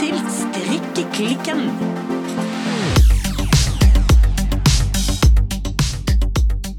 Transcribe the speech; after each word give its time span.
til 0.00 0.20
Strikkeklikken. 0.28 1.60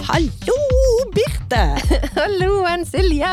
Hallo, 0.09 0.57
Birte! 1.13 1.61
Halloen, 2.17 2.85
Silje! 2.89 3.29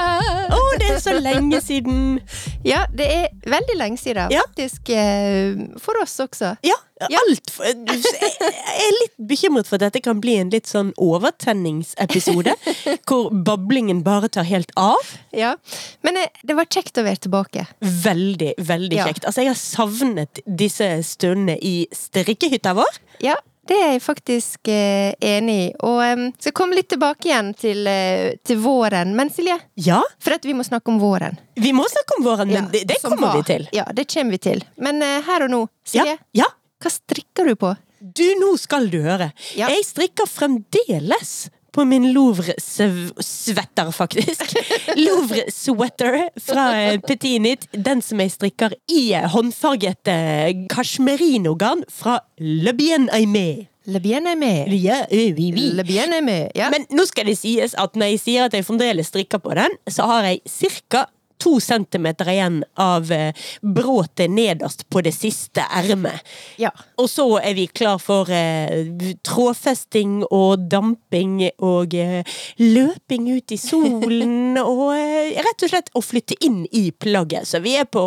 Å, 0.52 0.60
det 0.80 0.90
er 0.92 1.00
så 1.00 1.14
lenge 1.16 1.62
siden. 1.64 2.18
Ja, 2.66 2.82
det 2.92 3.06
er 3.06 3.26
veldig 3.46 3.76
lenge 3.78 3.98
siden. 4.00 4.32
Ja. 4.34 4.42
Faktisk 4.48 4.90
eh, 4.90 5.54
for 5.80 5.98
oss 6.02 6.16
også. 6.20 6.56
Ja, 6.66 6.74
alt 7.00 7.50
for, 7.54 7.64
Jeg 7.64 8.82
er 8.82 8.96
litt 8.96 9.14
bekymret 9.30 9.68
for 9.68 9.78
at 9.78 9.84
dette 9.86 10.02
kan 10.02 10.18
bli 10.22 10.34
en 10.40 10.50
litt 10.50 10.66
sånn 10.66 10.90
overtenningsepisode. 10.98 12.54
Hvor 13.08 13.30
bablingen 13.46 14.02
bare 14.06 14.28
tar 14.34 14.48
helt 14.48 14.72
av. 14.78 15.12
Ja. 15.36 15.54
Men 16.02 16.18
eh, 16.24 16.30
det 16.42 16.56
var 16.58 16.66
kjekt 16.66 16.98
å 16.98 17.06
være 17.06 17.22
tilbake. 17.28 17.66
Veldig, 17.80 18.54
veldig 18.58 18.98
Ja. 18.98 19.06
kjekt. 19.06 19.24
Altså, 19.28 19.44
jeg 19.46 19.52
har 19.54 19.60
savnet 19.62 20.42
disse 20.46 20.90
stundene 21.06 21.58
i 21.62 21.76
strikkehytta 21.94 22.74
vår. 22.78 22.98
Ja, 23.22 23.36
det 23.68 23.76
er 23.78 23.90
jeg 23.94 24.02
faktisk 24.04 24.68
eh, 24.72 25.12
enig 25.20 25.56
i. 25.66 25.66
Og 25.86 25.98
eh, 26.04 26.22
skal 26.40 26.54
komme 26.56 26.78
litt 26.78 26.88
tilbake 26.92 27.28
igjen 27.28 27.50
til, 27.58 27.82
eh, 27.86 28.36
til 28.44 28.58
våren. 28.64 29.14
Men 29.18 29.30
Silje, 29.34 29.58
Ja, 29.76 30.00
for 30.24 30.34
at 30.38 30.44
vi 30.48 30.54
må 30.56 30.64
snakke 30.66 30.88
om 30.92 30.98
våren. 31.02 31.36
vi 31.54 31.72
må 31.76 31.84
snakke 31.88 32.16
om 32.18 32.24
våren, 32.24 32.48
men 32.48 32.64
Ja, 32.64 32.70
det, 32.72 32.84
det 32.88 33.00
kommer 33.02 33.20
var. 33.28 33.36
vi 33.36 33.42
til. 33.52 33.68
Ja, 33.76 33.84
det 33.92 34.06
kommer 34.12 34.30
vi 34.38 34.38
til. 34.48 34.64
Men 34.76 35.02
eh, 35.02 35.20
her 35.28 35.44
og 35.46 35.50
nå, 35.52 35.62
Silje, 35.84 36.16
Ja, 36.34 36.44
ja. 36.44 36.48
hva 36.82 36.90
strikker 36.90 37.46
du 37.52 37.54
på? 37.56 37.74
Du, 38.00 38.22
nå 38.38 38.52
skal 38.56 38.88
du 38.92 39.00
høre. 39.02 39.32
Jeg 39.58 39.84
strikker 39.84 40.26
fremdeles 40.30 41.48
på 41.72 41.84
min 41.84 42.10
Louvre-svetter, 42.12 43.90
faktisk. 43.94 44.54
Louvre-sweater 45.04 46.20
fra 46.40 46.68
Petinit. 47.06 47.06
Petit 47.08 47.38
Knit. 47.38 47.66
Den 47.84 48.02
som 48.02 48.20
jeg 48.20 48.34
strikker 48.34 48.74
i 48.90 49.12
eh, 49.16 49.26
håndfarget 49.32 50.10
eh, 50.12 50.52
kasjmerinogarn 50.72 51.84
fra 51.92 52.20
Le 52.38 52.74
Bien 52.76 53.08
Aimé. 53.12 53.68
Le 53.88 54.00
bien 54.00 54.26
aimé. 54.26 54.66
Ja, 54.68 55.06
eh, 55.10 55.32
oui, 55.32 55.50
oui. 55.54 55.70
Le 55.72 55.82
bien 55.82 56.12
aimé. 56.12 56.50
Ja. 56.54 56.68
Men 56.68 56.84
nå 56.92 57.06
skal 57.08 57.24
det 57.30 57.38
sies 57.40 57.72
at 57.72 57.94
når 57.96 58.10
jeg 58.12 58.20
sier 58.20 58.44
at 58.44 58.52
jeg 58.52 58.66
fremdeles 58.66 59.08
strikker 59.08 59.40
på 59.40 59.54
den, 59.56 59.78
så 59.88 60.04
har 60.10 60.26
jeg 60.28 60.42
cirka 60.44 61.06
to 61.38 61.58
centimeter 61.60 62.28
igjen 62.32 62.60
av 62.74 63.12
eh, 63.12 63.32
bråtet 63.62 64.30
nederst 64.30 64.86
på 64.90 65.02
det 65.06 65.14
siste 65.16 65.64
ermet. 65.70 66.20
ja. 66.58 66.72
Og 66.98 67.06
så 67.10 67.24
er 67.38 67.54
vi 67.54 67.68
klar 67.70 68.00
for 68.02 68.30
eh, 68.34 68.88
trådfesting 69.26 70.24
og 70.34 70.66
damping 70.70 71.44
og 71.62 71.94
eh, 71.94 72.26
løping 72.58 73.28
ut 73.36 73.54
i 73.54 73.58
solen 73.60 74.58
og 74.62 74.96
eh, 74.96 75.38
rett 75.38 75.66
og 75.66 75.72
slett 75.72 75.92
å 75.94 76.02
flytte 76.02 76.38
inn 76.44 76.64
i 76.72 76.88
plagget. 76.90 77.46
Så 77.48 77.62
vi 77.64 77.76
er 77.78 77.86
på 77.86 78.04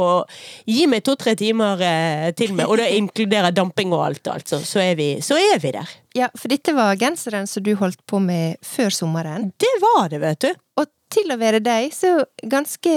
Gi 0.68 0.86
meg 0.90 1.04
to-tre 1.06 1.34
timer 1.40 1.82
eh, 1.86 2.30
til 2.38 2.54
med, 2.58 2.68
og 2.68 2.80
det 2.82 2.92
inkluderer 2.98 3.56
damping 3.56 3.94
og 3.96 4.06
alt, 4.10 4.28
altså. 4.36 4.62
Så 4.66 4.82
er 4.84 4.96
vi, 5.00 5.10
så 5.24 5.40
er 5.40 5.60
vi 5.62 5.74
der. 5.76 5.98
ja, 6.18 6.28
for 6.36 6.52
dette 6.52 6.74
var 6.76 7.00
genseren 7.00 7.48
som 7.48 7.64
du 7.64 7.74
holdt 7.80 8.02
på 8.10 8.20
med 8.20 8.60
før 8.66 8.92
sommeren. 8.94 9.52
Det 9.60 9.72
var 9.82 10.10
det, 10.12 10.20
vet 10.24 10.48
du. 10.48 10.52
Og 10.82 10.90
til 11.14 11.32
å 11.36 11.40
være 11.42 11.60
deg, 11.64 11.92
så 11.96 12.18
ganske 12.50 12.96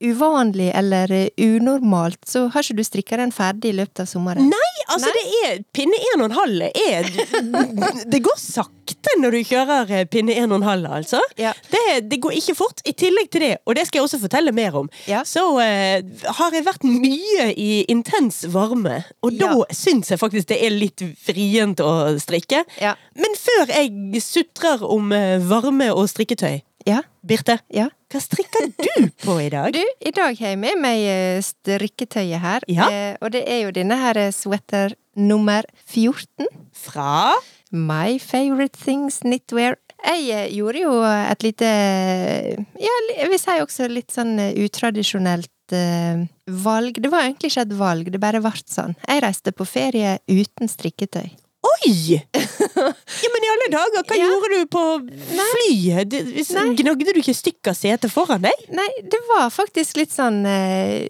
uvanlig 0.00 0.70
eller 0.74 1.12
unormalt, 1.36 2.22
så 2.24 2.46
har 2.48 2.64
ikke 2.64 2.78
du 2.78 2.84
strikka 2.86 3.18
den 3.20 3.32
ferdig 3.36 3.74
i 3.74 3.76
løpet 3.82 4.00
av 4.00 4.06
sommeren. 4.08 4.46
Nei, 4.48 4.70
altså 4.88 5.10
det 5.12 5.24
er 5.44 5.58
Pinne 5.76 5.98
en 6.14 6.22
og 6.24 6.30
en 6.30 6.36
halv 6.38 6.62
er 6.70 7.08
Det 8.14 8.22
går 8.24 8.38
sakte 8.40 9.12
når 9.20 9.36
du 9.36 9.40
kjører 9.50 9.92
eh, 9.98 10.06
pinne 10.08 10.32
en 10.40 10.54
og 10.54 10.62
en 10.62 10.66
halv, 10.70 10.86
altså. 11.00 11.20
Ja. 11.40 11.52
Det, 11.70 11.82
det 12.08 12.18
går 12.24 12.32
ikke 12.38 12.54
fort. 12.58 12.80
I 12.88 12.94
tillegg 12.96 13.28
til 13.32 13.44
det, 13.44 13.52
og 13.68 13.76
det 13.76 13.84
skal 13.88 14.00
jeg 14.00 14.06
også 14.08 14.22
fortelle 14.24 14.54
mer 14.56 14.78
om, 14.80 14.88
Ja. 15.08 15.20
så 15.28 15.44
uh, 15.60 16.24
har 16.40 16.56
jeg 16.56 16.64
vært 16.66 16.84
mye 16.88 17.50
i 17.52 17.68
intens 17.92 18.42
varme. 18.52 19.02
Og 19.20 19.36
da 19.36 19.52
Ja. 19.52 19.68
syns 19.76 20.10
jeg 20.14 20.20
faktisk 20.20 20.48
det 20.50 20.58
er 20.64 20.72
litt 20.74 21.04
vrient 21.28 21.80
å 21.84 21.92
strikke. 22.22 22.64
Ja. 22.80 22.96
Men 23.20 23.36
før 23.36 23.68
jeg 23.76 24.24
sutrer 24.24 24.82
om 24.88 25.12
eh, 25.12 25.36
varme 25.44 25.90
og 25.92 26.08
strikketøy, 26.10 26.62
Ja. 26.90 27.02
Birte, 27.20 27.58
ja. 27.68 27.88
hva 28.10 28.20
strikker 28.22 28.70
du 28.80 29.10
på 29.22 29.36
i 29.42 29.50
dag? 29.52 29.74
Du, 29.76 29.82
i 30.00 30.12
dag 30.14 30.34
har 30.38 30.54
jeg 30.54 30.58
med 30.60 30.80
meg 30.82 31.04
eh, 31.04 31.42
strikketøyet 31.44 32.42
her. 32.42 32.66
Ja. 32.70 32.88
Eh, 32.88 33.14
og 33.20 33.32
det 33.34 33.44
er 33.46 33.64
jo 33.66 33.74
denne 33.76 33.98
her 34.00 34.18
eh, 34.18 34.32
sweater 34.34 34.96
nummer 35.20 35.66
14. 35.84 36.48
Fra 36.74 37.36
My 37.70 38.18
favorite 38.18 38.78
things 38.80 39.20
knitwear. 39.22 39.78
Jeg 40.00 40.26
eh, 40.32 40.48
gjorde 40.56 40.82
jo 40.82 40.96
et 41.04 41.44
lite 41.44 41.70
Ja, 42.80 42.96
jeg 43.14 43.30
vil 43.30 43.42
si 43.42 43.58
også 43.60 43.90
litt 43.92 44.14
sånn 44.16 44.38
utradisjonelt 44.40 45.50
valg. 45.70 46.96
Det 46.98 47.10
var 47.12 47.28
egentlig 47.28 47.52
ikke 47.52 47.62
et 47.62 47.76
valg, 47.78 48.08
det 48.10 48.18
bare 48.18 48.40
ble 48.42 48.64
sånn. 48.66 48.96
Jeg 49.04 49.22
reiste 49.22 49.52
på 49.54 49.68
ferie 49.68 50.16
uten 50.26 50.72
strikketøy. 50.72 51.28
Oi! 51.70 52.20
Ja, 53.20 53.28
men 53.34 53.44
i 53.44 53.48
alle 53.52 53.66
dager, 53.72 54.04
hva 54.08 54.16
Ja. 54.16 54.28
gjorde 54.30 54.48
du 54.54 54.66
på 54.70 54.82
flyet? 55.52 56.14
Gnagde 56.78 57.12
du 57.12 57.20
ikke 57.20 57.34
stykker 57.36 57.74
setet 57.76 58.12
foran 58.12 58.44
deg? 58.46 58.64
Nei, 58.72 58.88
det 59.02 59.20
var 59.28 59.50
faktisk 59.52 59.98
litt 60.00 60.12
sånn 60.14 60.40
eh, 60.48 61.08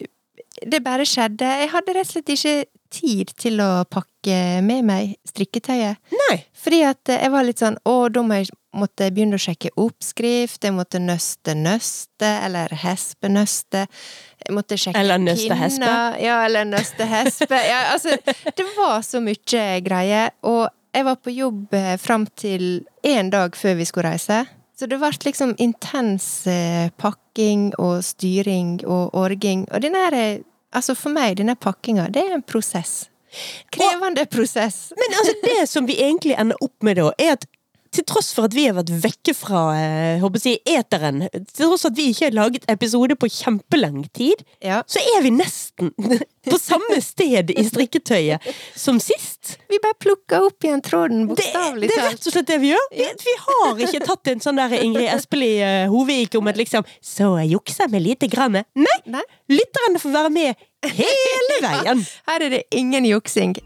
Det 0.66 0.80
bare 0.84 1.06
skjedde. 1.08 1.46
Jeg 1.62 1.70
hadde 1.72 1.94
rett 1.96 2.08
og 2.08 2.12
slett 2.14 2.32
ikke 2.34 2.54
tid 2.90 3.32
til 3.38 3.60
å 3.62 3.84
pakke 3.88 4.60
med 4.66 4.86
meg 4.88 5.14
strikketøyet. 5.28 6.00
Nei. 6.26 6.38
Fordi 6.56 6.80
at 6.88 7.12
jeg 7.14 7.30
var 7.32 7.46
litt 7.46 7.62
sånn 7.62 7.78
Å, 7.88 7.94
da 8.12 8.22
må 8.26 8.40
jeg 8.40 8.50
måtte 8.76 9.08
begynne 9.14 9.38
å 9.38 9.42
sjekke 9.42 9.72
oppskrift. 9.80 10.62
Jeg 10.66 10.74
måtte 10.76 11.00
nøste 11.02 11.54
nøste, 11.58 12.28
eller 12.46 12.74
hespenøste. 12.82 13.86
Jeg 14.44 14.56
måtte 14.56 14.78
sjekke 14.78 15.00
Eller 15.00 15.22
nøste 15.22 15.56
hespe. 15.58 15.94
Ja, 16.22 16.42
eller 16.46 16.68
nøste 16.68 17.08
hespe. 17.10 17.62
Ja, 17.70 17.80
altså, 17.94 18.14
det 18.56 18.68
var 18.76 19.00
så 19.06 19.22
mye 19.24 19.66
greier. 19.86 20.34
Og 20.46 20.68
jeg 20.94 21.06
var 21.06 21.18
på 21.22 21.34
jobb 21.34 21.74
eh, 21.74 21.96
fram 22.02 22.26
til 22.38 22.86
én 23.06 23.30
dag 23.30 23.54
før 23.58 23.78
vi 23.78 23.86
skulle 23.88 24.14
reise. 24.14 24.44
Så 24.80 24.86
det 24.88 24.96
ble 24.96 25.10
liksom 25.26 25.52
intens 25.60 26.46
eh, 26.48 26.88
pakking 26.96 27.70
og 27.78 28.00
styring 28.04 28.78
og 28.88 29.14
orging. 29.18 29.66
Og 29.68 29.82
denne 29.84 30.06
her, 30.06 30.16
eh, 30.16 30.38
altså 30.76 30.96
for 30.98 31.14
meg, 31.14 31.38
denne 31.40 31.56
pakkinga, 31.58 32.08
det 32.14 32.24
er 32.26 32.36
en 32.36 32.46
prosess. 32.46 33.08
Krevende 33.70 34.24
prosess. 34.26 34.92
Men 34.98 35.18
altså, 35.18 35.34
det 35.42 35.68
som 35.70 35.86
vi 35.86 36.00
egentlig 36.02 36.34
ender 36.38 36.58
opp 36.64 36.82
med 36.82 36.98
da, 36.98 37.10
er 37.18 37.36
at 37.38 37.46
til 37.90 38.04
tross 38.06 38.28
for 38.36 38.46
at 38.46 38.54
vi 38.54 38.68
har 38.68 38.76
vært 38.76 38.90
vekke 39.02 39.32
fra 39.34 39.60
eh, 39.74 40.20
håper 40.22 40.38
jeg, 40.38 40.40
å 40.40 40.44
si, 40.44 40.74
eteren, 40.78 41.24
til 41.32 41.64
tross 41.66 41.82
for 41.82 41.90
at 41.90 41.96
vi 41.98 42.04
ikke 42.12 42.28
har 42.28 42.36
laget 42.38 42.66
episode 42.70 43.16
på 43.18 43.30
kjempelang 43.34 44.04
tid, 44.14 44.44
Ja. 44.62 44.82
så 44.86 45.02
er 45.16 45.24
vi 45.24 45.32
nesten 45.34 45.90
på 46.50 46.58
samme 46.60 47.00
sted 47.02 47.50
i 47.50 47.64
strikketøyet 47.66 48.46
som 48.78 49.00
sist. 49.02 49.56
Vi 49.68 49.80
bare 49.82 49.98
plukker 50.00 50.46
opp 50.46 50.64
igjen 50.64 50.84
tråden, 50.86 51.26
bokstavelig 51.32 51.90
talt. 51.90 51.96
det 51.96 51.98
er 51.98 52.04
talt. 52.06 52.14
rett 52.14 52.30
og 52.30 52.36
slett 52.36 52.52
det 52.52 52.60
vi 52.62 52.70
gjør. 52.72 52.86
Vi, 52.94 53.08
vi 53.26 53.34
har 53.48 53.82
ikke 53.88 54.02
tatt 54.06 54.32
en 54.34 54.44
sånn 54.46 54.60
der 54.62 54.76
Ingrid 54.78 55.10
Espelid 55.16 55.58
uh, 55.64 55.90
Hovik 55.92 56.38
om 56.38 56.48
at 56.50 56.58
liksom 56.60 56.86
Så 57.04 57.32
jeg 57.42 57.52
jukser 57.56 57.90
med 57.92 58.06
lite 58.06 58.30
grann. 58.30 58.60
Nei! 58.78 58.96
Nei. 59.10 59.26
Lytterne 59.50 59.98
får 60.00 60.14
være 60.14 60.32
med 60.38 60.66
hele 60.94 61.58
veien. 61.66 62.06
Her 62.30 62.46
er 62.46 62.54
det 62.56 62.62
ingen 62.70 63.04
juksing. 63.10 63.56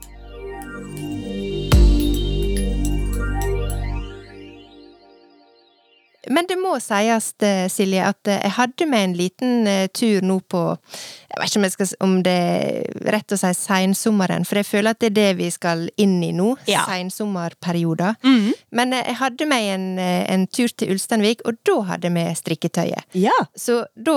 Men 6.30 6.46
det 6.48 6.56
må 6.60 6.74
sies, 6.82 7.32
eh, 7.42 7.66
Silje, 7.72 8.04
at 8.04 8.28
eh, 8.30 8.40
jeg 8.44 8.54
hadde 8.58 8.86
med 8.88 9.08
en 9.08 9.16
liten 9.18 9.66
eh, 9.68 9.86
tur 9.92 10.24
nå 10.24 10.38
på 10.50 10.62
Jeg 10.74 11.40
vet 11.40 11.50
ikke 11.50 11.60
om, 11.60 11.66
skal, 11.72 11.90
om 12.06 12.14
det 12.24 12.34
er 12.34 13.10
rett 13.16 13.34
å 13.34 13.38
si 13.40 13.50
seinsommeren, 13.58 14.46
for 14.46 14.60
jeg 14.60 14.68
føler 14.68 14.94
at 14.94 15.02
det 15.02 15.10
er 15.10 15.16
det 15.16 15.30
vi 15.40 15.50
skal 15.50 15.88
inn 16.00 16.20
i 16.22 16.30
nå. 16.36 16.52
Ja. 16.70 16.84
Seinsommerperioder. 16.88 18.16
Mm. 18.22 18.52
Men 18.78 18.94
eh, 18.94 19.04
jeg 19.10 19.18
hadde 19.20 19.50
med 19.50 19.68
en, 19.74 19.88
en 19.98 20.46
tur 20.46 20.70
til 20.70 20.94
Ulsteinvik, 20.94 21.44
og 21.48 21.58
da 21.66 21.80
hadde 21.94 22.14
vi 22.14 22.24
strikketøyet. 22.38 23.10
Ja. 23.18 23.34
Så 23.58 23.82
da 23.94 24.16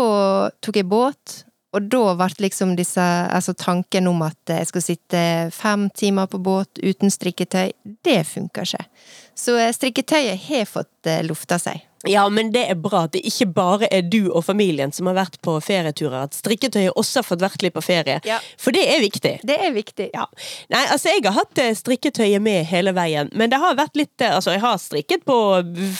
tok 0.61 0.79
jeg 0.79 0.89
båt, 0.91 1.41
og 1.75 1.89
da 1.91 2.13
ble 2.17 2.29
liksom 2.45 2.77
disse, 2.77 3.03
altså 3.03 3.53
tanken 3.57 4.07
om 4.09 4.21
at 4.25 4.53
jeg 4.53 4.69
skulle 4.69 4.85
sitte 4.85 5.23
fem 5.53 5.89
timer 5.97 6.29
på 6.31 6.39
båt 6.41 6.79
uten 6.79 7.11
strikketøy, 7.13 7.73
det 8.05 8.21
funka 8.29 8.63
ikke. 8.63 8.85
Så 9.37 9.57
strikketøyet 9.75 10.47
har 10.47 10.65
fått 10.69 11.11
lufta 11.27 11.59
seg. 11.61 11.86
Ja, 12.05 12.29
men 12.29 12.51
det 12.53 12.61
er 12.69 12.75
bra 12.77 13.05
at 13.07 13.13
det 13.15 13.23
ikke 13.25 13.47
bare 13.55 13.87
er 13.91 14.03
du 14.05 14.27
og 14.29 14.43
familien 14.45 14.91
som 14.93 15.07
har 15.09 15.15
vært 15.17 15.39
på 15.41 15.55
ferieturer. 15.65 16.27
At 16.27 16.35
strikketøyet 16.37 16.93
også 16.93 17.19
har 17.23 17.25
fått 17.25 17.41
vært 17.41 17.63
litt 17.65 17.73
på 17.73 17.81
ferie. 17.81 18.19
Ja. 18.27 18.37
For 18.61 18.75
det 18.75 18.83
er 18.85 19.01
viktig. 19.01 19.33
Det 19.47 19.57
er 19.57 19.73
viktig. 19.73 20.09
Ja. 20.13 20.27
Nei, 20.69 20.83
altså 20.93 21.09
jeg 21.15 21.23
har 21.25 21.33
hatt 21.39 21.57
eh, 21.63 21.71
strikketøyet 21.75 22.41
med 22.45 22.65
hele 22.69 22.93
veien, 22.97 23.31
men 23.33 23.49
det 23.49 23.59
har 23.63 23.75
vært 23.79 23.97
litt 23.97 24.21
eh, 24.21 24.35
Altså, 24.37 24.53
jeg 24.53 24.61
har 24.61 24.77
strikket 24.77 25.25
på 25.25 25.37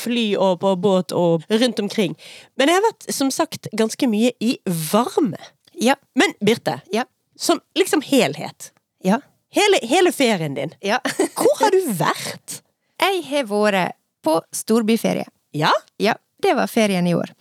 fly 0.03 0.27
og 0.37 0.59
på 0.61 0.75
båt 0.83 1.15
og 1.17 1.47
rundt 1.49 1.79
omkring. 1.81 2.13
Men 2.59 2.69
jeg 2.69 2.77
har 2.79 2.85
vært, 2.85 3.07
som 3.13 3.31
sagt, 3.33 3.67
ganske 3.73 4.07
mye 4.11 4.31
i 4.43 4.57
varme. 4.93 5.39
Ja. 5.81 5.95
Men 6.15 6.33
Birte, 6.43 6.79
Ja. 6.93 7.03
som 7.37 7.59
liksom 7.77 8.01
helhet. 8.05 8.71
Ja. 9.03 9.19
Hele, 9.53 9.79
hele 9.87 10.11
ferien 10.11 10.53
din. 10.57 10.73
ja. 10.83 10.99
Hvor 11.37 11.57
har 11.63 11.71
du 11.71 11.81
vært? 11.97 12.61
Jeg 13.01 13.23
har 13.29 13.45
vært 13.49 13.95
på 14.25 14.41
storbyferie. 14.51 15.25
Ja? 15.55 15.71
Ja, 16.01 16.13
det 16.43 16.53
var 16.57 16.67
ferien 16.67 17.07
i 17.07 17.13
år. 17.17 17.31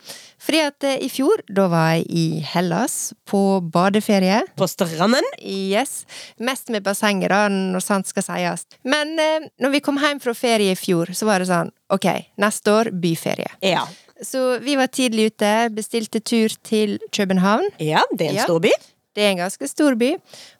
Fordi 0.41 0.59
at 0.63 0.83
eh, 0.87 0.97
i 1.05 1.09
fjor, 1.11 1.41
da 1.51 1.67
var 1.71 1.89
jeg 1.97 2.05
i 2.09 2.25
Hellas 2.53 3.13
på 3.27 3.59
badeferie. 3.73 4.39
På 4.57 4.67
stranden. 4.69 5.25
Yes. 5.41 6.05
Mest 6.39 6.69
med 6.73 6.83
bassenget, 6.85 7.29
da, 7.33 7.47
når 7.51 7.83
sant 7.83 8.07
skal 8.09 8.23
sies. 8.25 8.65
Men 8.87 9.15
eh, 9.19 9.47
når 9.61 9.75
vi 9.75 9.81
kom 9.85 9.99
hjem 10.01 10.21
fra 10.23 10.33
ferie 10.37 10.71
i 10.73 10.79
fjor, 10.79 11.11
så 11.13 11.27
var 11.29 11.43
det 11.43 11.49
sånn 11.51 11.71
ok, 11.93 12.07
neste 12.41 12.73
år 12.73 12.91
byferie. 12.95 13.51
Ja. 13.65 13.83
Så 14.23 14.57
vi 14.63 14.73
var 14.79 14.87
tidlig 14.89 15.27
ute, 15.33 15.51
bestilte 15.77 16.19
tur 16.25 16.49
til 16.65 16.97
København. 17.13 17.67
ja, 17.77 18.01
det 18.17 18.27
er 18.27 18.29
en 18.31 18.39
Ja. 18.41 18.47
stor 18.49 18.59
by. 18.63 18.71
Det 19.17 19.23
er 19.25 19.31
en 19.35 19.43
ganske 19.43 19.67
stor 19.69 19.95
by. 19.97 20.15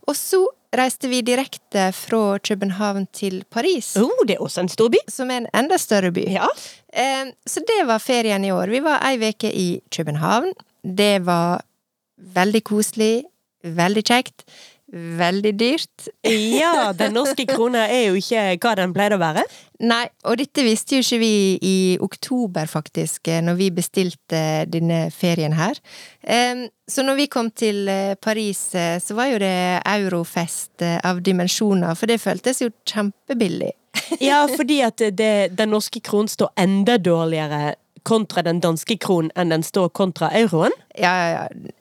Og 0.07 0.15
så 0.17 0.44
reiste 0.75 1.08
vi 1.08 1.22
direkte 1.22 1.92
fra 1.96 2.38
København 2.40 3.08
til 3.14 3.44
Paris, 3.52 3.96
Oh, 3.98 4.25
det 4.28 4.36
er 4.36 4.42
også 4.44 4.62
en 4.66 4.69
stor 4.69 4.90
by. 4.90 4.98
som 5.10 5.31
er 5.31 5.38
en 5.38 5.48
enda 5.56 5.78
større 5.78 6.12
by. 6.12 6.25
Ja. 6.30 6.48
Eh, 6.94 7.31
så 7.48 7.60
det 7.68 7.88
var 7.88 8.00
ferien 8.04 8.46
i 8.46 8.52
år. 8.52 8.68
Vi 8.69 8.80
var 8.84 9.00
ei 9.08 9.18
uke 9.30 9.52
i 9.54 9.81
København. 9.92 10.54
Det 10.84 11.25
var 11.25 11.62
veldig 12.18 12.64
koselig, 12.64 13.24
veldig 13.64 14.04
kjekt, 14.04 14.44
veldig 14.94 15.54
dyrt. 15.60 16.07
Ja, 16.24 16.94
den 16.95 17.16
norske 17.18 17.44
krona 17.50 17.86
er 17.92 18.10
jo 18.10 18.19
ikke 18.19 18.56
hva 18.63 18.75
den 18.80 18.94
pleide 18.95 19.18
å 19.18 19.22
være. 19.22 19.44
Nei, 19.84 20.06
og 20.25 20.39
dette 20.39 20.63
visste 20.66 20.98
jo 20.98 21.06
ikke 21.06 21.19
vi 21.22 21.34
i 21.62 21.78
oktober, 22.01 22.69
faktisk, 22.72 23.28
eh, 23.28 23.44
når 23.45 23.60
vi 23.60 23.69
bestilte 23.75 24.42
denne 24.72 25.07
ferien 25.13 25.54
her. 25.57 25.78
Så 26.88 27.04
når 27.04 27.16
vi 27.19 27.28
kom 27.28 27.50
til 27.51 27.88
eh, 27.92 28.16
Paris, 28.16 28.62
eh, 28.75 28.95
så 29.04 29.16
var 29.18 29.28
jo 29.28 29.42
det 29.44 29.81
eurofest 29.84 30.86
eh, 30.86 30.95
av 31.04 31.19
dimensjoner, 31.24 31.98
for 32.00 32.07
det 32.07 32.22
føltes 32.24 32.62
jo 32.63 32.69
kjempebillig. 32.88 33.74
Ja, 34.24 34.45
fordi 34.57 34.80
at 34.88 35.04
det, 35.19 35.33
den 35.60 35.74
norske 35.75 36.00
kronen 36.00 36.31
står 36.31 36.54
enda 36.63 36.95
dårligere 36.98 37.75
kontra 38.07 38.44
den 38.45 38.62
danske 38.63 38.95
kronen 39.04 39.33
enn 39.36 39.51
den 39.51 39.65
står 39.65 39.92
kontra 39.98 40.30
euroen. 40.38 40.74
Ja, 40.98 41.12
ja, 41.13 41.42
ja. 41.48 41.74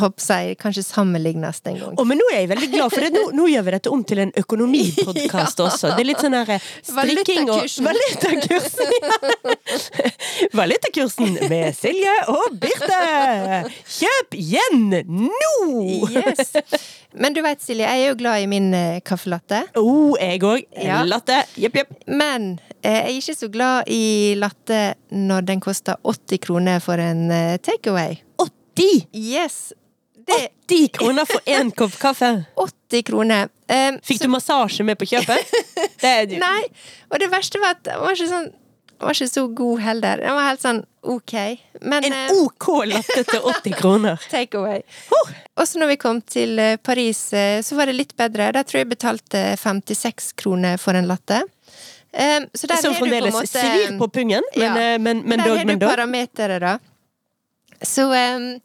Hopp 0.00 0.18
jeg 0.18 0.56
kanskje 0.58 0.82
sammenlignes 0.82 1.60
en 1.68 1.76
gang. 1.78 1.98
Oh, 2.00 2.06
men 2.08 2.18
nå 2.18 2.24
er 2.32 2.40
jeg 2.40 2.48
veldig 2.50 2.68
glad, 2.72 2.90
for 2.90 3.04
det, 3.04 3.10
nå, 3.14 3.22
nå 3.38 3.46
gjør 3.52 3.66
vi 3.68 3.74
dette 3.76 3.92
om 3.94 4.02
til 4.06 4.22
en 4.24 4.32
økonomipodkast 4.40 5.62
også. 5.66 5.92
Det 5.94 6.02
er 6.02 6.08
litt 6.08 6.22
sånn 6.24 6.34
her 6.34 6.56
eh, 6.56 6.66
strikking 6.88 7.52
og 7.54 7.62
Valutakursen. 7.86 8.96
Ja. 8.98 10.10
Valutakursen 10.58 11.38
med 11.52 11.70
Silje 11.78 12.16
og 12.34 12.58
Birte! 12.58 13.62
Kjøp 13.98 14.38
igjen 14.40 14.88
nå! 14.90 15.54
Yes! 16.10 16.56
Men 17.14 17.36
du 17.36 17.44
veit, 17.46 17.62
Silje, 17.62 17.86
jeg 17.86 18.08
er 18.08 18.10
jo 18.10 18.18
glad 18.18 18.42
i 18.42 18.50
min 18.50 18.72
kaffelatte. 19.06 19.64
caffè. 19.70 19.80
Oh, 19.80 20.18
jeg 20.18 20.42
òg. 20.42 20.66
Ja. 20.82 21.04
Latte. 21.06 21.44
Jepp, 21.60 21.78
jepp. 21.78 21.94
Men 22.10 22.56
eh, 22.58 22.73
jeg 22.84 23.00
er 23.00 23.14
ikke 23.16 23.36
så 23.38 23.48
glad 23.52 23.88
i 23.90 24.34
latte 24.36 24.80
når 25.14 25.46
den 25.48 25.62
koster 25.64 25.96
80 26.04 26.42
kroner 26.44 26.82
for 26.84 27.00
en 27.00 27.30
eh, 27.32 27.56
takeaway. 27.64 28.18
80! 28.40 29.06
Yes! 29.16 29.72
Det 30.24 30.40
80 30.68 30.88
kroner 30.96 31.28
for 31.28 31.40
én 31.50 31.72
kopp 31.78 31.96
kaffe! 32.00 32.30
80 32.56 33.06
kroner. 33.08 33.48
Um, 33.68 33.96
Fikk 34.04 34.22
du 34.24 34.28
massasje 34.32 34.84
med 34.84 34.98
på 35.00 35.08
kjøpet? 35.08 35.56
Det 36.02 36.10
er 36.10 36.28
du. 36.28 36.36
Nei, 36.40 36.66
og 37.08 37.20
det 37.22 37.30
verste 37.32 37.60
var 37.62 37.78
at 37.78 37.86
den 37.86 38.02
var 38.02 38.16
ikke 38.16 38.28
sånn 38.28 38.52
den 38.94 39.08
var 39.08 39.16
ikke 39.16 39.28
så 39.28 39.42
god 39.48 39.80
heller. 39.82 40.20
Den 40.22 40.36
var 40.36 40.46
helt 40.46 40.62
sånn 40.62 40.78
ok. 41.02 41.32
Men 41.82 42.04
En 42.06 42.14
eh, 42.14 42.36
OK 42.44 42.68
latte 42.88 43.24
til 43.26 43.42
80 43.42 43.74
kroner. 43.80 44.22
takeaway. 44.32 44.84
Huh. 45.10 45.32
Også 45.60 45.80
når 45.82 45.90
vi 45.92 45.96
kom 46.00 46.20
til 46.22 46.58
eh, 46.62 46.76
Paris, 46.78 47.26
eh, 47.34 47.58
så 47.66 47.76
var 47.76 47.90
det 47.90 47.96
litt 47.98 48.14
bedre. 48.16 48.52
Der 48.54 48.64
tror 48.64 48.80
jeg 48.80 48.86
jeg 48.86 48.92
betalte 48.94 49.42
56 49.60 50.30
kroner 50.40 50.78
for 50.80 50.96
en 50.96 51.10
latte. 51.10 51.42
Um, 52.14 52.44
så 52.54 52.66
der 52.70 52.76
Som 52.76 52.92
har 52.92 52.94
du 52.94 53.00
på 53.00 53.04
en 53.06 53.10
fremdeles 53.10 53.34
måte 53.34 53.46
svir 53.58 53.98
på 53.98 54.08
pungen, 54.08 54.42
men, 54.56 54.62
Ja. 54.62 54.74
men, 54.74 55.02
men, 55.02 55.22
men 55.28 55.38
Der 55.38 55.48
dog, 55.48 55.56
har 55.58 55.64
du 55.64 55.78
dog. 55.78 56.60
da. 56.60 56.78
Så 57.82 58.04
um, 58.36 58.60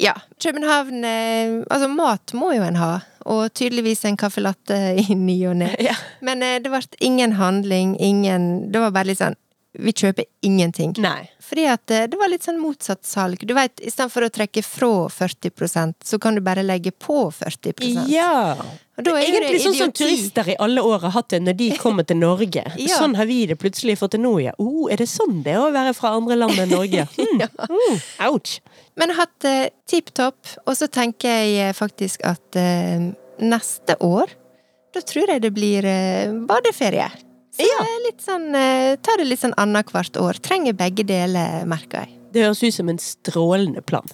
ja. 0.00 0.14
København 0.42 1.04
eh, 1.04 1.64
Altså, 1.70 1.88
mat 1.88 2.34
må 2.34 2.52
jo 2.52 2.62
en 2.62 2.76
ha. 2.76 2.98
Og 3.28 3.52
tydeligvis 3.52 4.04
en 4.08 4.16
caffè 4.16 4.40
latte 4.40 4.78
i 4.96 5.14
ny 5.14 5.36
og 5.50 5.56
ne. 5.60 5.74
Ja. 5.84 5.94
Men 6.24 6.42
eh, 6.42 6.58
det 6.62 6.70
ble 6.72 6.80
ingen 7.00 7.32
handling, 7.32 7.96
ingen 8.00 8.72
Det 8.72 8.80
var 8.80 8.90
bare 8.94 9.10
litt 9.12 9.20
sånn 9.20 9.36
Vi 9.76 9.92
kjøper 9.92 10.24
ingenting. 10.42 10.94
Nei. 11.02 11.28
Fordi 11.44 11.66
at 11.68 11.92
eh, 11.92 12.06
det 12.08 12.16
var 12.18 12.30
litt 12.32 12.46
sånn 12.46 12.56
motsatt 12.60 13.04
salg. 13.06 13.42
Du 13.46 13.52
vet, 13.56 13.82
i 13.84 13.90
stedet 13.92 14.10
for 14.12 14.24
å 14.24 14.30
trekke 14.32 14.62
fra 14.64 14.88
40% 15.12 16.06
så 16.08 16.18
kan 16.22 16.38
du 16.38 16.42
bare 16.44 16.64
legge 16.64 16.92
på 16.96 17.26
40% 17.36 18.08
Ja. 18.08 18.56
Og 18.98 19.04
da 19.06 19.12
er 19.14 19.28
det 19.28 19.28
Egentlig 19.28 19.60
sånn 19.62 19.76
som 19.76 19.92
turister 19.94 20.48
i 20.50 20.56
alle 20.58 20.82
år 20.82 21.04
har 21.04 21.12
hatt 21.14 21.28
det 21.30 21.42
når 21.44 21.58
de 21.60 21.68
kommer 21.78 22.08
til 22.08 22.18
Norge. 22.18 22.64
Ja. 22.88 22.96
Sånn 22.96 23.14
har 23.18 23.28
vi 23.28 23.42
det 23.50 23.58
plutselig 23.60 23.98
fått 24.00 24.16
til 24.16 24.24
nå, 24.24 24.32
ja. 24.42 24.56
Oh, 24.58 24.88
er 24.90 24.98
det 24.98 25.06
sånn 25.12 25.42
det 25.44 25.52
er 25.54 25.60
å 25.62 25.70
være 25.74 25.92
fra 25.94 26.14
andre 26.16 26.40
land 26.40 26.58
enn 26.58 26.72
Norge? 26.74 27.06
Hmm. 27.18 27.44
Mm. 27.68 28.00
Ouch. 28.30 28.58
Men 28.98 29.12
jeg 29.12 29.18
har 29.18 29.26
hatt 29.26 29.38
det 29.44 29.56
tipp 29.90 30.10
topp, 30.16 30.38
og 30.64 30.74
så 30.78 30.88
tenker 30.90 31.28
jeg 31.28 31.68
eh, 31.68 31.74
faktisk 31.76 32.24
at 32.26 32.58
eh, 32.58 33.10
neste 33.38 33.98
år 34.02 34.32
da 34.96 35.02
tror 35.04 35.30
jeg 35.30 35.42
det 35.44 35.50
blir 35.54 35.86
eh, 35.86 36.32
badeferie. 36.48 37.06
Så 37.58 37.66
Ja. 37.66 37.84
litt 38.06 38.20
sånn, 38.22 38.54
eh, 38.54 38.96
ta 39.02 39.16
det 39.16 39.26
litt 39.26 39.40
sånn 39.40 39.54
annethvert 39.58 40.16
år. 40.16 40.38
Trenger 40.40 40.72
begge 40.74 41.04
deler, 41.04 41.64
merker 41.66 42.06
jeg. 42.06 42.18
Det 42.32 42.42
høres 42.44 42.62
ut 42.62 42.74
som 42.74 42.88
en 42.88 42.98
strålende 42.98 43.82
plan. 43.84 44.06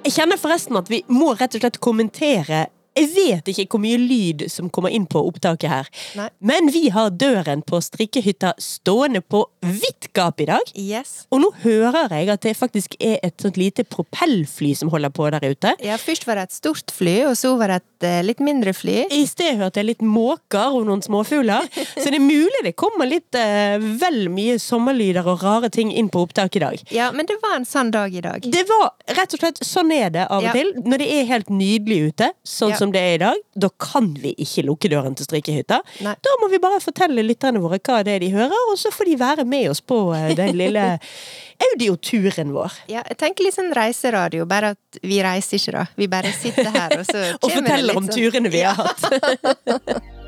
Jeg 0.00 0.16
kjenner 0.16 0.40
forresten 0.40 0.78
at 0.80 0.88
vi 0.90 1.02
må 1.12 1.34
rett 1.38 1.54
og 1.54 1.62
slett 1.62 1.78
kommentere 1.78 2.66
Jeg 2.98 3.08
vet 3.14 3.48
ikke 3.52 3.66
hvor 3.76 3.82
mye 3.84 3.98
lyd 4.00 4.44
som 4.50 4.68
kommer 4.72 4.90
inn 4.94 5.06
på 5.10 5.20
opptaket 5.28 5.70
her, 5.70 5.90
Nei. 6.18 6.26
men 6.42 6.70
vi 6.74 6.88
har 6.90 7.12
døren 7.14 7.62
på 7.62 7.78
strikkehytta 7.84 8.54
stående 8.60 9.20
på 9.22 9.44
vidt 9.62 10.08
gap 10.16 10.40
i 10.42 10.48
dag. 10.50 10.72
Yes. 10.74 11.26
Og 11.30 11.42
nå 11.44 11.50
hører 11.62 12.10
jeg 12.16 12.30
at 12.34 12.42
det 12.42 12.56
faktisk 12.58 12.96
er 12.98 13.18
et 13.26 13.36
sånt 13.40 13.56
lite 13.60 13.84
propellfly 13.86 14.72
som 14.76 14.90
holder 14.92 15.12
på 15.14 15.28
der 15.30 15.46
ute. 15.52 15.74
Ja, 15.84 15.96
først 16.00 16.26
var 16.26 16.40
det 16.40 16.48
et 16.48 16.56
stort 16.56 16.90
fly, 16.94 17.16
og 17.30 17.36
så 17.38 17.54
var 17.60 17.72
det 17.72 17.78
et 17.80 18.08
uh, 18.08 18.18
litt 18.26 18.42
mindre 18.44 18.74
fly. 18.76 19.04
I 19.14 19.22
sted 19.30 19.60
hørte 19.60 19.80
jeg 19.82 19.90
litt 19.92 20.04
måker 20.04 20.74
og 20.74 20.88
noen 20.90 21.04
småfugler, 21.04 21.68
så 21.94 22.08
det 22.10 22.18
er 22.18 22.24
mulig 22.26 22.64
det 22.66 22.74
kommer 22.80 23.08
litt 23.08 23.38
uh, 23.38 23.78
vel 24.02 24.26
mye 24.34 24.58
sommerlyder 24.60 25.30
og 25.30 25.44
rare 25.46 25.70
ting 25.72 25.92
inn 25.94 26.10
på 26.12 26.24
opptak 26.26 26.58
i 26.58 26.64
dag. 26.64 26.84
Ja, 26.90 27.10
men 27.14 27.28
det 27.30 27.38
var 27.42 27.56
en 27.60 27.68
sann 27.68 27.94
dag 27.94 28.14
i 28.14 28.24
dag. 28.24 28.44
Det 28.50 28.66
var 28.68 28.90
rett 29.16 29.38
og 29.38 29.44
slett 29.44 29.62
sånn 29.66 29.94
er 29.94 30.10
det 30.14 30.26
av 30.26 30.40
og 30.42 30.48
Ja. 30.50 30.52
til. 30.56 30.72
Når 30.82 30.98
det 31.04 31.08
er 31.14 31.24
helt 31.28 31.50
nydelig 31.52 32.00
ute, 32.10 32.32
sånn 32.44 32.74
Ja. 32.74 32.79
Som 32.80 32.92
det 32.94 33.00
er 33.04 33.14
i 33.16 33.20
dag, 33.22 33.38
da 33.60 33.68
kan 33.80 34.08
vi 34.20 34.32
ikke 34.40 34.64
lukke 34.66 34.90
døren 34.92 35.14
til 35.18 35.28
strykehytta. 35.28 35.80
Nei. 36.06 36.14
Da 36.24 36.34
må 36.42 36.48
vi 36.52 36.60
bare 36.62 36.80
fortelle 36.82 37.24
lytterne 37.26 37.60
våre 37.62 37.78
hva 37.80 38.00
det 38.06 38.16
er 38.16 38.24
de 38.24 38.32
hører, 38.34 38.56
og 38.72 38.78
så 38.80 38.92
får 38.94 39.10
de 39.12 39.16
være 39.20 39.44
med 39.48 39.68
oss 39.72 39.82
på 39.84 40.00
eh, 40.16 40.32
den 40.38 40.56
lille 40.58 40.84
audioturen 41.70 42.54
vår. 42.56 42.78
Ja, 42.92 43.04
jeg 43.06 43.18
tenker 43.20 43.46
litt 43.46 43.58
sånn 43.58 43.72
reiseradio, 43.76 44.46
bare 44.50 44.74
at 44.76 45.00
vi 45.04 45.20
reiser 45.24 45.60
ikke, 45.60 45.76
da. 45.76 45.84
Vi 46.00 46.08
bare 46.10 46.32
sitter 46.36 46.72
her, 46.74 46.96
og 47.00 47.04
så 47.08 47.18
Og 47.36 47.46
kommer 47.46 47.54
det 47.54 47.60
forteller 47.60 48.00
om 48.00 48.08
sånn- 48.08 48.16
turene 48.16 48.52
vi 48.52 48.64
har 48.64 48.80
hatt. 48.80 50.08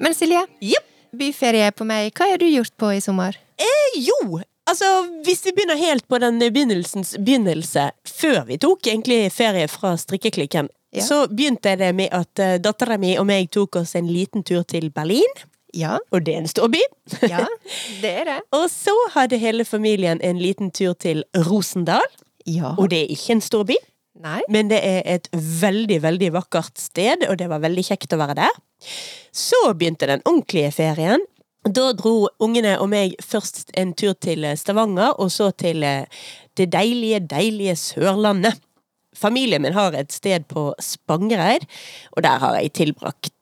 Men 0.00 0.14
Silje, 0.16 0.46
yep. 0.64 0.86
byferie 1.12 1.68
på 1.76 1.84
meg. 1.84 2.12
Hva 2.16 2.30
har 2.32 2.40
du 2.40 2.46
gjort 2.48 2.72
på 2.80 2.94
i 2.96 3.02
sommer? 3.04 3.36
Jo, 4.00 4.40
altså 4.70 4.88
hvis 5.26 5.42
vi 5.46 5.52
begynner 5.56 5.78
helt 5.80 6.06
på 6.10 6.18
den 6.22 6.38
begynnelsens 6.40 7.14
begynnelse, 7.18 7.88
før 8.06 8.44
vi 8.48 8.58
tok 8.62 8.86
egentlig 8.90 9.24
ferie 9.34 9.68
fra 9.70 9.96
strikkeklikken, 10.00 10.68
Ja. 10.92 11.04
så 11.06 11.28
begynte 11.30 11.76
det 11.78 11.92
med 11.94 12.08
at 12.10 12.40
uh, 12.42 12.56
dattera 12.58 12.96
mi 12.98 13.12
og 13.20 13.26
meg 13.28 13.50
tok 13.54 13.76
oss 13.78 13.92
en 13.94 14.08
liten 14.10 14.42
tur 14.42 14.64
til 14.66 14.88
Berlin, 14.90 15.36
Ja, 15.72 15.98
og 16.10 16.24
det 16.26 16.32
er 16.34 16.38
en 16.40 16.48
storby. 16.50 16.80
ja, 17.22 17.44
det 18.02 18.10
er 18.10 18.24
det. 18.26 18.38
og 18.58 18.64
så 18.72 18.90
hadde 19.14 19.38
hele 19.38 19.62
familien 19.64 20.18
en 20.20 20.40
liten 20.42 20.72
tur 20.74 20.94
til 20.98 21.22
Rosendal, 21.46 22.02
Ja. 22.46 22.74
og 22.76 22.88
det 22.90 23.04
er 23.04 23.12
ikke 23.14 23.36
en 23.36 23.40
storby, 23.40 23.76
Nei. 24.18 24.40
men 24.48 24.68
det 24.72 24.80
er 24.82 25.02
et 25.06 25.28
veldig, 25.32 26.00
veldig 26.02 26.32
vakkert 26.34 26.74
sted, 26.78 27.22
og 27.28 27.38
det 27.38 27.46
var 27.48 27.62
veldig 27.62 27.84
kjekt 27.86 28.12
å 28.12 28.18
være 28.18 28.34
der. 28.42 28.58
Så 29.30 29.60
begynte 29.78 30.08
den 30.10 30.22
ordentlige 30.26 30.72
ferien. 30.74 31.22
Da 31.70 31.90
dro 31.94 32.28
ungene 32.42 32.74
og 32.80 32.88
meg 32.90 33.14
først 33.22 33.70
en 33.78 33.92
tur 33.94 34.16
til 34.18 34.46
Stavanger, 34.58 35.14
og 35.20 35.30
så 35.30 35.50
til 35.54 35.84
eh, 35.86 36.08
det 36.58 36.70
deilige, 36.72 37.20
deilige 37.30 37.76
Sørlandet. 37.78 38.58
Familien 39.16 39.62
min 39.62 39.74
har 39.74 39.94
et 39.98 40.12
sted 40.14 40.46
på 40.48 40.70
Spangereid, 40.80 41.66
og 42.16 42.22
der 42.24 42.42
har 42.42 42.56
jeg 42.58 42.72
tilbrakt 42.78 43.34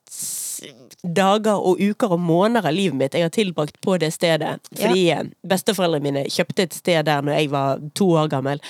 dager 1.03 1.55
og 1.55 1.79
uker 1.79 2.11
og 2.11 2.19
måneder 2.19 2.67
av 2.67 2.75
livet 2.75 2.97
mitt 2.99 3.15
jeg 3.15 3.23
har 3.23 3.33
tilbrakt 3.33 3.77
på 3.81 3.97
det 4.01 4.11
stedet. 4.13 4.57
Fordi 4.75 5.05
ja. 5.07 5.21
besteforeldrene 5.47 6.03
mine 6.03 6.23
kjøpte 6.27 6.65
et 6.67 6.75
sted 6.75 7.05
der 7.07 7.23
når 7.23 7.37
jeg 7.37 7.51
var 7.53 7.83
to 7.95 8.09
år 8.19 8.31
gammel. 8.31 8.61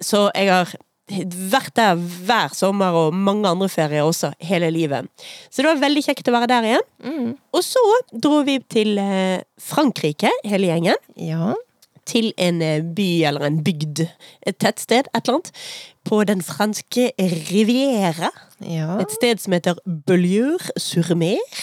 Så 0.00 0.28
jeg 0.34 0.48
har 0.48 0.72
vært 1.08 1.74
der 1.78 1.96
hver 1.96 2.52
sommer 2.56 2.96
og 2.96 3.14
mange 3.16 3.48
andre 3.48 3.68
ferier 3.72 4.06
også, 4.06 4.32
hele 4.44 4.70
livet. 4.74 5.08
Så 5.50 5.62
det 5.62 5.70
var 5.70 5.80
veldig 5.82 6.04
kjekt 6.04 6.28
å 6.28 6.34
være 6.34 6.50
der 6.50 6.68
igjen. 6.68 6.84
Mm. 7.04 7.30
Og 7.56 7.64
så 7.64 7.84
dro 8.12 8.42
vi 8.46 8.58
til 8.70 8.98
eh, 9.02 9.40
Frankrike, 9.60 10.32
hele 10.44 10.70
gjengen. 10.72 11.00
Ja. 11.16 11.54
til 12.08 12.30
en 12.40 12.62
eh, 12.64 12.80
by 12.96 13.08
eller 13.28 13.42
en 13.44 13.58
bygd, 13.64 14.06
et 14.48 14.56
tettsted, 14.56 15.10
et 15.12 15.26
eller 15.26 15.34
annet, 15.38 15.50
på 16.08 16.22
den 16.24 16.40
franske 16.40 17.10
riviera. 17.50 18.30
Ja. 18.64 18.96
Et 19.02 19.12
sted 19.12 19.42
som 19.42 19.52
heter 19.52 19.76
Beaulieu-sur-Mer. 20.08 21.60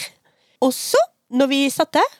Og 0.62 0.70
så, 0.74 1.02
når 1.34 1.50
vi 1.50 1.60
satt 1.74 1.96
der, 1.98 2.14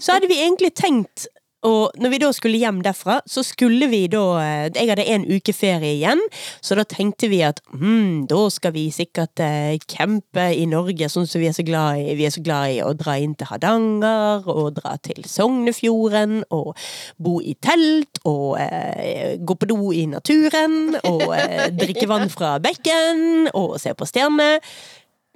så 0.00 0.16
hadde 0.16 0.30
vi 0.30 0.40
egentlig 0.40 0.72
tenkt 0.78 1.28
og 1.66 1.96
når 2.00 2.12
vi 2.14 2.18
da 2.22 2.28
skulle 2.32 2.60
hjem 2.60 2.78
derfra, 2.84 3.18
så 3.28 3.42
skulle 3.44 3.90
vi 3.92 4.06
da 4.08 4.22
eh, 4.40 4.70
Jeg 4.72 4.88
hadde 4.88 5.04
en 5.12 5.26
uke 5.28 5.52
ferie 5.52 5.92
igjen, 5.98 6.20
så 6.64 6.76
da 6.78 6.86
tenkte 6.88 7.28
vi 7.28 7.42
at 7.44 7.60
hm, 7.74 8.26
da 8.30 8.46
skal 8.52 8.72
vi 8.72 8.86
sikkert 8.94 9.42
eh, 9.44 9.76
campe 9.90 10.46
i 10.56 10.64
Norge, 10.70 11.10
sånn 11.12 11.28
som 11.28 11.42
vi 11.42 11.50
er 11.50 11.56
så 11.56 11.64
glad 11.66 12.00
i. 12.00 12.14
Vi 12.16 12.24
er 12.28 12.32
så 12.32 12.42
glad 12.44 12.76
i 12.76 12.80
å 12.84 12.94
dra 12.96 13.18
inn 13.20 13.34
til 13.36 13.50
Hardanger, 13.50 14.48
og 14.48 14.78
dra 14.78 14.96
til 15.04 15.20
Sognefjorden, 15.28 16.46
og 16.48 16.72
bo 17.20 17.36
i 17.44 17.52
telt, 17.60 18.22
og 18.24 18.56
eh, 18.62 19.36
gå 19.36 19.56
på 19.60 19.68
do 19.68 19.92
i 19.92 20.06
naturen, 20.08 20.96
og 21.04 21.26
eh, 21.36 21.68
drikke 21.82 22.08
vann 22.08 22.32
fra 22.32 22.56
bekken, 22.62 23.50
og 23.52 23.76
se 23.82 23.92
på 23.92 24.08
stjerner. 24.08 24.64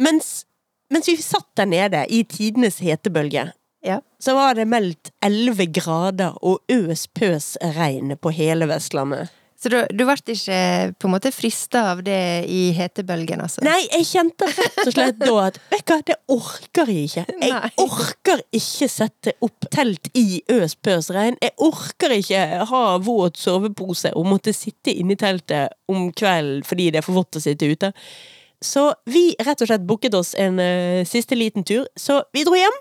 Mens, 0.00 0.46
mens 0.92 1.10
vi 1.10 1.18
satt 1.20 1.50
der 1.60 1.68
nede 1.68 2.06
i 2.08 2.24
tidenes 2.24 2.80
hetebølge, 2.80 3.50
ja. 3.84 4.00
så 4.22 4.34
var 4.36 4.58
det 4.58 4.66
meldt 4.70 5.12
11 5.24 5.70
grader 5.76 6.36
og 6.42 6.62
øs 6.72 7.06
pøs 7.14 7.54
regn 7.76 8.16
på 8.20 8.34
hele 8.34 8.68
Vestlandet. 8.70 9.32
Så 9.64 9.70
du, 9.72 9.78
du 9.96 10.02
ble 10.04 10.16
ikke 10.34 10.56
på 11.00 11.08
en 11.08 11.12
måte 11.14 11.30
frista 11.32 11.86
av 11.94 12.02
det 12.04 12.44
i 12.52 12.74
hetebølgen, 12.76 13.40
altså? 13.40 13.62
Nei, 13.64 13.78
jeg 13.86 14.04
kjente 14.10 14.48
rett 14.50 14.80
og 14.82 14.92
slett 14.92 15.16
da 15.22 15.30
at 15.46 15.56
vet 15.72 15.86
du 15.88 15.92
hva, 15.94 15.98
det 16.10 16.16
orker 16.34 16.92
jeg 16.92 17.06
ikke. 17.08 17.24
Jeg 17.44 17.54
Nei. 17.54 17.70
orker 17.80 18.42
ikke 18.58 18.88
sette 18.92 19.34
opp 19.44 19.68
telt 19.72 20.10
i 20.20 20.42
øs 20.52 20.76
pøs 20.76 21.08
regn. 21.16 21.38
Jeg 21.40 21.56
orker 21.64 22.12
ikke 22.18 22.42
ha 22.68 22.82
våt 23.04 23.40
sovepose 23.40 24.12
og 24.12 24.28
måtte 24.28 24.52
sitte 24.52 24.92
inne 24.92 25.16
i 25.16 25.20
teltet 25.20 25.72
om 25.88 26.10
kvelden 26.12 26.64
fordi 26.68 26.90
det 26.92 27.00
er 27.00 27.06
for 27.06 27.22
vått 27.22 27.40
å 27.40 27.44
sitte 27.46 27.68
ute. 27.70 27.94
Så 28.64 28.90
vi 29.08 29.30
rett 29.40 29.64
og 29.64 29.70
slett 29.70 29.88
booket 29.88 30.16
oss 30.18 30.34
en 30.40 30.60
uh, 30.60 31.04
siste 31.08 31.40
liten 31.40 31.64
tur. 31.64 31.88
Så 31.96 32.20
vi 32.36 32.44
dro 32.44 32.56
hjem, 32.58 32.76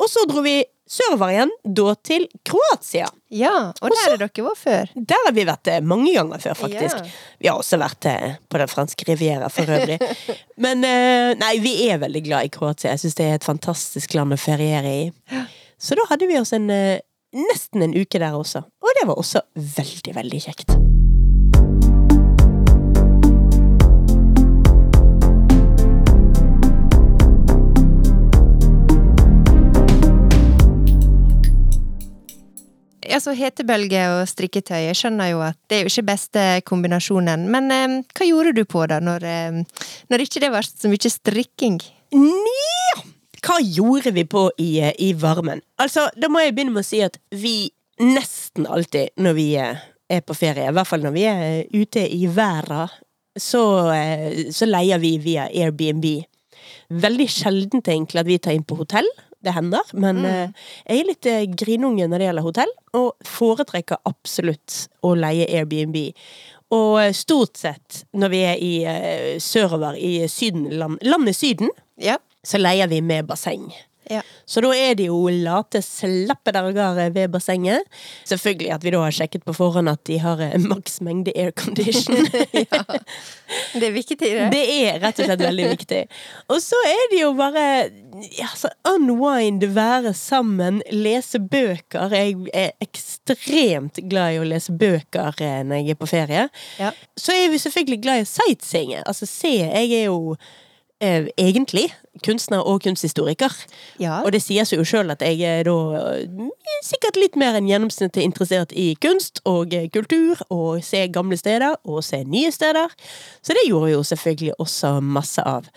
og 0.00 0.08
så 0.08 0.24
dro 0.28 0.42
vi 0.44 0.58
sørover 0.90 1.30
igjen, 1.34 1.52
da 1.76 1.92
til 2.02 2.26
Kroatia. 2.46 3.06
Ja, 3.30 3.70
og 3.78 3.92
der 3.94 4.14
er 4.14 4.22
dere 4.24 4.44
var 4.46 4.58
før. 4.58 4.90
Der 4.96 5.26
har 5.26 5.34
vi 5.36 5.44
vært 5.46 5.70
eh, 5.70 5.82
mange 5.86 6.14
ganger 6.16 6.42
før, 6.42 6.56
faktisk. 6.64 6.98
Ja. 6.98 7.20
Vi 7.38 7.50
har 7.50 7.60
også 7.60 7.78
vært 7.80 8.10
eh, 8.10 8.36
på 8.50 8.60
den 8.62 8.72
franske 8.72 9.06
riviera 9.06 9.50
for 9.52 9.70
øvrig. 9.70 10.00
Men 10.64 10.84
eh, 10.86 11.30
nei, 11.38 11.54
vi 11.62 11.76
er 11.86 12.02
veldig 12.02 12.24
glad 12.26 12.48
i 12.48 12.52
Kroatia. 12.54 12.96
Jeg 12.96 13.04
syns 13.04 13.18
det 13.20 13.28
er 13.28 13.38
et 13.38 13.46
fantastisk 13.46 14.18
land 14.18 14.34
å 14.34 14.40
feriere 14.40 14.96
i. 15.04 15.42
Så 15.80 15.96
da 15.96 16.08
hadde 16.10 16.28
vi 16.28 16.40
oss 16.40 16.56
en 16.56 16.66
nesten 16.70 17.86
en 17.86 17.94
uke 17.94 18.18
der 18.18 18.34
også. 18.34 18.66
Og 18.82 18.96
det 18.98 19.06
var 19.06 19.20
også 19.20 19.46
veldig, 19.54 20.16
veldig 20.18 20.46
kjekt. 20.48 20.80
Altså, 33.10 33.34
hetebølge 33.36 34.02
og 34.14 34.24
strikketøy, 34.30 34.86
jeg 34.86 34.98
skjønner 34.98 35.32
jo 35.32 35.40
at 35.44 35.58
det 35.70 35.78
er 35.78 35.84
jo 35.84 35.92
ikke 35.92 36.08
beste 36.12 36.44
kombinasjonen. 36.68 37.48
Men 37.52 37.70
eh, 37.74 37.96
hva 38.14 38.28
gjorde 38.28 38.54
du 38.56 38.64
på 38.68 38.84
da, 38.90 39.00
når, 39.04 39.26
eh, 39.26 39.86
når 40.12 40.26
ikke 40.26 40.42
det 40.44 40.52
var 40.54 40.66
så 40.66 40.90
mye 40.92 41.12
strikking? 41.12 41.80
Nja, 42.14 43.02
hva 43.44 43.58
gjorde 43.62 44.12
vi 44.14 44.24
på 44.28 44.48
i, 44.60 44.72
i 44.82 45.12
varmen? 45.18 45.62
Altså, 45.80 46.08
da 46.16 46.30
må 46.32 46.42
jeg 46.44 46.56
begynne 46.56 46.74
med 46.74 46.84
å 46.84 46.90
si 46.90 47.02
at 47.04 47.18
vi 47.32 47.70
nesten 48.00 48.66
alltid 48.66 49.14
når 49.20 49.36
vi 49.36 49.46
eh, 49.60 49.86
er 50.10 50.24
på 50.26 50.36
ferie, 50.36 50.68
i 50.68 50.74
hvert 50.74 50.88
fall 50.88 51.04
når 51.04 51.14
vi 51.14 51.24
er 51.28 51.46
eh, 51.46 51.80
ute 51.82 52.04
i 52.08 52.26
verden, 52.30 52.90
så, 53.38 53.62
eh, 53.94 54.50
så 54.52 54.68
leier 54.68 55.00
vi 55.02 55.14
via 55.22 55.46
Airbnb. 55.48 56.06
Veldig 56.90 57.28
sjeldent 57.30 57.88
egentlig 57.88 58.22
at 58.22 58.28
vi 58.28 58.38
tar 58.42 58.56
inn 58.56 58.66
på 58.66 58.78
hotell. 58.80 59.06
Det 59.40 59.54
hender, 59.56 59.88
men 59.96 60.18
eh, 60.28 60.50
jeg 60.84 61.00
er 61.00 61.06
litt 61.08 61.26
eh, 61.30 61.44
grinunge 61.56 62.04
når 62.10 62.20
det 62.20 62.26
gjelder 62.28 62.44
hotell, 62.44 62.72
og 62.98 63.14
foretrekker 63.24 64.00
absolutt 64.04 64.82
å 65.06 65.14
leie 65.16 65.46
Airbnb. 65.48 65.96
Og 66.76 66.98
eh, 67.00 67.12
stort 67.16 67.56
sett 67.56 68.02
når 68.12 68.34
vi 68.34 68.40
er 68.50 68.60
i 68.60 69.38
sørover 69.40 69.96
i 69.96 70.26
syden, 70.28 70.68
land, 70.76 71.00
landet 71.08 71.38
Syden, 71.40 71.72
Ja. 71.96 72.18
så 72.44 72.60
leier 72.60 72.88
vi 72.92 73.00
med 73.00 73.26
basseng. 73.32 73.70
Ja. 74.10 74.22
Så 74.44 74.62
da 74.64 74.72
er 74.74 74.96
det 74.98 75.06
jo 75.06 75.20
late 75.30 75.82
slappe 75.86 76.52
dager 76.54 77.12
ved 77.14 77.30
bassenget. 77.30 77.86
Selvfølgelig 78.28 78.72
at 78.74 78.84
vi 78.84 78.94
da 78.94 79.04
har 79.04 79.14
sjekket 79.14 79.46
på 79.46 79.54
forhånd 79.54 79.90
at 79.92 80.02
de 80.08 80.18
har 80.22 80.42
eh, 80.42 80.58
maks 80.60 81.00
mengde 81.06 81.34
aircondition. 81.38 82.18
Det 83.74 83.86
er 83.86 83.94
viktig, 83.94 84.18
det. 84.20 84.48
Det 84.52 84.62
er 84.84 84.98
rett 85.02 85.20
og 85.20 85.26
slett 85.26 85.42
veldig 85.42 85.68
viktig. 85.72 86.00
Og 86.50 86.60
så 86.62 86.78
er 86.86 87.02
det 87.12 87.20
jo 87.22 87.30
bare 87.38 87.64
ja, 88.36 88.48
unwind, 88.92 89.64
være 89.74 90.12
sammen, 90.16 90.80
lese 90.94 91.40
bøker. 91.42 92.14
Jeg 92.14 92.36
er 92.54 92.72
ekstremt 92.82 94.02
glad 94.10 94.36
i 94.36 94.40
å 94.42 94.48
lese 94.48 94.74
bøker 94.74 95.42
eh, 95.42 95.60
når 95.66 95.82
jeg 95.82 95.94
er 95.94 96.00
på 96.00 96.10
ferie. 96.10 96.48
Ja. 96.80 96.92
Så 97.18 97.34
er 97.36 97.50
vi 97.52 97.62
selvfølgelig 97.62 98.02
glad 98.06 98.24
i 98.24 98.30
sightseeing. 98.30 98.96
Altså 99.04 99.28
se, 99.28 99.54
jeg 99.62 99.94
er 100.00 100.06
jo 100.08 100.36
eh, 101.00 101.30
egentlig 101.38 101.88
kunstner 102.24 102.64
og 102.66 102.82
kunsthistoriker. 102.84 103.54
Ja. 104.02 104.20
Og 104.24 104.32
det 104.34 104.42
sier 104.44 104.68
seg 104.68 104.80
jo 104.80 104.86
sjøl 104.88 105.12
at 105.14 105.24
jeg 105.24 105.40
er 105.46 105.64
da 105.68 105.76
eh, 106.18 106.50
sikkert 106.86 107.18
litt 107.20 107.38
mer 107.40 107.58
enn 107.58 107.68
gjennomsnittet 107.70 108.22
interessert 108.24 108.74
i 108.76 108.92
kunst 109.02 109.42
og 109.48 109.74
eh, 109.76 109.88
kultur, 109.92 110.40
og 110.50 110.84
se 110.86 111.06
gamle 111.12 111.38
steder 111.40 111.76
og 111.84 112.04
se 112.06 112.22
nye 112.24 112.52
steder. 112.54 112.92
Så 113.42 113.56
det 113.56 113.66
gjorde 113.68 113.90
jeg 113.90 113.98
jo 113.98 114.06
selvfølgelig 114.12 114.56
også 114.58 114.94
masse 115.04 115.44
av. 115.46 115.68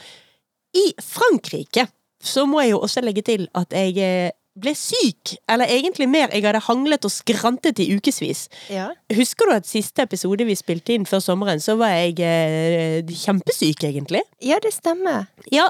I 0.73 0.87
Frankrike 1.01 1.87
så 2.23 2.45
må 2.47 2.63
jeg 2.63 2.73
jo 2.73 2.83
også 2.85 3.03
legge 3.03 3.23
til 3.25 3.49
at 3.57 3.73
jeg 3.75 3.99
eh, 3.99 4.31
ble 4.55 4.75
syk, 4.77 5.31
eller 5.49 5.65
egentlig 5.65 6.05
mer, 6.09 6.29
jeg 6.29 6.43
hadde 6.45 6.59
hanglet 6.67 7.05
og 7.07 7.11
skrantet 7.11 7.79
i 7.81 7.87
ukevis. 7.95 8.43
ja. 8.69 8.91
Husker 9.13 9.49
du 9.49 9.53
at 9.55 9.65
siste 9.65 10.03
episode 10.05 10.45
vi 10.45 10.53
spilte 10.55 10.93
inn 10.93 11.05
før 11.09 11.19
sommeren, 11.25 11.59
så 11.63 11.73
var 11.79 11.89
jeg 11.95 12.19
eh, 12.21 13.01
kjempesyk, 13.09 13.83
egentlig? 13.89 14.21
Ja, 14.45 14.59
det 14.61 14.73
stemmer. 14.75 15.25
Ja, 15.51 15.65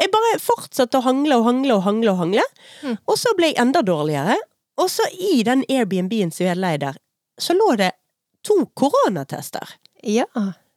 jeg 0.00 0.10
bare 0.10 0.38
fortsatte 0.42 0.98
å 0.98 1.04
hangle 1.06 1.38
og 1.38 1.44
hangle 1.46 1.76
og 1.78 1.82
hangle 1.86 2.10
og 2.10 2.18
hangle. 2.24 2.42
Mm. 2.82 2.96
Og 3.06 3.18
så 3.18 3.34
ble 3.38 3.52
jeg 3.52 3.60
enda 3.62 3.82
dårligere. 3.86 4.36
Og 4.82 4.90
så 4.90 5.06
i 5.14 5.44
den 5.46 5.62
Airbnb-en 5.70 6.32
som 6.34 6.42
vi 6.44 6.50
hadde 6.50 6.60
leid 6.64 6.80
der, 6.82 6.96
så 7.38 7.54
lå 7.54 7.76
det 7.78 7.92
to 8.42 8.56
koronatester. 8.74 9.76
Ja. 10.02 10.26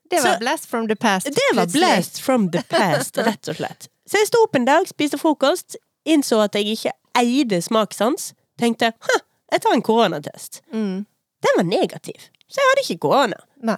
Det 0.09 0.21
var 0.23 0.33
Så- 0.37 0.39
blast 0.39 0.65
from 0.69 0.87
the 0.87 0.95
past. 0.95 1.25
Det 1.25 1.41
var 1.55 1.65
plutselig. 1.65 1.81
blast 1.81 2.19
from 2.21 2.51
the 2.51 2.61
past, 2.69 3.17
rett 3.17 3.47
og 3.49 3.55
slett. 3.55 3.87
Så 4.07 4.21
jeg 4.21 4.27
sto 4.29 4.43
opp 4.45 4.55
en 4.55 4.65
dag, 4.65 4.85
spiste 4.87 5.17
frokost, 5.19 5.75
innså 6.07 6.37
at 6.45 6.53
jeg 6.55 6.77
ikke 6.77 6.91
eide 7.19 7.61
smakssans. 7.61 8.31
Tenkte 8.59 8.91
«Hm, 9.05 9.21
jeg 9.53 9.61
tar 9.63 9.73
en 9.75 9.83
koronatest. 9.85 10.61
Mm. 10.73 11.05
Den 11.45 11.57
var 11.59 11.67
negativ, 11.67 12.29
så 12.49 12.59
jeg 12.61 12.71
hadde 12.71 12.83
ikke 12.87 13.03
korona. 13.05 13.37
Nei. 13.61 13.77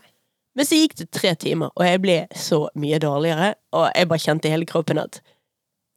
Men 0.56 0.66
så 0.66 0.78
gikk 0.80 0.96
det 1.00 1.10
tre 1.16 1.34
timer, 1.40 1.70
og 1.76 1.84
jeg 1.86 2.00
ble 2.04 2.16
så 2.36 2.66
mye 2.80 2.98
dårligere, 3.00 3.54
og 3.76 3.90
jeg 3.96 4.08
bare 4.10 4.24
kjente 4.24 4.50
i 4.50 4.54
hele 4.54 4.68
kroppen 4.68 5.00
at 5.02 5.20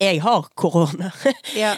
jeg 0.03 0.19
har 0.25 0.49
korona. 0.59 1.13
Ja. 1.57 1.77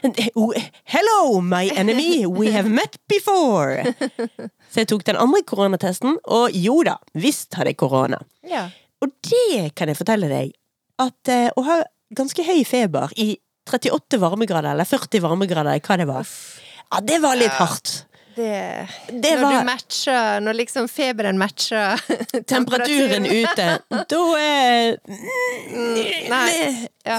Hello, 0.89 1.41
my 1.41 1.69
enemy, 1.77 2.25
we 2.27 2.51
have 2.53 2.69
met 2.73 2.97
before! 3.09 3.85
Så 4.73 4.81
jeg 4.83 4.89
tok 4.89 5.05
den 5.07 5.17
andre 5.21 5.43
koronatesten, 5.47 6.17
og 6.25 6.57
jo 6.57 6.81
da, 6.89 6.97
visst 7.15 7.55
hadde 7.55 7.75
jeg 7.75 7.81
korona. 7.85 8.23
ja. 8.49 8.71
Og 9.05 9.11
det 9.29 9.75
kan 9.77 9.91
jeg 9.91 9.99
fortelle 9.99 10.29
deg, 10.31 10.55
at 11.03 11.29
eh, 11.29 11.51
å 11.59 11.63
ha 11.67 11.75
ganske 12.17 12.41
høy 12.47 12.63
feber 12.65 13.11
i 13.21 13.35
38 13.65 14.21
varmegrader, 14.21 14.73
eller 14.75 14.89
40 14.89 15.23
varmegrader, 15.25 15.81
hva 15.81 15.97
det 16.01 16.09
var, 16.11 16.35
ja, 16.91 17.01
det 17.01 17.21
var 17.25 17.39
litt 17.41 17.57
hardt. 17.59 17.95
Det, 18.37 18.89
Det 19.23 19.33
når 19.39 19.53
du 19.53 19.69
matcher 19.69 20.41
Når 20.43 20.57
liksom 20.59 20.89
feberen 20.91 21.39
matcher 21.39 22.01
Temperaturen 22.51 23.27
ute, 23.27 23.69
da 24.11 24.23
er 24.41 24.97
Mm, 25.05 26.29
Nei. 26.31 26.89
Ja. 27.05 27.19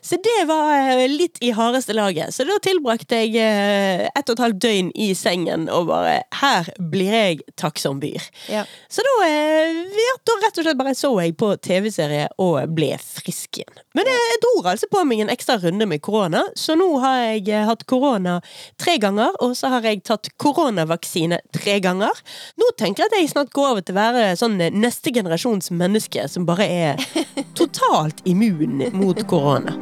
Så 0.00 0.16
det 0.22 0.44
var 0.46 0.70
eh, 1.00 1.08
litt 1.10 1.40
i 1.42 1.50
hardeste 1.50 1.92
laget. 1.96 2.34
Så 2.34 2.44
da 2.46 2.54
tilbrakte 2.62 3.18
jeg 3.24 3.34
eh, 3.42 4.04
ett 4.06 4.30
og 4.30 4.36
et 4.36 4.42
halvt 4.44 4.60
døgn 4.62 4.90
i 4.94 5.08
sengen 5.18 5.66
og 5.74 5.88
bare 5.90 6.20
Her 6.38 6.68
blir 6.78 7.10
jeg 7.10 7.40
takksom-byr. 7.58 8.28
Ja. 8.52 8.62
Så 8.88 9.02
da, 9.06 9.14
eh, 9.26 9.80
da 10.28 10.36
rett 10.44 10.60
og 10.60 10.68
slett 10.68 10.78
bare 10.78 10.94
så 10.98 11.10
jeg 11.18 11.34
på 11.40 11.50
TV-serie 11.66 12.28
og 12.38 12.60
ble 12.76 12.92
frisk 13.02 13.58
igjen. 13.58 13.82
Men 13.98 14.06
jeg, 14.12 14.38
dro 14.44 14.54
altså 14.62 14.86
på 14.92 15.02
meg 15.08 15.24
en 15.24 15.34
ekstra 15.34 15.58
runde 15.58 15.88
med 15.90 16.02
korona, 16.04 16.44
så 16.54 16.78
nå 16.78 16.88
har 17.02 17.18
jeg 17.26 17.66
hatt 17.66 17.86
korona 17.90 18.38
tre 18.78 18.98
ganger, 19.02 19.34
og 19.42 19.57
så 19.58 19.72
har 19.72 19.86
jeg 19.86 20.04
tatt 20.06 20.30
koronavaksine 20.40 21.40
tre 21.54 21.78
ganger. 21.84 22.22
Nå 22.60 22.72
tenker 22.78 23.04
jeg 23.04 23.12
at 23.12 23.18
jeg 23.18 23.32
snart 23.34 23.54
går 23.56 23.72
over 23.74 23.84
til 23.84 23.96
å 23.96 24.00
være 24.00 24.26
sånn 24.38 24.58
eh, 24.62 24.74
neste 24.74 25.14
generasjons 25.14 25.72
menneske 25.74 26.28
som 26.30 26.46
bare 26.48 26.68
er 26.68 27.08
totalt 27.58 28.22
immun 28.28 28.86
mot 28.94 29.26
korona. 29.30 29.76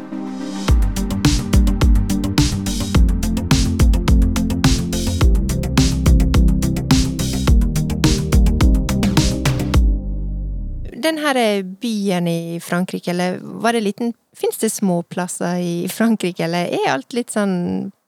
den 11.06 11.18
her 11.22 11.36
eh, 11.38 11.62
byen 11.62 12.28
i 12.28 12.60
Frankrike, 12.60 13.10
eller 13.10 13.38
var 13.40 13.72
det 13.72 13.80
liten 13.86 14.14
Fins 14.36 14.58
det 14.60 14.68
små 14.68 14.98
plasser 15.02 15.62
i 15.64 15.88
Frankrike, 15.88 16.44
eller 16.44 16.68
er 16.68 16.90
alt 16.92 17.14
litt 17.16 17.30
sånn 17.32 17.54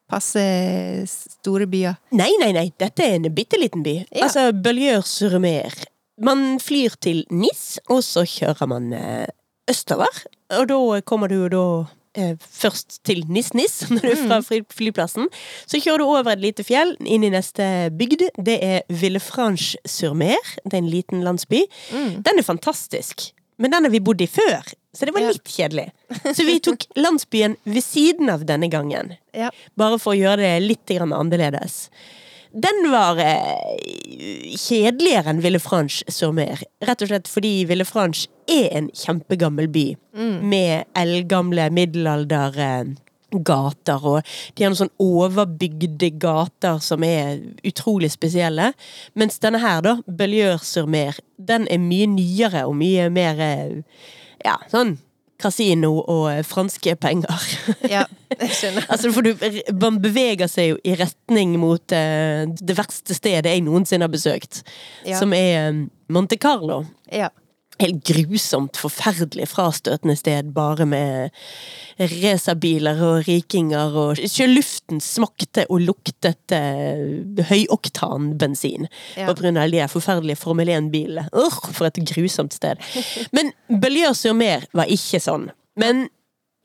passe 0.08 0.42
store 1.08 1.68
byer? 1.70 1.98
Nei, 2.16 2.30
nei, 2.42 2.52
nei, 2.56 2.68
dette 2.80 3.04
er 3.04 3.18
en 3.18 3.28
bitte 3.34 3.60
liten 3.60 3.84
by. 3.86 3.98
Ja. 4.08 4.26
Altså 4.28 4.48
Bøljør-sur-mer. 4.56 5.76
Man 6.24 6.58
flyr 6.62 6.96
til 7.02 7.22
Nis, 7.30 7.78
og 7.88 8.02
så 8.02 8.24
kjører 8.26 8.66
man 8.70 8.90
eh, 8.96 9.28
østover. 9.70 10.24
Og 10.58 10.66
da 10.70 10.80
kommer 11.06 11.30
du 11.30 11.36
jo 11.44 11.50
da 11.52 11.64
eh, 12.18 12.34
først 12.40 13.00
til 13.06 13.22
Nis-Nis, 13.30 13.84
når 13.92 14.02
du 14.02 14.10
er 14.10 14.22
fra 14.24 14.62
flyplassen. 14.74 15.30
Så 15.68 15.80
kjører 15.84 16.02
du 16.02 16.08
over 16.08 16.32
et 16.34 16.42
lite 16.42 16.66
fjell 16.66 16.96
inn 17.06 17.26
i 17.26 17.32
neste 17.34 17.88
bygd. 17.94 18.30
Det 18.34 18.58
er 18.64 18.86
Villefranche-sur-Mer. 18.90 20.54
Det 20.64 20.74
er 20.74 20.82
en 20.82 20.90
liten 20.90 21.22
landsby. 21.26 21.62
Den 21.92 22.42
er 22.42 22.46
fantastisk. 22.46 23.30
Men 23.58 23.74
den 23.74 23.88
har 23.88 23.90
vi 23.90 24.00
bodd 24.00 24.20
i 24.22 24.28
før, 24.30 24.62
så 24.94 25.06
det 25.06 25.14
var 25.16 25.26
litt 25.26 25.50
kjedelig. 25.50 25.88
Så 26.36 26.46
vi 26.46 26.58
tok 26.62 26.86
landsbyen 26.98 27.56
ved 27.66 27.84
siden 27.84 28.30
av 28.30 28.46
denne 28.46 28.70
gangen. 28.70 29.16
Ja. 29.34 29.50
Bare 29.78 29.98
for 29.98 30.14
å 30.14 30.18
gjøre 30.18 30.44
det 30.44 30.64
litt 30.64 30.94
annerledes. 31.02 31.88
Den 32.52 32.86
var 32.90 33.18
eh, 33.20 34.54
kjedeligere 34.56 35.34
enn 35.34 35.42
Ville 35.44 35.60
Franche 35.60 36.06
Sommer. 36.12 36.62
Rett 36.80 37.02
og 37.04 37.10
slett 37.10 37.28
fordi 37.28 37.66
Villefranche 37.68 38.30
er 38.48 38.70
en 38.78 38.88
kjempegammel 38.96 39.68
by. 39.74 39.84
Med 40.48 40.88
eldgamle 40.96 41.68
middelaldergater, 43.28 44.04
og 44.04 44.22
de 44.54 44.64
har 44.64 44.70
noen 44.72 44.78
sånn 44.78 44.94
overbygde 44.98 46.10
gater 46.18 46.78
som 46.80 47.04
er 47.04 47.40
utrolig 47.64 48.10
spesielle. 48.12 48.72
Mens 49.14 49.38
denne 49.38 49.58
her, 49.58 49.82
da, 49.82 49.98
Belieur-sur-Mer, 50.06 51.18
den 51.36 51.68
er 51.68 51.78
mye 51.78 52.06
nyere 52.06 52.66
og 52.66 52.76
mye 52.76 53.08
mer 53.10 53.38
eh, 53.38 53.82
Ja, 54.44 54.56
sånn 54.70 54.98
kasino 55.38 56.00
og 56.00 56.28
eh, 56.32 56.44
franske 56.46 56.96
penger. 56.98 57.42
ja, 57.94 58.04
jeg 58.38 58.50
skjønner. 58.50 58.86
Altså, 58.92 59.12
for 59.12 59.22
du, 59.22 59.34
man 59.80 60.00
beveger 60.02 60.48
seg 60.50 60.72
jo 60.72 60.78
i 60.84 60.94
retning 60.98 61.56
mot 61.58 61.94
uh, 61.94 62.46
det 62.46 62.78
verste 62.78 63.14
stedet 63.14 63.50
jeg 63.50 63.62
noensinne 63.66 64.06
har 64.06 64.14
besøkt. 64.14 64.62
Ja. 65.06 65.18
Som 65.18 65.34
er 65.36 65.86
Monte 66.08 66.38
Carlo. 66.38 66.84
Ja. 67.12 67.30
Helt 67.78 68.00
grusomt, 68.08 68.78
forferdelig 68.80 69.46
frastøtende 69.52 70.16
sted, 70.18 70.50
bare 70.54 70.86
med 70.88 71.30
racerbiler 71.98 72.98
og 73.06 73.28
rikinger, 73.28 73.94
og 73.94 74.18
sjøluften 74.18 74.78
luften 74.88 75.00
smakte 75.00 75.66
og 75.68 75.80
luktet 75.80 76.52
eh, 76.52 77.44
høyoktanbensin. 77.48 78.88
Ja. 79.16 79.26
På 79.28 79.34
grunn 79.34 79.56
av 79.56 79.70
de 79.70 79.86
forferdelige 79.88 80.36
Formel 80.36 80.68
1-bilene. 80.68 81.28
Uh, 81.32 81.72
for 81.72 81.86
et 81.86 81.98
grusomt 82.14 82.52
sted. 82.52 82.78
Men 83.34 83.52
Belieur-sur-Mer 83.68 84.66
var 84.72 84.88
ikke 84.88 85.20
sånn. 85.20 85.50
Men 85.76 86.08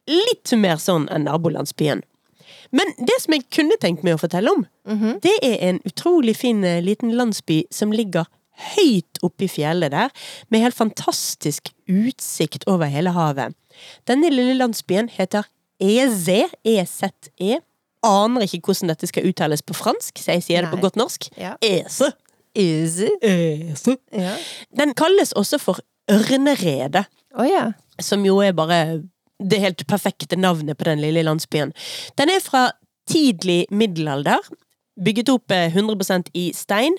litt 0.08 0.52
mer 0.58 0.78
sånn 0.78 1.08
enn 1.10 1.26
nabolandsbyen. 1.26 2.04
Men 2.72 2.90
det 2.98 3.20
som 3.22 3.34
jeg 3.36 3.46
kunne 3.54 3.78
tenkt 3.80 4.04
meg 4.04 4.16
å 4.16 4.22
fortelle 4.22 4.50
om, 4.50 4.66
det 5.22 5.36
er 5.44 5.60
en 5.62 5.80
utrolig 5.86 6.36
fin 6.36 6.64
eh, 6.64 6.82
liten 6.82 7.14
landsby 7.14 7.66
som 7.72 7.92
ligger 7.94 8.26
høyt 8.74 9.20
oppe 9.26 9.48
i 9.48 9.52
fjellet 9.52 9.94
der, 9.94 10.14
med 10.50 10.64
helt 10.64 10.78
fantastisk 10.78 11.72
utsikt 11.90 12.68
over 12.70 12.92
hele 12.92 13.14
havet. 13.16 13.56
Denne 14.10 14.30
lille 14.34 14.58
landsbyen 14.60 15.10
heter 15.12 15.48
Eze, 15.82 16.46
E-Z-E. 16.64 17.62
Aner 18.04 18.44
ikke 18.44 18.68
hvordan 18.68 18.92
dette 18.92 19.08
skal 19.10 19.30
uttales 19.30 19.64
på 19.64 19.76
fransk, 19.78 20.20
så 20.20 20.36
jeg 20.36 20.46
sier 20.46 20.66
det 20.66 20.74
på 20.74 20.82
godt 20.84 21.00
norsk. 21.00 21.30
Ja. 21.40 21.56
Eze. 21.64 22.12
Eze. 22.54 23.10
Eze. 23.24 23.98
Ja. 24.12 24.36
Den 24.78 24.94
kalles 24.98 25.34
også 25.40 25.60
for 25.62 25.80
Ørneredet 26.12 27.06
oh, 27.40 27.48
ja. 27.48 27.70
som 28.02 28.26
jo 28.28 28.42
er 28.44 28.52
bare 28.52 29.02
det 29.40 29.60
helt 29.64 29.86
perfekte 29.88 30.36
navnet 30.36 30.78
på 30.78 30.88
den 30.88 31.02
lille 31.02 31.24
landsbyen. 31.24 31.74
Den 32.20 32.32
er 32.32 32.44
fra 32.44 32.70
tidlig 33.10 33.66
middelalder, 33.72 34.40
bygget 35.04 35.32
opp 35.34 35.52
eh, 35.52 35.74
100% 35.74 36.30
i 36.38 36.52
stein, 36.56 36.96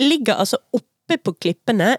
ligger 0.00 0.40
altså 0.42 0.60
oppe 0.74 1.18
på 1.20 1.34
klippene, 1.36 1.96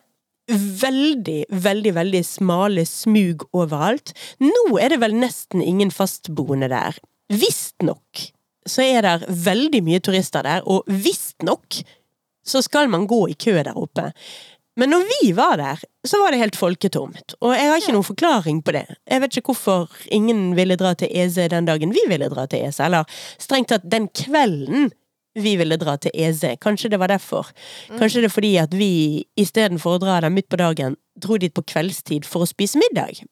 veldig, 0.82 1.46
veldig, 1.50 1.94
veldig 1.96 2.22
smale 2.26 2.86
smug 2.86 3.48
overalt. 3.56 4.14
Nå 4.44 4.78
er 4.82 4.94
det 4.94 5.02
vel 5.02 5.18
nesten 5.18 5.64
ingen 5.64 5.94
fastboende 5.94 6.70
der. 6.72 6.98
Visstnok 7.34 8.30
så 8.66 8.82
er 8.82 9.06
det 9.06 9.30
veldig 9.46 9.82
mye 9.86 10.02
turister 10.02 10.46
der, 10.46 10.66
og 10.66 10.88
visstnok 10.90 11.82
så 12.46 12.62
skal 12.66 12.90
man 12.90 13.08
gå 13.10 13.28
i 13.30 13.38
kø 13.38 13.58
der 13.58 13.78
oppe. 13.78 14.12
Men 14.76 14.92
når 14.92 15.06
vi 15.08 15.32
var 15.38 15.56
der, 15.58 15.80
så 16.08 16.20
var 16.20 16.34
det 16.34 16.42
helt 16.42 16.58
folketomt. 16.60 17.38
Og 17.40 17.54
jeg 17.56 17.70
har 17.70 17.80
ikke 17.80 17.94
noen 17.96 18.10
forklaring 18.10 18.60
på 18.66 18.74
det. 18.76 18.84
Jeg 19.08 19.24
vet 19.24 19.38
ikke 19.38 19.54
hvorfor 19.54 19.94
ingen 20.14 20.50
ville 20.58 20.76
dra 20.80 20.92
til 21.00 21.14
Eze 21.16 21.48
den 21.52 21.70
dagen 21.70 21.94
vi 21.96 22.04
ville 22.12 22.28
dra 22.32 22.44
til 22.52 22.66
Eze, 22.68 22.84
eller 22.90 23.08
strengt 23.40 23.72
tatt 23.72 23.88
den 23.88 24.10
kvelden 24.12 24.92
vi 25.36 25.56
ville 25.60 25.78
dra 25.78 25.98
til 26.00 26.16
EZ. 26.16 26.44
Kanskje 26.64 26.90
det 26.94 27.00
var 27.02 27.12
derfor. 27.12 27.52
Kanskje 28.00 28.24
det 28.24 28.32
er 28.32 28.36
fordi 28.36 28.54
at 28.62 28.76
vi 28.76 29.26
istedenfor 29.40 29.98
å 29.98 30.04
dra 30.04 30.20
der 30.24 30.34
midt 30.34 30.50
på 30.52 30.60
dagen, 30.62 30.96
dro 31.20 31.40
dit 31.42 31.54
på 31.54 31.66
kveldstid 31.68 32.28
for 32.28 32.46
å 32.46 32.50
spise 32.50 32.80
middag. 32.82 33.26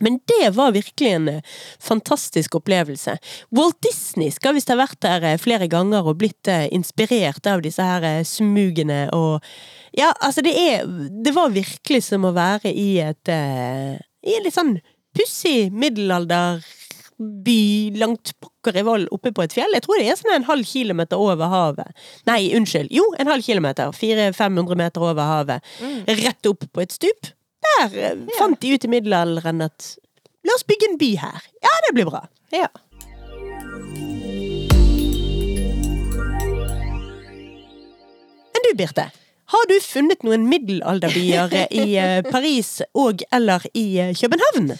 Men 0.00 0.18
det 0.30 0.50
var 0.56 0.72
virkelig 0.72 1.10
en 1.12 1.28
eh, 1.28 1.42
fantastisk 1.80 2.54
opplevelse. 2.56 3.18
Walt 3.56 3.76
Disney 3.84 4.30
skal 4.32 4.56
visst 4.56 4.72
ha 4.72 4.78
vært 4.80 5.00
der 5.04 5.26
eh, 5.28 5.40
flere 5.40 5.68
ganger 5.70 6.08
og 6.08 6.20
blitt 6.22 6.48
eh, 6.48 6.68
inspirert 6.72 7.46
av 7.50 7.60
disse 7.66 7.84
her 7.84 8.24
smugene 8.24 9.08
og 9.16 9.44
Ja, 9.92 10.12
altså, 10.22 10.42
det 10.46 10.54
er 10.54 10.86
Det 11.24 11.34
var 11.34 11.50
virkelig 11.50 12.04
som 12.06 12.24
å 12.24 12.32
være 12.32 12.70
i 12.72 13.00
et 13.02 13.28
I 13.28 14.36
en 14.36 14.44
litt 14.44 14.54
sånn 14.54 14.76
pussig 15.16 15.74
middelalderby 17.20 17.98
langt 17.98 18.32
pokker 18.40 18.76
i 18.76 18.82
vold 18.82 19.08
oppe 19.12 19.32
på 19.32 19.42
et 19.44 19.52
fjell. 19.52 19.72
Jeg 19.74 19.84
tror 19.84 20.00
det 20.00 20.08
er 20.08 20.16
sånn 20.18 20.34
en 20.34 20.48
halv 20.48 20.64
kilometer 20.64 21.20
over 21.20 21.50
havet. 21.52 21.92
Nei, 22.26 22.52
unnskyld. 22.56 22.90
Jo, 22.90 23.04
en 23.18 23.28
halv 23.28 23.44
kilometer. 23.44 23.92
400-500 23.92 24.76
meter 24.80 25.04
over 25.04 25.22
havet. 25.22 25.64
Rett 26.08 26.46
opp 26.46 26.64
på 26.72 26.80
et 26.80 26.92
stup. 26.92 27.32
Der 27.60 27.96
ja. 27.96 28.14
fant 28.38 28.60
de 28.60 28.72
ut 28.72 28.84
i 28.84 28.88
middelalderen 28.88 29.60
at 29.66 29.96
La 30.40 30.54
oss 30.56 30.64
bygge 30.64 30.86
en 30.88 30.96
by 30.96 31.10
her. 31.20 31.42
Ja, 31.60 31.72
det 31.84 31.90
blir 31.92 32.06
bra. 32.08 32.22
Ja. 32.48 32.70
Men 38.54 38.64
du, 38.64 38.70
Birte. 38.78 39.10
Har 39.50 39.66
du 39.68 39.74
funnet 39.84 40.24
noen 40.24 40.46
middelalderbyer 40.48 41.52
i 41.68 41.84
eh, 42.00 42.22
Paris 42.24 42.78
og 42.96 43.20
eller 43.34 43.66
i 43.74 43.84
eh, 44.00 44.14
København? 44.16 44.72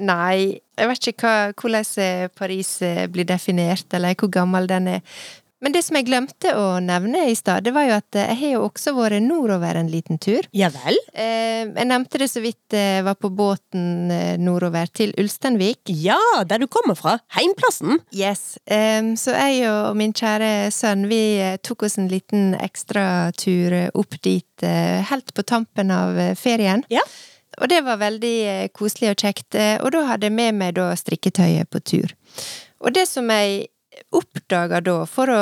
Nei, 0.00 0.60
jeg 0.80 0.88
vet 0.88 1.12
ikke 1.12 1.28
hva, 1.28 1.52
hvordan 1.52 1.92
eh, 2.00 2.24
Paris 2.32 2.78
eh, 2.86 3.04
blir 3.12 3.28
definert, 3.28 3.88
eller 3.96 4.16
hvor 4.16 4.32
gammel 4.32 4.68
den 4.70 4.96
er. 4.96 5.20
Men 5.60 5.74
det 5.74 5.82
som 5.84 5.98
jeg 5.98 6.06
glemte 6.08 6.54
å 6.56 6.78
nevne 6.80 7.26
i 7.28 7.34
stad, 7.36 7.66
det 7.66 7.74
var 7.76 7.84
jo 7.84 7.96
at 7.98 8.16
eh, 8.16 8.30
jeg 8.30 8.38
har 8.40 8.52
jo 8.54 8.62
også 8.64 8.94
vært 8.96 9.20
nordover 9.26 9.76
en 9.76 9.90
liten 9.92 10.16
tur. 10.16 10.46
Ja 10.56 10.70
vel? 10.72 10.96
Jeg 11.12 11.84
nevnte 11.90 12.22
det 12.22 12.30
så 12.32 12.40
vidt 12.40 12.72
jeg 12.72 13.04
var 13.04 13.18
på 13.20 13.28
båten 13.28 14.08
nordover 14.40 14.88
til 14.88 15.12
Ulsteinvik. 15.20 15.92
Ja, 15.92 16.16
der 16.48 16.62
du 16.62 16.68
kommer 16.72 16.96
fra. 16.96 17.18
Heimplassen. 17.36 17.98
Yes. 18.16 18.56
Så 18.64 19.34
jeg 19.36 19.66
og 19.68 19.98
min 20.00 20.14
kjære 20.16 20.70
sønn, 20.72 21.04
vi 21.12 21.20
tok 21.66 21.84
oss 21.90 21.98
en 22.00 22.08
liten 22.08 22.54
ekstratur 22.56 23.36
tur 23.40 23.76
opp 24.00 24.16
dit 24.24 24.64
helt 25.10 25.34
på 25.36 25.44
tampen 25.44 25.92
av 25.92 26.16
ferien. 26.40 26.86
Ja. 26.92 27.04
Og 27.60 27.68
det 27.68 27.82
var 27.84 27.98
veldig 28.00 28.36
eh, 28.48 28.68
koselig 28.72 29.10
og 29.12 29.20
kjekt. 29.20 29.54
eh, 29.54 29.76
Og 29.84 29.92
da 29.92 30.04
hadde 30.08 30.28
jeg 30.30 30.32
med 30.36 30.54
meg 30.56 30.74
da 30.78 30.90
strikketøyet 30.96 31.68
på 31.70 31.80
tur. 31.84 32.14
Og 32.80 32.94
det 32.96 33.06
som 33.08 33.28
jeg 33.30 33.68
oppdaga 34.16 34.80
da, 34.80 35.04
for 35.10 35.28
å 35.28 35.40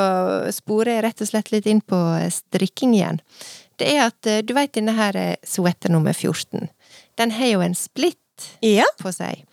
spore 0.52 0.96
rett 1.04 1.20
og 1.22 1.28
slett 1.30 1.52
litt 1.54 1.68
inn 1.70 1.80
på 1.84 1.98
eh, 2.18 2.30
strikking 2.32 2.96
igjen, 2.98 3.20
det 3.78 3.92
er 3.94 4.08
at 4.08 4.26
du 4.42 4.50
veit 4.56 4.72
denne 4.74 4.96
her 4.98 5.14
sweater 5.46 5.92
nummer 5.94 6.10
14. 6.16 6.66
Den 7.20 7.30
har 7.36 7.52
jo 7.52 7.60
en 7.62 7.76
splitt 7.78 8.18
Ja. 8.62 8.86
på 8.98 9.12
seg. 9.14 9.44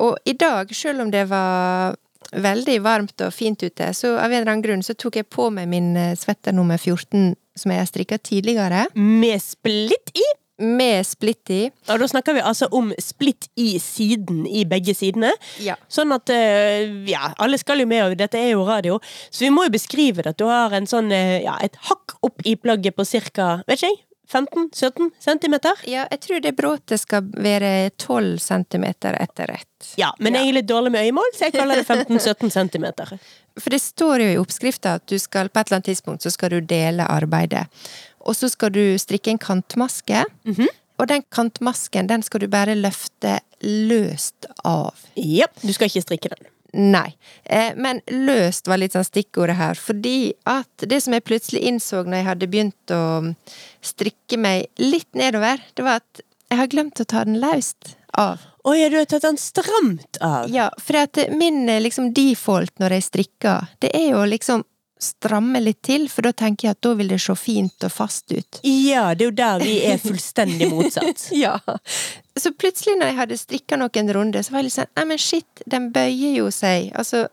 Og 0.00 0.18
i 0.28 0.34
dag, 0.36 0.68
selv 0.76 1.00
om 1.06 1.10
det 1.12 1.26
var 1.30 1.96
veldig 2.32 2.76
varmt 2.84 3.20
og 3.24 3.32
fint 3.32 3.62
ute, 3.64 3.88
så 3.96 4.12
av 4.18 4.28
en 4.28 4.36
eller 4.42 4.52
annen 4.52 4.64
grunn 4.66 4.84
så 4.84 4.92
tok 4.96 5.16
jeg 5.16 5.30
på 5.32 5.48
meg 5.52 5.68
min 5.72 5.94
sweater 6.16 6.52
nummer 6.52 6.76
14 6.76 7.32
som 7.56 7.72
jeg 7.72 7.80
har 7.80 7.88
strikka 7.88 8.18
tidligere, 8.20 8.84
Med 8.94 9.40
splitt 9.40 10.12
i. 10.16 10.26
med 10.60 11.06
splitt 11.08 11.50
i. 11.50 11.60
Og 11.90 12.02
da 12.02 12.08
snakker 12.10 12.36
vi 12.36 12.42
altså 12.44 12.68
om 12.76 12.92
splitt 13.00 13.48
i 13.60 13.72
siden 13.82 14.44
i 14.46 14.64
begge 14.68 14.94
sidene. 14.94 15.32
Ja. 15.64 15.76
Sånn 15.88 16.12
at 16.16 16.30
eh, 16.34 16.92
Ja, 17.10 17.32
alle 17.40 17.58
skal 17.58 17.80
jo 17.82 17.88
med, 17.90 18.04
og 18.12 18.18
dette 18.20 18.38
er 18.38 18.52
jo 18.52 18.66
radio, 18.68 19.00
så 19.30 19.46
vi 19.46 19.50
må 19.54 19.64
jo 19.66 19.74
beskrive 19.74 20.22
det. 20.22 20.34
At 20.36 20.38
du 20.42 20.46
har 20.50 20.72
en 20.76 20.86
sånn 20.90 21.10
eh, 21.16 21.40
Ja, 21.46 21.56
et 21.64 21.76
hakk 21.88 22.16
opp 22.22 22.44
i 22.46 22.56
plagget 22.60 22.96
på 22.96 23.04
cirka, 23.08 23.62
vet 23.66 23.80
ikke 23.80 23.90
jeg, 23.94 24.00
15-17 24.30 25.08
centimeter? 25.18 25.80
Ja, 25.90 26.04
jeg 26.12 26.20
tror 26.22 26.42
det 26.44 26.52
bråtet 26.54 27.00
skal 27.02 27.24
være 27.34 27.90
12 27.98 28.36
centimeter 28.44 29.16
etter 29.18 29.50
rett. 29.56 29.88
Ja, 29.98 30.12
men 30.20 30.34
Ja. 30.36 30.44
jeg 30.44 30.48
er 30.52 30.58
litt 30.60 30.68
dårlig 30.70 30.92
med 30.94 31.02
øyemål, 31.08 31.32
så 31.34 31.48
jeg 31.48 31.56
kaller 31.56 31.80
det 31.80 31.86
15-17 31.88 32.50
centimeter. 32.54 33.10
For 33.60 33.70
det 33.74 33.80
står 33.82 34.22
jo 34.22 34.28
i 34.30 34.38
oppskrifta 34.38 34.94
at 35.00 35.06
du 35.10 35.18
skal 35.18 35.48
på 35.50 35.58
et 35.58 35.66
eller 35.66 35.80
annet 35.80 35.90
tidspunkt 35.90 36.22
så 36.22 36.30
skal 36.30 36.54
du 36.54 36.60
dele 36.60 37.02
arbeidet. 37.10 37.66
Og 38.20 38.36
så 38.36 38.50
skal 38.52 38.72
du 38.74 38.84
strikke 39.00 39.32
en 39.32 39.40
kantmaske. 39.40 40.24
Og 41.00 41.08
den 41.08 41.24
kantmasken, 41.32 42.10
den 42.10 42.22
skal 42.22 42.42
du 42.44 42.48
bare 42.52 42.76
løfte 42.76 43.38
løst 43.64 44.46
av. 44.64 44.96
Ja, 45.16 45.46
du 45.62 45.72
skal 45.72 45.88
ikke 45.88 46.04
strikke 46.04 46.32
den. 46.34 46.50
Nei. 46.72 47.16
Eh, 47.44 47.72
men 47.74 48.00
løst 48.06 48.68
var 48.70 48.78
litt 48.78 48.94
sånn 48.94 49.06
stikkordet 49.06 49.56
her, 49.58 49.74
fordi 49.74 50.32
at 50.46 50.84
det 50.86 51.00
som 51.02 51.16
jeg 51.16 51.26
plutselig 51.26 51.64
innså 51.66 52.04
når 52.04 52.20
jeg 52.20 52.28
hadde 52.28 52.50
begynt 52.52 52.94
å 52.94 53.02
strikke 53.82 54.38
meg 54.38 54.68
litt 54.78 55.08
nedover, 55.18 55.62
det 55.74 55.86
var 55.86 56.04
at 56.04 56.22
jeg 56.50 56.60
har 56.60 56.70
glemt 56.70 57.02
å 57.02 57.08
ta 57.08 57.24
den 57.26 57.40
løst 57.42 57.96
av. 58.18 58.44
Å 58.66 58.74
ja, 58.76 58.90
du 58.92 58.98
har 58.98 59.08
tatt 59.08 59.24
den 59.24 59.38
stramt 59.40 60.18
av. 60.20 60.50
Ja, 60.52 60.68
for 60.82 61.00
at 61.00 61.18
min 61.32 61.64
eh, 61.68 61.80
liksom 61.82 62.12
default 62.14 62.76
når 62.82 62.98
jeg 62.98 63.08
strikker, 63.08 63.70
det 63.82 63.92
er 63.96 64.10
jo 64.12 64.24
liksom 64.28 64.66
stramme 65.00 65.60
litt 65.64 65.80
til, 65.86 66.06
for 66.12 66.22
da 66.28 66.32
tenker 66.36 66.68
jeg 66.68 66.76
at 66.76 66.82
da 66.84 66.92
vil 66.98 67.08
det 67.08 67.20
se 67.24 67.34
fint 67.40 67.86
og 67.88 67.92
fast 67.94 68.30
ut. 68.36 68.60
Ja, 68.68 69.14
det 69.14 69.24
er 69.26 69.30
jo 69.30 69.36
der 69.40 69.64
vi 69.64 69.74
er 69.88 69.98
fullstendig 70.06 70.70
motsatt. 70.72 71.26
Ja. 71.40 71.56
Så 72.40 72.52
plutselig 72.56 72.98
når 73.00 73.10
jeg 73.12 73.16
hadde 73.18 73.36
strikka 73.40 73.76
noen 73.80 74.12
runder, 74.14 74.42
så 74.44 74.52
var 74.54 74.60
jeg 74.62 74.70
litt 74.70 74.76
sånn 74.78 74.90
Nei, 74.96 75.04
men 75.14 75.20
shit, 75.20 75.64
den 75.68 75.90
bøyer 75.94 76.36
jo 76.42 76.50
seg. 76.54 76.92
Altså, 77.00 77.26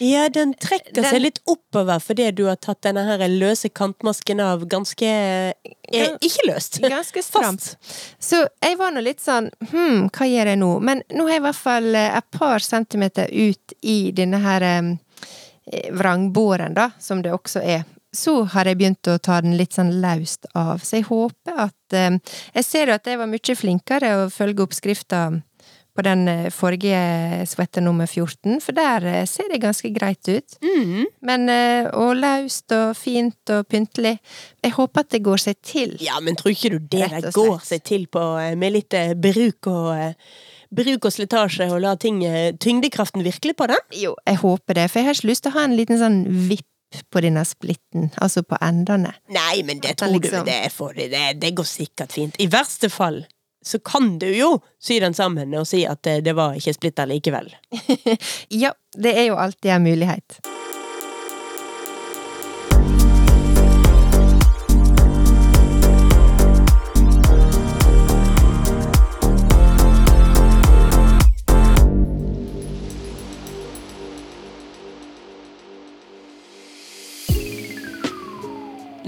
Ja, 0.00 0.28
den 0.32 0.54
trekker 0.56 0.94
Den- 0.96 1.04
seg 1.04 1.20
litt 1.20 1.38
oppover 1.52 1.98
fordi 2.00 2.30
du 2.32 2.46
har 2.48 2.56
tatt 2.56 2.80
denne 2.86 3.02
her 3.04 3.20
løse 3.28 3.68
kantmasken 3.68 4.40
av 4.40 4.62
ganske 4.72 5.04
eh, 5.06 6.14
Ikke 6.24 6.46
løst. 6.48 6.78
ganske 6.80 7.22
stramt. 7.28 7.74
Så 8.18 8.40
jeg 8.64 8.78
var 8.80 8.94
nå 8.96 9.02
litt 9.04 9.20
sånn 9.20 9.50
Hm, 9.72 10.08
hva 10.16 10.26
gjør 10.30 10.52
jeg 10.54 10.58
nå? 10.62 10.70
Men 10.80 11.02
nå 11.12 11.26
har 11.28 11.36
jeg 11.36 11.42
i 11.42 11.46
hvert 11.50 11.60
fall 11.60 11.90
eh, 11.94 12.16
et 12.22 12.30
par 12.38 12.64
centimeter 12.64 13.28
ut 13.32 13.76
i 13.82 13.98
denne 14.16 14.40
her 14.46 14.64
vrangbåren, 15.92 16.74
da, 16.74 16.90
som 16.98 17.22
det 17.22 17.32
også 17.34 17.62
er. 17.62 17.84
Så 18.16 18.44
har 18.54 18.68
jeg 18.68 18.78
begynt 18.80 19.08
å 19.10 19.18
ta 19.18 19.40
den 19.44 19.56
litt 19.58 19.76
sånn 19.76 19.98
laust 20.00 20.46
av. 20.56 20.80
Så 20.84 21.00
jeg 21.00 21.08
håper 21.10 21.66
at 21.66 21.96
eh, 21.96 22.16
Jeg 22.54 22.64
ser 22.64 22.88
jo 22.88 22.96
at 22.96 23.06
jeg 23.06 23.18
var 23.20 23.28
mye 23.28 23.56
flinkere 23.58 24.12
å 24.22 24.30
følge 24.32 24.64
oppskrifta 24.64 25.26
på 25.96 26.04
den 26.04 26.28
eh, 26.28 26.48
forrige 26.52 27.00
sweater 27.48 27.84
nummer 27.84 28.06
14, 28.06 28.60
for 28.64 28.76
der 28.76 29.04
eh, 29.10 29.26
ser 29.28 29.48
det 29.52 29.62
ganske 29.64 29.90
greit 29.94 30.28
ut. 30.28 30.58
Mm. 30.62 31.06
Men 31.28 31.48
eh, 31.52 31.88
Og 31.96 32.16
laust 32.20 32.72
og 32.76 32.96
fint 32.96 33.52
og 33.52 33.66
pyntelig. 33.68 34.16
Jeg 34.64 34.76
håper 34.76 35.04
at 35.04 35.14
det 35.14 35.22
går 35.24 35.44
seg 35.48 35.60
til. 35.64 35.96
Ja, 36.04 36.20
men 36.20 36.36
tror 36.36 36.52
ikke 36.52 36.76
du 36.76 36.78
det 36.78 37.08
det 37.16 37.32
går 37.36 37.58
seg 37.64 37.84
til 37.86 38.06
på 38.12 38.24
eh, 38.40 38.54
med 38.58 38.76
litt 38.76 38.96
eh, 38.96 39.16
bruk 39.16 39.70
og 39.72 39.92
eh, 39.96 40.12
Bruk 40.74 41.04
og 41.06 41.12
slitasje 41.14 41.68
og 41.72 41.80
la 41.84 41.94
ting 42.00 42.22
eh, 42.26 42.52
Tyngdekraften 42.60 43.22
virkelig 43.26 43.56
på 43.56 43.68
den? 43.70 43.82
Jo, 43.94 44.14
jeg 44.26 44.40
håper 44.42 44.74
det, 44.80 44.88
for 44.90 45.00
jeg 45.00 45.08
har 45.10 45.18
ikke 45.18 45.30
lyst 45.30 45.44
til 45.46 45.54
å 45.54 45.58
ha 45.58 45.64
en 45.68 45.76
liten 45.78 46.00
sånn 46.00 46.18
vipp 46.48 46.66
på 47.10 47.20
denne 47.20 47.42
splitten, 47.44 48.10
altså 48.22 48.44
på 48.46 48.56
endene. 48.62 49.10
Nei, 49.34 49.62
men 49.66 49.80
det 49.82 49.96
tror 50.00 50.14
liksom- 50.14 50.44
du 50.46 50.50
det, 50.50 50.72
får, 50.72 50.94
det, 51.10 51.24
det 51.42 51.54
går 51.58 51.66
sikkert 51.66 52.12
fint. 52.14 52.36
I 52.40 52.46
verste 52.46 52.88
fall 52.90 53.24
så 53.66 53.80
kan 53.82 54.18
du 54.22 54.28
jo 54.30 54.60
sy 54.78 55.00
den 55.02 55.14
sammen 55.14 55.54
og 55.58 55.66
si 55.66 55.82
at 55.90 56.06
eh, 56.06 56.20
det 56.22 56.36
var 56.38 56.54
ikke 56.58 56.74
splitter 56.76 57.08
likevel. 57.10 57.50
Ja, 58.62 58.70
det 58.94 59.16
er 59.18 59.26
jo 59.30 59.36
alltid 59.42 59.70
en 59.74 59.82
mulighet. 59.88 60.38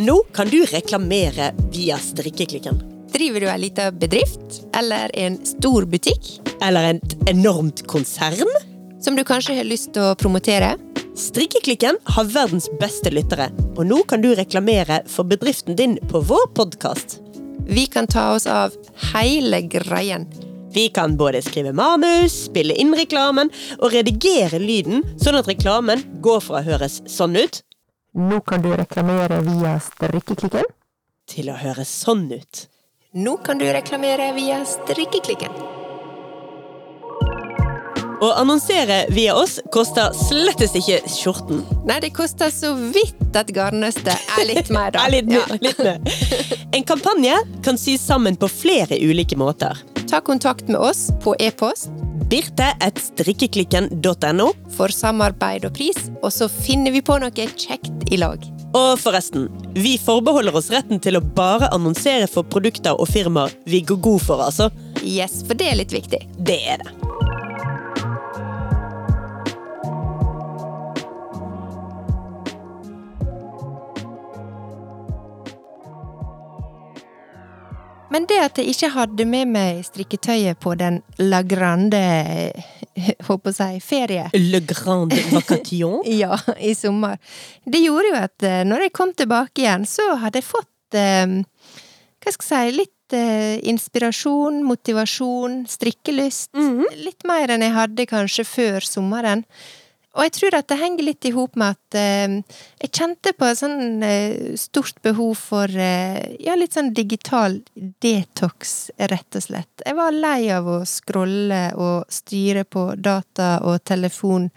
Nå 0.09 0.23
kan 0.33 0.49
du 0.49 0.65
reklamere 0.65 1.51
via 1.73 1.99
strikkeklikken. 1.99 2.79
Driver 3.13 3.41
du 3.41 3.49
en 3.49 3.61
liten 3.61 3.99
bedrift, 3.99 4.63
eller 4.77 5.11
en 5.15 5.37
stor 5.47 5.85
butikk, 5.85 6.41
Eller 6.63 6.95
et 6.95 7.29
enormt 7.29 7.87
konsern? 7.87 8.49
som 9.01 9.17
du 9.17 9.25
kanskje 9.25 9.55
har 9.57 9.69
lyst 9.69 9.93
til 9.93 10.03
å 10.03 10.15
promotere? 10.15 10.79
Strikkeklikken 11.17 12.01
har 12.05 12.25
verdens 12.25 12.71
beste 12.81 13.13
lyttere, 13.13 13.51
og 13.77 13.85
nå 13.87 14.01
kan 14.09 14.25
du 14.25 14.35
reklamere 14.35 15.03
for 15.07 15.29
bedriften 15.29 15.77
din 15.77 15.99
på 16.09 16.25
vår 16.25 16.49
podkast. 16.55 17.21
Vi 17.69 17.87
kan 17.87 18.07
ta 18.07 18.33
oss 18.33 18.47
av 18.47 18.73
hele 19.13 19.61
greien. 19.61 20.25
Vi 20.73 20.89
kan 20.89 21.17
både 21.17 21.43
skrive 21.43 21.73
manus, 21.73 22.47
spille 22.49 22.75
inn 22.81 22.97
reklamen 22.97 23.53
og 23.79 23.93
redigere 23.93 24.59
lyden, 24.59 25.05
sånn 25.21 25.37
at 25.37 25.49
reklamen 25.53 26.01
går 26.25 26.41
fra 26.41 26.63
å 26.63 26.69
høres 26.73 27.03
sånn 27.07 27.37
ut 27.37 27.63
Nå 28.19 28.41
kan 28.41 28.63
du 28.63 28.69
reklamere 28.77 29.41
via 29.47 29.79
strikkeklikken. 29.81 30.65
til 31.29 31.51
å 31.53 31.57
høre 31.61 31.85
sånn 31.85 32.23
ut. 32.33 32.63
Nå 33.21 33.35
kan 33.45 33.59
du 33.61 33.67
reklamere 33.69 34.31
via 34.33 34.63
strikkeklikken. 34.65 35.53
Å 38.25 38.31
annonsere 38.41 39.03
via 39.15 39.35
oss 39.37 39.59
koster 39.71 40.11
slettes 40.17 40.73
ikke 40.81 41.03
skjorten. 41.13 41.61
Nei, 41.87 41.99
det 42.01 42.11
koster 42.17 42.49
så 42.51 42.73
vidt 42.95 43.37
at 43.37 43.53
garnnøstet 43.55 44.09
er 44.41 44.49
litt 44.49 44.71
mer, 44.75 44.91
da. 44.97 45.05
Er 45.05 45.11
litt, 45.19 45.29
Ja. 45.31 45.45
litt 45.61 45.79
mer. 45.79 46.01
En 46.73 46.83
kampanje 46.89 47.37
kan 47.63 47.77
sys 47.79 48.01
sammen 48.09 48.37
på 48.41 48.49
flere 48.51 48.97
ulike 49.05 49.37
måter. 49.39 49.77
Ta 50.09 50.21
kontakt 50.25 50.67
med 50.73 50.81
oss 50.81 51.11
på 51.23 51.37
e-post 51.39 51.93
Birte.strikkeklikken.no. 52.29 54.51
for 54.77 54.93
samarbeid 54.93 55.65
og 55.69 55.75
pris, 55.79 55.99
og 56.23 56.33
så 56.35 56.49
finner 56.53 56.93
vi 56.93 57.01
på 57.05 57.19
noe 57.23 57.31
kjekt 57.33 58.13
i 58.13 58.17
lag. 58.21 58.39
Og 58.77 58.99
forresten, 59.01 59.49
vi 59.73 59.99
forbeholder 60.01 60.57
oss 60.61 60.71
retten 60.73 61.01
til 61.01 61.17
å 61.17 61.25
bare 61.25 61.73
annonsere 61.73 62.27
for 62.29 62.43
produkter 62.45 63.01
og 63.01 63.09
firmaer 63.09 63.53
vi 63.65 63.81
går 63.81 63.97
god 64.05 64.21
for, 64.27 64.45
altså. 64.45 64.69
Yes, 65.01 65.41
for 65.47 65.55
det 65.57 65.69
er 65.73 65.77
litt 65.81 65.93
viktig. 65.97 66.21
Det 66.37 66.61
er 66.69 66.85
det. 66.85 67.08
Men 78.13 78.27
det 78.29 78.39
at 78.41 78.59
jeg 78.59 78.73
ikke 78.73 78.93
hadde 78.95 79.27
med 79.29 79.51
meg 79.53 79.83
strikketøyet 79.87 80.61
på 80.63 80.73
den 80.81 81.01
La 81.21 81.43
Grande 81.47 82.01
håper 83.29 83.55
si, 83.55 83.81
ferie 83.85 84.29
Le 84.35 84.61
grande 84.65 85.21
Vacation. 85.33 86.01
ja, 86.23 86.39
i 86.59 86.75
sommer, 86.75 87.19
det 87.65 87.83
gjorde 87.85 88.13
jo 88.13 88.19
at 88.19 88.47
eh, 88.47 88.63
når 88.67 88.89
jeg 88.89 88.97
kom 88.97 89.13
tilbake 89.17 89.65
igjen, 89.65 89.87
så 89.89 90.15
hadde 90.23 90.41
jeg 90.41 90.49
fått 90.49 90.99
eh, 90.99 91.27
hva 92.19 92.35
skal 92.35 92.49
jeg 92.49 92.73
si, 92.73 92.79
litt 92.81 93.17
eh, 93.17 93.59
inspirasjon, 93.71 94.63
motivasjon, 94.67 95.61
strikkelyst. 95.71 96.51
Litt 96.99 97.29
mer 97.29 97.55
enn 97.55 97.65
jeg 97.65 97.77
hadde 97.77 98.09
kanskje 98.11 98.45
før 98.49 98.85
sommeren. 98.85 99.45
Og 100.19 100.27
jeg 100.27 100.35
tror 100.35 100.57
at 100.59 100.67
det 100.67 100.81
henger 100.81 101.07
litt 101.07 101.27
i 101.29 101.33
hop 101.35 101.55
med 101.61 101.77
at 101.77 101.97
eh, 101.99 102.57
jeg 102.83 102.91
kjente 102.91 103.33
på 103.39 103.47
et 103.47 103.61
sånn 103.61 104.03
eh, 104.03 104.57
stort 104.59 104.99
behov 105.07 105.37
for 105.39 105.71
eh, 105.71 106.19
ja, 106.43 106.57
litt 106.59 106.75
sånn 106.75 106.91
digital 106.97 107.61
detox, 108.03 108.91
rett 108.99 109.39
og 109.39 109.47
slett. 109.47 109.85
Jeg 109.87 109.95
var 109.95 110.17
lei 110.17 110.51
av 110.51 110.67
å 110.67 110.81
scrolle 110.89 111.69
og 111.79 112.11
styre 112.11 112.67
på 112.67 112.91
data 112.99 113.61
og 113.63 113.79
telefon 113.87 114.51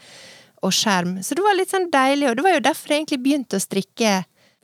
og 0.65 0.74
skjerm. 0.74 1.19
Så 1.21 1.38
det 1.38 1.45
var 1.45 1.58
litt 1.58 1.74
sånn 1.74 1.91
deilig, 1.93 2.32
og 2.32 2.39
det 2.39 2.47
var 2.47 2.58
jo 2.58 2.65
derfor 2.65 2.93
jeg 2.93 3.04
egentlig 3.04 3.21
begynte 3.21 3.62
å 3.62 3.63
strikke 3.63 4.21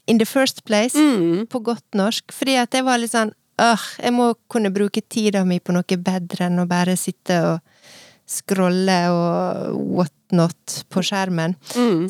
in 0.09 0.17
the 0.17 0.25
first 0.25 0.63
place, 0.65 0.97
på 0.97 1.61
godt 1.61 1.97
norsk. 1.97 2.33
Fordi 2.33 2.57
at 2.57 2.73
jeg 2.73 2.85
var 2.87 3.01
litt 3.01 3.13
sånn 3.13 3.33
åh, 3.61 3.85
jeg 4.01 4.13
må 4.13 4.31
kunne 4.49 4.73
bruke 4.73 5.01
tida 5.01 5.43
mi 5.45 5.59
på 5.59 5.73
noe 5.75 5.97
bedre 5.97 6.47
enn 6.47 6.61
å 6.61 6.67
bare 6.69 6.97
sitte 6.97 7.39
og 7.51 7.59
scrolle 8.27 8.97
og 9.13 9.77
whatnot 9.97 10.81
på 10.91 11.03
skjermen. 11.05 11.55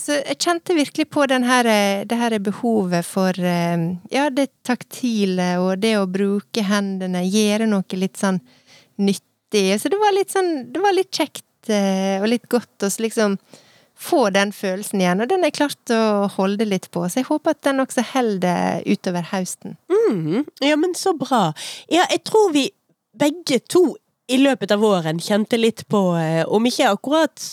Så 0.02 0.18
jeg 0.18 0.40
kjente 0.42 0.76
virkelig 0.78 1.06
på 1.14 1.28
den 1.30 1.46
her, 1.46 1.70
eh, 1.70 2.06
det 2.10 2.18
her 2.18 2.38
behovet 2.42 3.06
for 3.06 3.38
eh, 3.38 3.78
ja, 4.14 4.30
det 4.34 4.50
taktile 4.66 5.56
og 5.62 5.78
det 5.84 5.94
å 6.00 6.10
bruke 6.10 6.66
hendene, 6.66 7.22
gjøre 7.28 7.70
noe 7.70 8.02
litt 8.02 8.18
sånn 8.18 8.42
nyttig. 8.98 9.78
Så 9.80 9.94
det 9.94 10.02
var 10.02 10.18
litt 10.18 10.34
sånn, 10.34 10.72
det 10.74 10.82
var 10.82 10.98
litt 10.98 11.14
kjekt 11.14 11.70
eh, 11.70 12.18
og 12.18 12.30
litt 12.34 12.50
godt 12.50 12.88
å 12.88 12.92
liksom 12.98 13.38
få 13.98 14.28
den 14.30 14.52
følelsen 14.54 15.02
igjen, 15.02 15.22
og 15.24 15.30
den 15.30 15.42
har 15.42 15.50
jeg 15.50 15.58
klart 15.58 15.94
å 15.94 16.28
holde 16.36 16.68
litt 16.70 16.86
på. 16.94 17.06
Så 17.10 17.24
jeg 17.24 17.30
håper 17.32 17.56
at 17.56 17.64
den 17.66 17.82
også 17.82 18.04
holder 18.14 18.84
utover 18.86 19.26
høsten. 19.32 19.78
Mm. 19.90 20.46
Ja, 20.62 20.78
men 20.78 20.94
så 20.98 21.16
bra. 21.18 21.48
Ja, 21.90 22.06
jeg 22.12 22.22
tror 22.30 22.52
vi 22.54 22.68
begge 23.18 23.58
to 23.66 23.96
i 24.28 24.38
løpet 24.42 24.72
av 24.76 24.84
våren 24.84 25.20
kjente 25.24 25.58
litt 25.58 25.86
på, 25.88 26.02
eh, 26.20 26.44
om 26.48 26.66
ikke 26.68 26.92
akkurat 26.92 27.44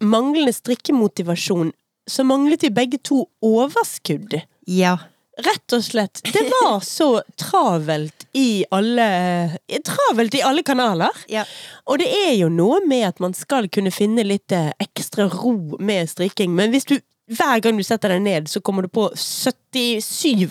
manglende 0.00 0.52
strikkemotivasjon, 0.52 1.72
så 2.08 2.24
manglet 2.24 2.62
vi 2.62 2.70
begge 2.70 2.98
to 3.02 3.26
overskudd. 3.44 4.40
Ja. 4.66 4.98
Rett 5.38 5.72
og 5.72 5.84
slett. 5.84 6.22
Det 6.32 6.48
var 6.50 6.80
så 6.82 7.20
travelt 7.38 8.26
i 8.34 8.64
alle 8.74 9.58
Travelt 9.86 10.34
i 10.34 10.42
alle 10.42 10.64
kanaler. 10.66 11.14
Ja. 11.30 11.44
Og 11.86 12.00
det 12.02 12.08
er 12.10 12.32
jo 12.34 12.48
noe 12.50 12.80
med 12.86 13.04
at 13.06 13.20
man 13.22 13.36
skal 13.38 13.68
kunne 13.70 13.92
finne 13.94 14.24
litt 14.26 14.52
eh, 14.52 14.72
ekstra 14.82 15.28
ro 15.30 15.78
med 15.78 16.10
strikking, 16.10 16.56
men 16.58 16.74
hvis 16.74 16.88
du 16.90 16.98
hver 17.28 17.60
gang 17.60 17.76
du 17.76 17.84
setter 17.84 18.14
deg 18.14 18.22
ned, 18.24 18.48
så 18.48 18.60
kommer 18.64 18.86
du 18.86 18.88
på 18.88 19.04
77 19.14 20.48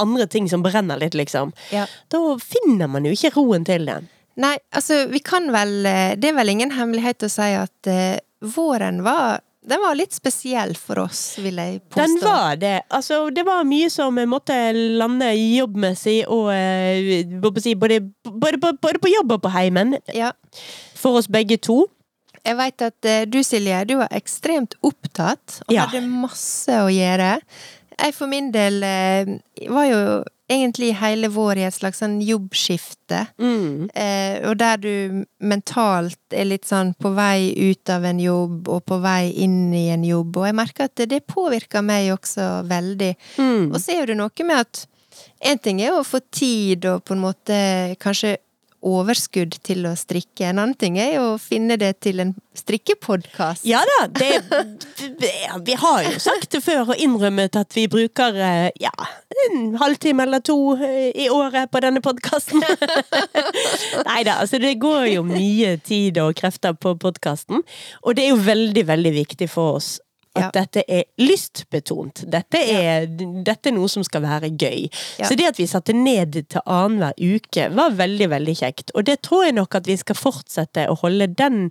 andre 0.00 0.26
ting 0.32 0.48
som 0.48 0.64
brenner 0.64 0.98
litt, 1.00 1.14
liksom. 1.14 1.52
Ja. 1.70 1.84
Da 2.08 2.20
finner 2.40 2.88
man 2.88 3.04
jo 3.04 3.12
ikke 3.12 3.34
roen 3.36 3.66
til 3.68 3.84
det. 3.88 4.00
Nei, 4.36 4.56
altså, 4.76 5.06
vi 5.08 5.20
kan 5.24 5.46
vel 5.54 5.86
eh, 5.88 6.14
Det 6.20 6.28
er 6.28 6.34
vel 6.36 6.50
ingen 6.52 6.70
hemmelighet 6.76 7.24
å 7.24 7.30
si 7.32 7.46
at 7.56 7.88
uh, 7.88 8.18
våren 8.52 8.98
var 9.06 9.40
Den 9.66 9.80
var 9.82 9.96
litt 9.98 10.12
spesiell 10.14 10.74
for 10.78 11.00
oss, 11.06 11.22
vil 11.42 11.56
jeg 11.58 11.80
påstå. 11.88 12.02
Den 12.04 12.18
var 12.22 12.56
det. 12.60 12.74
Altså, 12.94 13.22
det 13.34 13.42
var 13.48 13.64
mye 13.66 13.88
som 13.90 14.14
måtte 14.30 14.54
lande 15.00 15.32
jobbmessig 15.34 16.20
og 16.30 16.52
eh, 16.54 17.24
si, 17.64 17.72
både, 17.74 17.98
både, 18.30 18.60
på- 18.62 18.76
både 18.84 19.00
på 19.02 19.10
jobb 19.10 19.32
og 19.38 19.42
på 19.42 19.50
heimen. 19.56 19.96
Ja. 20.14 20.30
For 20.94 21.18
oss 21.18 21.26
begge 21.26 21.58
to. 21.58 21.80
Jeg 22.46 22.54
veit 22.60 22.84
at 22.86 23.08
eh, 23.10 23.24
du, 23.26 23.40
Silje, 23.42 23.80
du 23.90 23.96
var 23.98 24.12
ekstremt 24.14 24.76
opptatt 24.86 25.58
og 25.66 25.74
Ja. 25.74 25.88
hadde 25.88 26.04
masse 26.06 26.70
å 26.70 26.86
gjøre. 26.92 27.32
Jeg 27.96 28.14
for 28.14 28.30
min 28.30 28.52
del 28.54 28.78
eh, 28.86 29.34
var 29.72 29.90
jo 29.90 30.00
egentlig 30.48 30.92
hele 31.00 31.28
vår 31.32 31.58
i 31.58 31.66
et 31.66 31.74
slags 31.74 32.00
sånn 32.02 32.18
jobbskifte. 32.22 33.24
Mm. 33.42 33.88
Eh, 33.90 34.38
og 34.46 34.58
der 34.60 34.80
du 34.82 35.24
mentalt 35.42 36.20
er 36.34 36.48
litt 36.48 36.68
sånn 36.68 36.92
på 37.02 37.10
vei 37.16 37.50
ut 37.56 37.90
av 37.90 38.06
en 38.06 38.20
jobb 38.22 38.70
og 38.70 38.84
på 38.86 39.00
vei 39.02 39.32
inn 39.42 39.74
i 39.74 39.88
en 39.94 40.06
jobb. 40.06 40.38
Og 40.38 40.48
jeg 40.48 40.58
merker 40.58 40.90
at 40.90 40.96
det, 41.00 41.10
det 41.14 41.24
påvirker 41.26 41.84
meg 41.86 42.12
også 42.14 42.66
veldig. 42.70 43.12
Mm. 43.40 43.72
Og 43.72 43.80
så 43.82 43.98
er 43.98 44.12
det 44.12 44.20
noe 44.20 44.46
med 44.46 44.62
at 44.62 44.86
en 45.50 45.58
ting 45.58 45.80
er 45.82 45.96
å 45.96 46.06
få 46.06 46.20
tid 46.32 46.86
og 46.90 47.04
på 47.06 47.16
en 47.16 47.24
måte 47.24 47.56
kanskje 48.02 48.36
overskudd 48.86 49.58
til 49.66 49.86
å 49.88 49.94
strikke. 49.98 50.48
En 50.48 50.60
annen 50.62 50.76
ting 50.78 50.98
er 51.00 51.16
jo 51.16 51.24
å 51.34 51.40
finne 51.42 51.78
det 51.80 51.96
til 52.06 52.22
en 52.22 52.32
strikkepodkast. 52.56 53.66
Ja 53.68 53.82
da, 53.86 53.98
det, 54.16 54.30
vi 55.66 55.76
har 55.80 56.06
jo 56.06 56.14
sagt 56.22 56.54
det 56.54 56.62
før 56.64 56.94
og 56.94 57.02
innrømmet 57.02 57.58
at 57.58 57.76
vi 57.76 57.86
bruker 57.92 58.38
eh, 58.38 58.70
ja, 58.80 58.94
en 59.46 59.76
halvtime 59.80 60.24
eller 60.24 60.44
to 60.46 60.58
eh, 60.78 61.10
i 61.12 61.28
året 61.32 61.70
på 61.72 61.82
denne 61.84 62.02
podkasten. 62.04 62.64
Nei 64.08 64.22
da, 64.26 64.38
altså 64.40 64.60
det 64.62 64.76
går 64.82 65.10
jo 65.16 65.26
mye 65.26 65.76
tid 65.84 66.22
og 66.22 66.36
krefter 66.38 66.76
på 66.78 66.96
podkasten. 67.02 67.64
Og 68.04 68.16
det 68.16 68.26
er 68.26 68.34
jo 68.34 68.42
veldig, 68.46 68.86
veldig 68.88 69.16
viktig 69.20 69.50
for 69.52 69.80
oss 69.80 69.96
at 70.36 70.42
Ja. 70.44 70.50
dette 70.60 70.84
er 70.88 71.04
lystbetont. 71.18 72.24
Dette 72.30 72.58
er, 72.60 73.06
dette 73.06 73.70
er 73.70 73.74
noe 73.76 73.88
som 73.88 74.04
skal 74.06 74.22
være 74.22 74.50
gøy. 74.56 74.86
Ja. 75.18 75.26
Så 75.28 75.36
det 75.36 75.46
at 75.48 75.58
vi 75.58 75.66
satte 75.66 75.92
ned 75.96 76.32
til 76.48 76.60
annenhver 76.66 77.14
uke, 77.18 77.70
var 77.74 77.90
veldig, 77.96 78.28
veldig 78.30 78.56
kjekt. 78.60 78.90
Og 78.94 79.04
det 79.08 79.22
tror 79.22 79.44
jeg 79.48 79.54
nok 79.58 79.74
at 79.74 79.86
vi 79.86 79.96
skal 79.96 80.14
fortsette 80.18 80.88
å 80.88 80.98
holde 81.02 81.26
den 81.34 81.70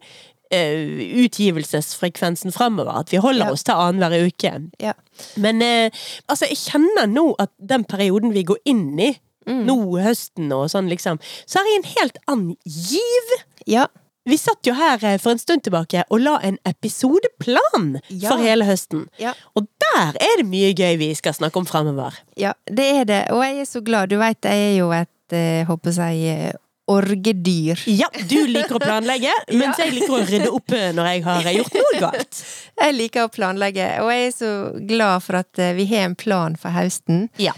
Uh, 0.54 1.26
utgivelsesfrekvensen 1.26 2.52
framover. 2.54 3.00
At 3.00 3.10
vi 3.12 3.18
holder 3.18 3.48
Ja. 3.48 3.52
oss 3.52 3.64
til 3.64 3.74
annenhver 3.74 4.28
uke. 4.28 4.52
Ja. 4.80 4.94
Men 5.36 5.56
uh, 5.62 5.90
altså, 6.30 6.46
jeg 6.48 6.58
kjenner 6.58 7.08
nå 7.10 7.36
at 7.40 7.50
den 7.60 7.84
perioden 7.84 8.32
vi 8.32 8.44
går 8.44 8.58
inn 8.66 9.00
i, 9.00 9.18
Mm. 9.48 9.66
nå 9.66 9.76
høsten 10.02 10.52
og 10.54 10.70
sånn, 10.72 10.88
liksom, 10.90 11.20
så 11.46 11.60
har 11.60 11.66
jeg 11.66 11.78
en 11.84 11.92
helt 12.00 12.18
annen 12.28 12.56
giv. 12.66 13.36
ja. 13.68 13.88
Vi 14.26 14.38
satt 14.42 14.66
jo 14.66 14.74
her 14.74 15.04
eh, 15.06 15.20
for 15.22 15.36
en 15.36 15.40
stund 15.42 15.62
tilbake 15.68 16.02
og 16.10 16.20
la 16.24 16.40
en 16.48 16.58
episodeplan 16.66 18.00
Ja. 18.10 18.30
for 18.32 18.42
hele 18.42 18.66
høsten. 18.66 19.08
Ja. 19.22 19.34
Og 19.56 19.68
der 19.86 20.18
er 20.18 20.38
det 20.42 20.48
mye 20.50 20.74
gøy 20.74 20.98
vi 20.98 21.12
skal 21.16 21.34
snakke 21.38 21.62
om 21.62 21.66
fremover. 21.70 22.18
Ja, 22.38 22.54
det 22.66 22.88
er 23.02 23.06
det. 23.06 23.24
Og 23.36 23.44
jeg 23.46 23.60
er 23.62 23.70
så 23.70 23.84
glad. 23.86 24.10
Du 24.10 24.18
veit, 24.18 24.42
jeg 24.42 24.72
er 24.72 24.78
jo 24.80 24.92
et, 24.98 25.12
eh, 25.32 25.66
håper 25.70 25.94
jeg, 25.94 26.24
eh, 26.50 26.54
orgedyr. 26.88 27.80
Ja, 27.90 28.06
du 28.30 28.46
liker 28.46 28.76
å 28.78 28.82
planlegge, 28.82 29.32
mens 29.58 29.78
jeg 29.82 29.94
liker 29.96 30.18
å 30.20 30.26
rydde 30.26 30.50
opp 30.54 30.70
når 30.94 31.08
jeg 31.10 31.24
har 31.26 31.48
gjort 31.56 31.78
noe 31.80 32.02
galt. 32.02 32.42
Jeg 32.86 32.94
liker 32.94 33.24
å 33.26 33.32
planlegge, 33.32 33.86
og 34.04 34.10
jeg 34.12 34.26
er 34.28 34.34
så 34.36 34.50
glad 34.86 35.24
for 35.24 35.38
at 35.40 35.62
vi 35.78 35.86
har 35.88 36.04
en 36.10 36.16
plan 36.20 36.58
for 36.60 36.76
høsten. 36.76 37.30
Ja. 37.40 37.54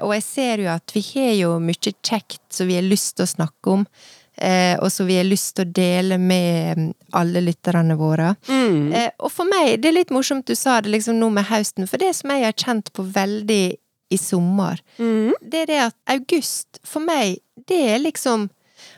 Og 0.00 0.14
jeg 0.16 0.22
ser 0.24 0.62
jo 0.64 0.70
at 0.72 0.94
vi 0.96 1.02
har 1.12 1.34
jo 1.36 1.50
mye 1.60 1.92
kjekt 2.02 2.40
som 2.56 2.66
vi 2.70 2.78
har 2.78 2.86
lyst 2.86 3.18
til 3.18 3.26
å 3.26 3.30
snakke 3.34 3.74
om. 3.74 3.84
Eh, 4.42 4.74
og 4.82 4.90
som 4.90 5.06
vi 5.06 5.16
har 5.20 5.26
lyst 5.28 5.52
til 5.54 5.68
å 5.68 5.72
dele 5.76 6.16
med 6.18 6.78
mm, 6.78 6.88
alle 7.14 7.42
lytterne 7.44 7.94
våre. 8.00 8.32
Mm. 8.48 8.88
Eh, 8.98 9.10
og 9.22 9.30
for 9.30 9.46
meg, 9.46 9.76
det 9.82 9.92
er 9.92 9.98
litt 10.00 10.10
morsomt 10.14 10.48
du 10.50 10.56
sa 10.58 10.80
det 10.82 10.90
liksom 10.90 11.20
nå 11.20 11.28
med 11.30 11.46
høsten, 11.46 11.86
for 11.86 12.02
det 12.02 12.10
som 12.18 12.32
jeg 12.34 12.48
har 12.48 12.56
kjent 12.58 12.90
på 12.96 13.04
veldig 13.14 13.62
i 14.12 14.18
sommer, 14.18 14.80
Mm. 14.98 15.30
det 15.40 15.60
er 15.62 15.66
det 15.70 15.78
at 15.86 15.96
august, 16.16 16.80
for 16.84 17.00
meg, 17.06 17.38
det 17.68 17.78
er 17.94 18.02
liksom 18.02 18.48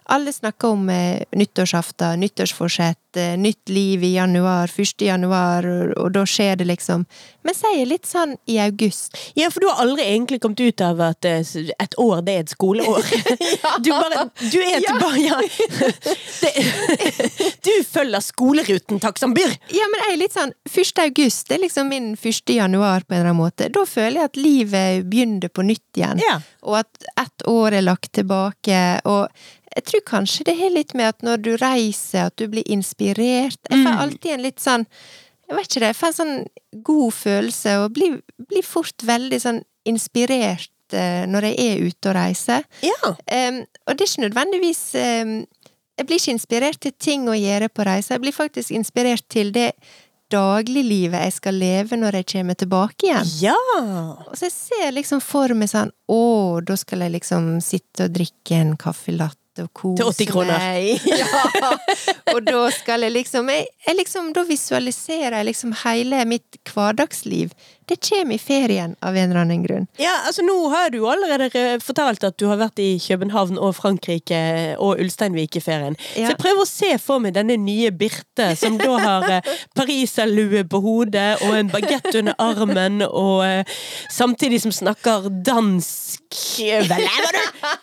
alle 0.04 0.32
snakker 0.32 0.68
om 0.68 0.90
eh, 0.90 1.22
nyttårsaften, 1.32 2.20
nyttårsforsett, 2.20 3.16
eh, 3.16 3.36
nytt 3.38 3.68
liv 3.68 4.04
i 4.04 4.14
januar, 4.14 4.70
1. 4.80 5.02
januar, 5.02 5.66
og, 5.96 6.12
da 6.12 6.26
skjer 6.26 6.56
det 6.56 6.66
liksom. 6.68 7.06
Men 7.44 7.56
jeg 7.56 7.80
er 7.80 7.88
litt 7.88 8.08
sånn 8.08 8.36
i 8.50 8.58
august. 8.60 9.16
Ja, 9.34 9.48
for 9.52 9.64
du 9.64 9.68
har 9.70 9.80
aldri 9.84 10.04
egentlig 10.04 10.40
kommet 10.44 10.60
ut 10.60 10.84
av 10.84 11.00
at 11.00 11.24
eh, 11.24 11.40
et 11.80 11.96
år, 12.00 12.20
det 12.26 12.36
er 12.36 12.44
et 12.44 12.52
skoleår. 12.52 13.08
Du 13.84 13.90
bare 13.90 14.28
Du 14.38 14.58
er 14.60 14.80
tilbake 14.84 15.22
ja. 15.24 15.40
det, 16.42 16.52
Du 17.64 17.72
følger 17.88 18.20
skoleruten, 18.24 19.00
takk 19.00 19.18
som 19.18 19.34
byr! 19.36 19.56
Ja, 19.72 19.88
men 19.88 20.04
jeg 20.04 20.12
er 20.12 20.20
litt 20.20 20.36
sånn 20.36 20.54
1. 20.68 20.94
august, 21.06 21.48
det 21.48 21.58
er 21.58 21.64
liksom 21.64 21.88
min 21.92 22.12
1. 22.14 22.54
januar 22.54 23.08
på 23.08 23.14
en 23.14 23.22
eller 23.22 23.32
annen 23.32 23.40
måte. 23.40 23.72
Da 23.72 23.86
føler 23.88 24.20
jeg 24.20 24.32
at 24.32 24.40
livet 24.40 25.08
begynner 25.08 25.52
på 25.52 25.64
nytt 25.64 25.96
igjen. 25.96 26.20
Ja. 26.22 26.38
Og 26.64 26.80
at 26.84 27.08
ett 27.20 27.46
år 27.48 27.80
er 27.80 27.86
lagt 27.88 28.12
tilbake. 28.16 28.80
Og 29.08 29.28
jeg 29.74 29.86
tror 29.94 30.04
kanskje 30.10 30.44
det 30.50 30.56
har 30.58 30.70
litt 30.74 30.94
med 30.98 31.08
at 31.14 31.22
når 31.26 31.42
du 31.44 31.50
reiser, 31.60 32.26
at 32.28 32.36
du 32.36 32.48
blir 32.52 32.66
inspirert. 32.66 33.58
Jeg 33.70 33.80
får 33.84 33.92
Mm. 33.94 34.00
alltid 34.04 34.32
en 34.36 34.42
litt 34.42 34.60
sånn 34.60 34.86
Jeg 35.44 35.56
vet 35.58 35.66
ikke 35.68 35.80
det, 35.80 35.88
jeg 35.92 35.96
får 35.96 36.06
en 36.06 36.14
sånn 36.20 36.46
god 36.82 37.12
følelse, 37.12 37.72
og 37.84 37.90
blir, 37.92 38.14
blir 38.48 38.62
fort 38.64 39.02
veldig 39.04 39.40
sånn 39.42 39.58
inspirert 39.84 40.70
eh, 40.96 41.26
når 41.28 41.42
jeg 41.50 41.58
er 41.58 41.82
ute 41.84 42.08
og 42.08 42.14
reiser. 42.16 42.64
Ja. 42.80 43.10
Um, 43.10 43.58
og 43.86 43.92
det 43.98 44.06
er 44.06 44.08
ikke 44.08 44.24
nødvendigvis 44.28 44.80
um, 44.96 45.34
Jeg 45.98 46.06
blir 46.08 46.16
ikke 46.16 46.32
inspirert 46.34 46.80
til 46.80 46.92
ting 46.98 47.28
å 47.28 47.36
gjøre 47.36 47.68
på 47.68 47.84
reise, 47.84 48.14
jeg 48.16 48.20
blir 48.24 48.32
faktisk 48.32 48.70
inspirert 48.74 49.28
til 49.28 49.52
det 49.52 49.74
dagliglivet 50.32 51.20
jeg 51.26 51.32
skal 51.36 51.54
leve 51.60 51.96
når 52.00 52.16
jeg 52.22 52.26
kommer 52.32 52.56
tilbake 52.58 53.06
igjen. 53.06 53.28
Ja. 53.44 53.54
Og 54.24 54.32
så 54.34 54.48
jeg 54.48 54.54
ser 54.56 54.92
liksom 54.96 55.20
for 55.22 55.52
meg 55.54 55.68
sånn 55.70 55.92
Å, 56.10 56.18
da 56.64 56.74
skal 56.80 57.04
jeg 57.04 57.12
liksom 57.18 57.60
sitte 57.62 58.08
og 58.08 58.16
drikke 58.16 58.56
en 58.58 58.76
caffè 58.80 59.12
latte 59.14 59.43
og 59.62 59.70
kose 59.76 60.02
Til 60.02 60.26
80 60.26 60.32
kroner. 60.32 60.58
meg. 60.58 61.00
Ja. 61.24 61.70
Og 62.34 62.42
da 62.46 62.64
skal 62.74 63.04
jeg 63.06 63.12
liksom 63.14 63.48
jeg, 63.52 63.66
jeg 63.86 63.96
liksom 64.00 64.32
Da 64.34 64.42
visualiserer 64.48 65.36
jeg 65.38 65.46
liksom 65.52 65.74
hele 65.84 66.24
mitt 66.28 66.58
hverdagsliv. 66.72 67.52
Det 67.86 67.98
kommer 68.00 68.34
i 68.34 68.40
ferien 68.40 68.94
av 69.04 69.12
en 69.16 69.28
eller 69.28 69.42
annen 69.42 69.62
grunn. 69.66 69.86
Ja, 70.00 70.14
altså 70.26 70.40
Nå 70.42 70.54
har 70.72 70.88
du 70.90 71.02
allerede 71.04 71.76
fortalt 71.84 72.24
at 72.24 72.38
du 72.40 72.46
har 72.48 72.56
vært 72.56 72.80
i 72.80 72.94
København 73.04 73.58
og 73.60 73.74
Frankrike 73.76 74.38
og 74.80 75.02
Ulsteinvik 75.04 75.58
i 75.60 75.62
ferien. 75.62 75.96
Ja. 76.16 76.24
Så 76.24 76.30
jeg 76.32 76.38
prøver 76.40 76.64
å 76.64 76.70
se 76.70 76.94
for 77.02 77.20
meg 77.20 77.34
denne 77.36 77.58
nye 77.60 77.92
Birte, 77.92 78.46
som 78.56 78.78
da 78.80 78.96
har 79.02 79.28
eh, 79.36 79.50
pariserlue 79.76 80.64
på 80.72 80.80
hodet 80.80 81.26
og 81.44 81.58
en 81.58 81.68
bagett 81.74 82.08
under 82.22 82.34
armen, 82.40 83.02
og 83.04 83.44
eh, 83.44 83.76
samtidig 84.10 84.62
som 84.64 84.72
snakker 84.72 85.28
dansk 85.44 86.22
Vel! 86.88 87.04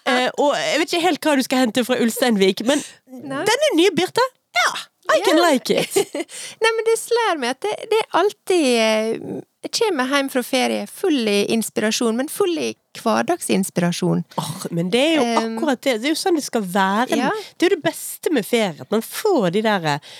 Eh, 0.09 0.27
og 0.41 0.51
jeg 0.57 0.79
vet 0.81 0.89
ikke 0.89 1.05
helt 1.05 1.23
hva 1.23 1.37
du 1.39 1.43
skal 1.45 1.60
hente 1.61 1.83
fra 1.87 1.97
Ulsteinvik, 2.03 2.63
men 2.67 2.81
Nei. 3.11 3.43
denne 3.47 3.69
nye 3.79 3.91
Birte, 3.97 4.23
ja! 4.57 4.71
I 5.11 5.17
can 5.25 5.39
like 5.41 5.73
it. 5.73 5.95
Nei, 6.61 6.69
men 6.77 6.85
det 6.87 6.93
slår 7.01 7.39
meg 7.41 7.55
at 7.55 7.65
det, 7.65 7.71
det 7.91 7.97
er 7.99 8.19
alltid 8.19 8.67
eh, 8.79 9.39
Jeg 9.65 9.71
kommer 9.75 10.07
hjem 10.13 10.29
fra 10.31 10.43
ferie 10.45 10.85
full 10.87 11.27
i 11.27 11.39
inspirasjon, 11.51 12.15
men 12.15 12.29
full 12.31 12.53
i 12.61 12.69
hverdagsinspirasjon. 13.01 14.21
Oh, 14.39 14.61
men 14.71 14.91
det 14.93 15.01
er 15.01 15.17
jo 15.17 15.25
akkurat 15.41 15.81
det. 15.83 15.97
Det 16.03 16.11
er 16.11 16.13
jo 16.15 16.19
sånn 16.21 16.37
det 16.39 16.45
skal 16.45 16.63
være. 16.63 17.17
Ja. 17.19 17.31
Det 17.57 17.65
er 17.65 17.71
jo 17.73 17.75
det 17.81 17.83
beste 17.89 18.31
med 18.31 18.47
ferie. 18.47 18.77
At 18.85 18.93
man 18.93 19.03
får 19.03 19.49
de 19.57 19.65
der 19.65 19.89
eh, 19.97 20.13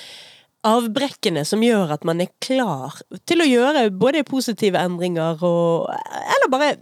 avbrekkene 0.68 1.46
som 1.48 1.64
gjør 1.66 1.96
at 1.96 2.04
man 2.08 2.22
er 2.26 2.34
klar 2.44 3.00
til 3.30 3.42
å 3.46 3.48
gjøre 3.50 3.88
både 3.98 4.26
positive 4.28 4.82
endringer 4.82 5.40
og 5.48 5.88
Eller 5.96 6.52
bare 6.54 6.74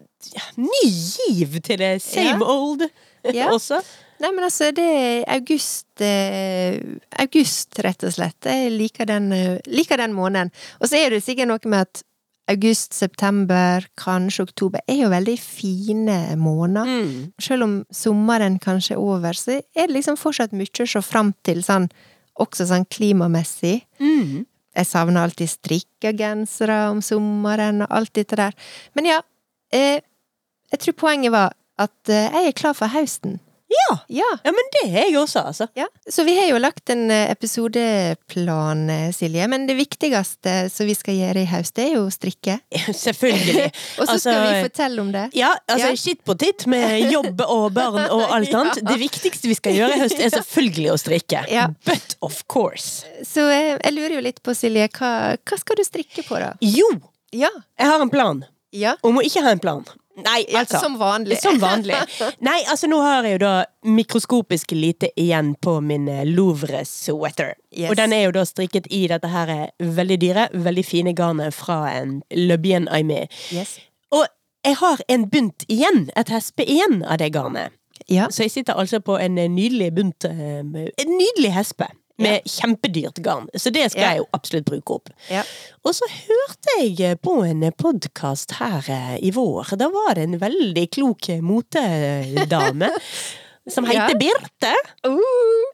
ny 0.59 0.81
giv 0.89 1.59
til 1.63 1.79
det 1.83 1.93
same 2.03 2.39
Ja. 2.41 2.49
old 2.57 2.87
Ja. 3.35 3.51
også. 3.55 3.83
Nei, 4.19 4.33
men 4.35 4.43
altså, 4.43 4.69
det 4.75 4.83
er 4.83 5.21
august 5.31 6.03
eh, 6.03 6.75
August, 7.23 7.79
rett 7.85 8.03
og 8.03 8.13
slett. 8.15 8.49
Jeg 8.49 8.73
liker 8.75 9.07
den, 9.07 9.31
eh, 9.35 9.57
liker 9.71 10.01
den 10.01 10.15
måneden. 10.15 10.51
Og 10.79 10.91
så 10.91 10.99
er 10.99 11.13
det 11.13 11.23
sikkert 11.23 11.51
noe 11.51 11.71
med 11.71 11.87
at 11.87 12.03
august, 12.49 12.93
september, 12.97 13.85
kanskje 13.99 14.47
oktober 14.47 14.81
er 14.89 15.03
jo 15.03 15.09
veldig 15.11 15.37
fine 15.39 16.17
måneder. 16.39 16.89
Mm. 16.89 17.25
Selv 17.41 17.67
om 17.67 17.75
sommeren 17.93 18.57
kanskje 18.59 18.95
er 18.97 19.03
over, 19.03 19.37
så 19.37 19.59
er 19.59 19.87
det 19.87 19.95
liksom 19.99 20.17
fortsatt 20.19 20.55
mye 20.57 20.83
å 20.83 20.89
se 20.89 21.03
fram 21.05 21.33
til, 21.45 21.61
sånn, 21.65 21.89
også 22.39 22.69
sånn 22.71 22.87
klimamessig. 22.89 23.83
Mm. 24.01 24.47
Jeg 24.79 24.87
savner 24.87 25.25
alltid 25.27 25.51
strikka 25.51 26.13
gensere 26.17 26.81
om 26.91 27.03
sommeren 27.05 27.83
og 27.85 27.93
alt 27.99 28.13
dette 28.17 28.37
der. 28.39 28.57
Men 28.97 29.09
ja, 29.09 29.21
eh, 29.73 30.01
jeg 30.71 30.83
tror 30.83 30.97
poenget 31.05 31.33
var 31.35 31.53
at 31.79 32.11
eh, 32.11 32.29
jeg 32.33 32.51
er 32.51 32.57
klar 32.57 32.75
for 32.77 32.91
høsten. 32.93 33.39
Ja. 33.69 33.97
Ja. 34.09 34.25
ja, 34.43 34.51
men 34.55 34.69
det 34.73 34.81
er 34.89 34.95
jeg 35.05 35.17
også, 35.19 35.43
altså. 35.51 35.67
ja. 35.77 35.85
Så 36.09 36.23
vi 36.25 36.33
har 36.39 36.47
jo 36.49 36.57
lagt 36.61 36.89
en 36.89 37.03
eh, 37.13 37.29
episodeplan, 37.31 38.89
eh, 38.89 39.11
Silje, 39.13 39.47
men 39.47 39.67
det 39.67 39.75
viktigste 39.77 40.69
som 40.73 40.87
vi 40.89 40.95
skal 40.97 41.13
gjøre 41.19 41.43
i 41.43 41.49
høst, 41.49 41.75
det 41.77 41.85
er 41.89 41.93
jo 41.97 42.05
å 42.07 42.13
strikke. 42.13 42.55
Selvfølgelig. 43.05 43.67
Og 43.99 44.07
så 44.09 44.17
skal 44.17 44.39
Altså, 44.39 44.55
vi 44.55 44.63
fortelle 44.65 45.01
om 45.03 45.11
det. 45.13 45.25
Ja, 45.37 45.51
altså 45.69 45.91
shit 46.01 46.23
på 46.25 46.35
titt 46.41 46.65
med 46.71 47.11
jobb 47.13 47.41
og 47.45 47.69
barn 47.77 47.99
og 48.09 48.25
alt 48.39 48.53
annet. 48.57 48.81
Det 48.89 48.97
viktigste 49.01 49.49
vi 49.51 49.57
skal 49.59 49.77
gjøre 49.77 49.97
i 49.97 50.03
høst, 50.03 50.17
er 50.19 50.33
selvfølgelig 50.39 50.91
å 50.93 50.99
strikke. 51.01 51.45
But 51.85 52.17
of 52.25 52.41
course. 52.51 53.05
Så 53.25 53.45
eh, 53.53 53.75
jeg 53.77 53.95
lurer 53.97 54.17
jo 54.19 54.25
litt 54.31 54.41
på, 54.45 54.55
Silje, 54.57 54.89
hva, 54.97 55.13
hva 55.37 55.61
skal 55.61 55.79
du 55.79 55.85
strikke 55.87 56.25
på, 56.27 56.39
da? 56.41 56.53
Jo, 56.65 56.89
Ja. 57.37 57.49
jeg 57.77 57.85
har 57.93 58.01
en 58.01 58.09
plan. 58.09 58.41
Ja. 58.73 58.95
Om 59.05 59.17
å 59.21 59.25
ikke 59.25 59.41
ha 59.45 59.51
en 59.53 59.61
plan. 59.61 59.85
Nei, 60.25 60.43
ja 60.47 60.63
altså. 60.63 60.79
som 60.83 60.97
vanlig. 60.99 61.39
Som 61.41 61.59
vanlig. 61.61 61.95
Nei, 62.47 62.59
altså 62.69 62.89
nå 62.91 62.99
har 63.03 63.27
jeg 63.27 63.37
jo 63.37 63.41
da 63.43 63.53
mikroskopisk 63.85 64.73
lite 64.77 65.11
igjen 65.19 65.53
på 65.61 65.79
min 65.81 66.07
eh, 66.11 66.25
Louvre 66.27 66.83
sweater. 66.87 67.55
Yes. 67.71 67.89
Og 67.91 67.97
den 67.99 68.13
er 68.15 68.25
jo 68.27 68.33
da 68.39 68.45
strikket 68.47 68.89
i 68.93 69.05
dette 69.11 69.29
her 69.31 69.53
eh, 69.53 69.65
veldig 69.79 70.19
dyre, 70.21 70.47
veldig 70.53 70.85
fine 70.85 71.15
garnet 71.17 71.55
fra 71.55 71.81
en 71.93 72.19
Le 72.35 72.57
Bien 72.61 72.89
Aimé. 72.91 73.27
Yes. 73.53 73.77
Og 74.11 74.25
jeg 74.65 74.79
har 74.81 75.03
en 75.07 75.29
bunt 75.31 75.65
igjen, 75.69 76.07
et 76.19 76.33
hespe 76.33 76.65
igjen 76.67 77.03
av 77.05 77.21
det 77.23 77.31
garnet. 77.35 77.75
Ja. 78.09 78.29
Så 78.33 78.47
jeg 78.47 78.55
sitter 78.55 78.79
altså 78.79 79.01
på 79.03 79.17
en 79.19 79.37
eh, 79.37 79.49
nydelig 79.51 79.91
bunt 79.95 80.25
En 80.25 80.73
nydelig 81.15 81.53
hespe. 81.53 81.89
Med 82.19 82.45
kjempedyrt 82.49 83.21
garn. 83.23 83.47
Så 83.55 83.71
det 83.71 83.87
skal 83.91 84.01
Ja. 84.01 84.09
jeg 84.13 84.17
jo 84.23 84.27
absolutt 84.35 84.65
bruke 84.67 84.97
opp. 84.99 85.09
Ja. 85.31 85.43
Og 85.85 85.95
så 85.95 86.05
hørte 86.11 86.77
jeg 86.99 87.19
på 87.23 87.37
en 87.47 87.63
podkast 87.79 88.51
her 88.59 88.83
eh, 88.91 89.17
i 89.23 89.31
vår. 89.35 89.75
Da 89.79 89.87
var 89.93 90.15
det 90.19 90.23
en 90.27 90.39
veldig 90.41 90.87
klok 90.91 91.29
motedame. 91.41 92.91
Som 93.69 93.85
Ja. 93.85 93.91
heter 94.07 94.17
Birte. 94.19 94.73
Uh. 95.07 95.17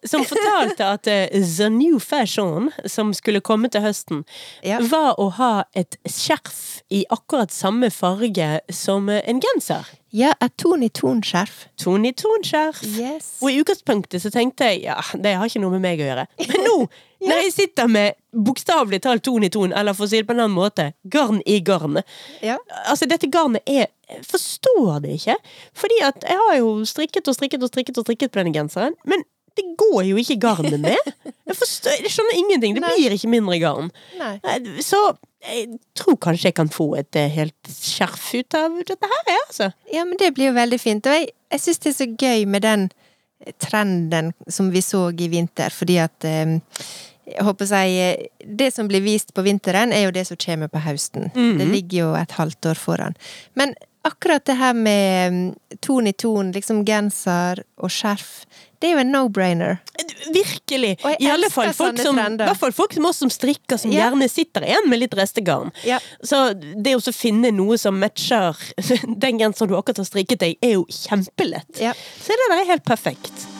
Som 0.05 0.25
fortalte 0.25 0.85
at 0.85 1.07
eh, 1.07 1.29
the 1.57 1.69
new 1.69 1.99
fashion 1.99 2.71
som 2.85 3.13
skulle 3.13 3.41
komme 3.41 3.69
til 3.71 3.81
høsten, 3.81 4.23
Ja. 4.63 4.79
var 4.79 5.15
å 5.17 5.29
ha 5.39 5.63
et 5.73 5.97
skjerf 6.07 6.81
i 6.91 7.05
akkurat 7.09 7.51
samme 7.51 7.89
farge 7.91 8.59
som 8.71 9.09
eh, 9.09 9.21
en 9.25 9.39
genser. 9.41 9.85
ja, 10.15 10.33
et 10.41 10.53
ton-i-ton-skjerf. 10.57 11.65
Ton-i-ton-skjerf. 11.77 12.83
Yes. 12.99 13.33
Og 13.41 13.49
i 13.51 13.57
utgangspunktet 13.63 14.21
så 14.23 14.29
tenkte 14.31 14.69
jeg 14.69 14.83
ja, 14.85 14.99
det 15.19 15.35
har 15.35 15.45
ikke 15.49 15.59
noe 15.63 15.71
med 15.75 15.81
meg 15.83 15.99
å 15.99 16.07
gjøre. 16.07 16.27
Men 16.39 16.63
nå, 16.69 16.77
når 17.27 17.41
jeg 17.43 17.51
sitter 17.55 17.87
med 17.91 18.13
bokstavelig 18.35 19.01
talt 19.03 19.23
ton 19.25 19.43
i 19.43 19.49
ton, 19.51 19.73
eller 19.75 19.95
for 19.97 20.05
å 20.05 20.11
si 20.11 20.21
det 20.21 20.27
på 20.29 20.35
en 20.35 20.43
annen 20.45 20.55
måte, 20.55 20.89
garn 21.11 21.41
i 21.45 21.59
garn 21.65 21.99
Ja. 22.43 22.57
Altså, 22.85 23.07
dette 23.09 23.27
garnet 23.31 23.63
er 23.67 23.87
jeg 24.09 24.25
Forstår 24.29 24.99
det 25.03 25.15
ikke. 25.19 25.35
Fordi 25.73 26.01
at 26.07 26.25
jeg 26.27 26.37
har 26.41 26.57
jo 26.59 26.73
strikket 26.85 27.27
og 27.31 27.37
strikket 27.37 27.63
og 27.65 27.71
strikket 27.71 27.97
og 28.01 28.05
strikket 28.07 28.33
på 28.33 28.41
denne 28.41 28.53
genseren, 28.55 28.97
men 29.05 29.23
det 29.55 29.63
går 29.79 30.03
jo 30.09 30.17
ikke 30.19 30.35
garnet 30.43 30.81
med. 30.83 31.13
Jeg, 31.23 31.55
forstår, 31.55 31.93
jeg 32.03 32.11
skjønner 32.11 32.35
ingenting. 32.41 32.73
Det 32.75 32.81
Nei. 32.83 32.89
blir 32.97 33.13
ikke 33.15 33.29
mindre 33.31 33.55
garn. 33.61 33.87
Nei. 34.19 34.33
Nei, 34.43 34.81
Så 34.83 34.99
jeg 35.45 35.77
tror 35.95 36.17
kanskje 36.25 36.49
jeg 36.49 36.57
kan 36.57 36.71
få 36.73 36.89
et 36.99 37.15
eh, 37.15 37.29
helt 37.31 37.69
skjerf 37.71 38.33
ut 38.35 38.57
av 38.57 38.75
dette 38.81 39.09
her, 39.11 39.23
jeg, 39.29 39.41
altså. 39.45 39.69
Ja, 39.93 40.03
men 40.03 40.19
det 40.19 40.33
blir 40.35 40.49
jo 40.49 40.57
veldig 40.57 40.79
fint. 40.81 41.07
Og 41.07 41.15
jeg, 41.15 41.29
jeg 41.53 41.63
syns 41.63 41.81
det 41.85 41.91
er 41.93 41.97
så 42.01 42.07
gøy 42.11 42.45
med 42.51 42.65
den 42.65 42.87
trenden 43.61 44.33
som 44.51 44.71
vi 44.73 44.81
så 44.83 45.07
i 45.13 45.29
vinter, 45.31 45.71
fordi 45.71 45.99
at 46.03 46.27
eh, 46.27 46.57
jeg 47.25 47.45
håper 47.45 47.65
å 47.65 47.69
si 47.71 47.95
eh, 48.01 48.27
Det 48.45 48.67
som 48.73 48.89
blir 48.89 49.01
vist 49.05 49.31
på 49.33 49.43
vinteren, 49.45 49.93
er 49.95 50.07
jo 50.07 50.13
det 50.13 50.27
som 50.27 50.37
kommer 50.41 50.69
på 50.69 50.83
høsten. 50.83 51.31
Det 51.33 51.65
ligger 51.71 51.97
jo 52.03 52.09
et 52.19 52.35
halvt 52.37 52.73
år 52.73 52.77
foran. 52.79 53.15
Men 53.57 53.73
akkurat 54.05 54.45
det 54.45 54.55
her 54.59 54.73
med 54.77 55.33
mm, 55.33 55.79
ton 55.81 56.07
i 56.07 56.13
ton, 56.13 56.51
liksom 56.55 56.83
genser 56.87 57.63
og 57.81 57.91
skjerf, 57.93 58.45
det 58.79 58.89
er 58.91 58.97
jo 58.97 59.01
en 59.01 59.11
no-brainer. 59.15 59.79
Virkelig. 60.35 60.91
I 61.19 61.29
alle 61.31 61.49
fall 61.49 61.71
folk 61.73 61.97
som, 62.03 62.19
hvert 62.37 62.59
fall 62.59 62.75
folk 62.75 62.93
som 62.93 63.07
oss 63.09 63.21
som 63.23 63.31
strikker, 63.33 63.79
som 63.81 63.93
Ja. 63.93 64.05
gjerne 64.09 64.27
sitter 64.29 64.67
igjen 64.67 64.89
med 64.91 65.01
litt 65.01 65.15
restegarn. 65.17 65.71
Ja. 65.87 65.99
Så 66.21 66.53
det 66.53 66.95
å 66.99 67.15
finne 67.15 67.51
noe 67.55 67.79
som 67.81 67.97
matcher 67.99 68.53
den 69.25 69.41
genseren 69.41 69.71
du 69.71 69.77
akkurat 69.79 70.03
har 70.03 70.09
strikket 70.11 70.43
deg, 70.43 70.57
er 70.61 70.77
jo 70.77 70.85
kjempelett. 70.91 71.81
Ja. 71.81 71.95
Så 72.21 72.35
det 72.35 72.49
der 72.51 72.61
er 72.61 72.73
helt 72.75 72.85
perfekt. 72.85 73.54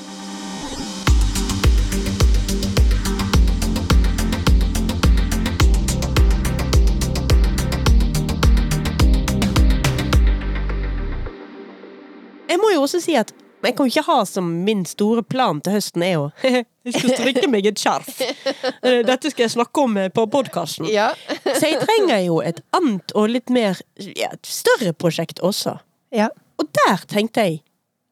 Jeg 12.49 12.60
må 12.62 12.71
jo 12.75 12.84
også 12.86 13.01
si 13.03 13.15
at 13.19 13.34
jeg 13.65 13.73
kan 13.73 13.88
jo 13.88 13.93
ikke 13.95 14.05
ha 14.05 14.15
som 14.29 14.49
min 14.65 14.84
store 14.86 15.23
plan 15.25 15.58
til 15.65 15.73
høsten 15.73 16.03
er 16.05 16.19
å 16.21 16.25
Jeg 16.86 16.93
skal 16.99 17.13
strikke 17.15 17.47
meg 17.49 17.65
et 17.65 17.79
skjerf. 17.81 18.19
Eh, 18.21 18.99
Dette 19.08 19.31
skal 19.31 19.47
jeg 19.47 19.53
snakke 19.55 19.81
om 19.88 19.95
eh, 19.97 20.12
på 20.13 20.27
podkasten. 20.29 20.86
Ja. 20.93 21.08
Så 21.58 21.71
jeg 21.71 21.79
trenger 21.81 22.19
jo 22.27 22.36
et 22.45 22.60
annet 22.77 23.13
og 23.17 23.31
litt 23.34 23.49
mer 23.49 23.79
ja, 23.97 24.29
et 24.36 24.45
større 24.45 24.93
prosjekt 24.93 25.41
også. 25.41 25.79
ja. 26.13 26.29
Og 26.55 26.69
der 26.71 27.01
tenkte 27.12 27.43
jeg 27.43 27.58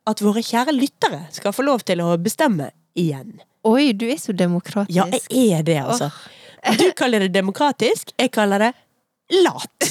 at 0.09 0.19
våre 0.19 0.41
kjære 0.43 0.73
lyttere 0.75 1.21
skal 1.31 1.53
få 1.55 1.63
lov 1.63 1.85
til 1.87 2.01
å 2.03 2.09
bestemme 2.19 2.73
igjen. 2.99 3.37
Oi, 3.63 3.93
du 3.95 4.03
er 4.11 4.17
så 4.19 4.33
demokratisk. 4.35 4.91
Ja, 4.91 5.05
jeg 5.31 5.53
er 5.55 5.63
det, 5.63 5.77
altså. 5.79 6.09
Du 6.81 6.89
kaller 6.99 7.23
det 7.23 7.29
demokratisk, 7.37 8.11
jeg 8.19 8.33
kaller 8.35 8.65
det 8.65 8.71
lat. 9.43 9.89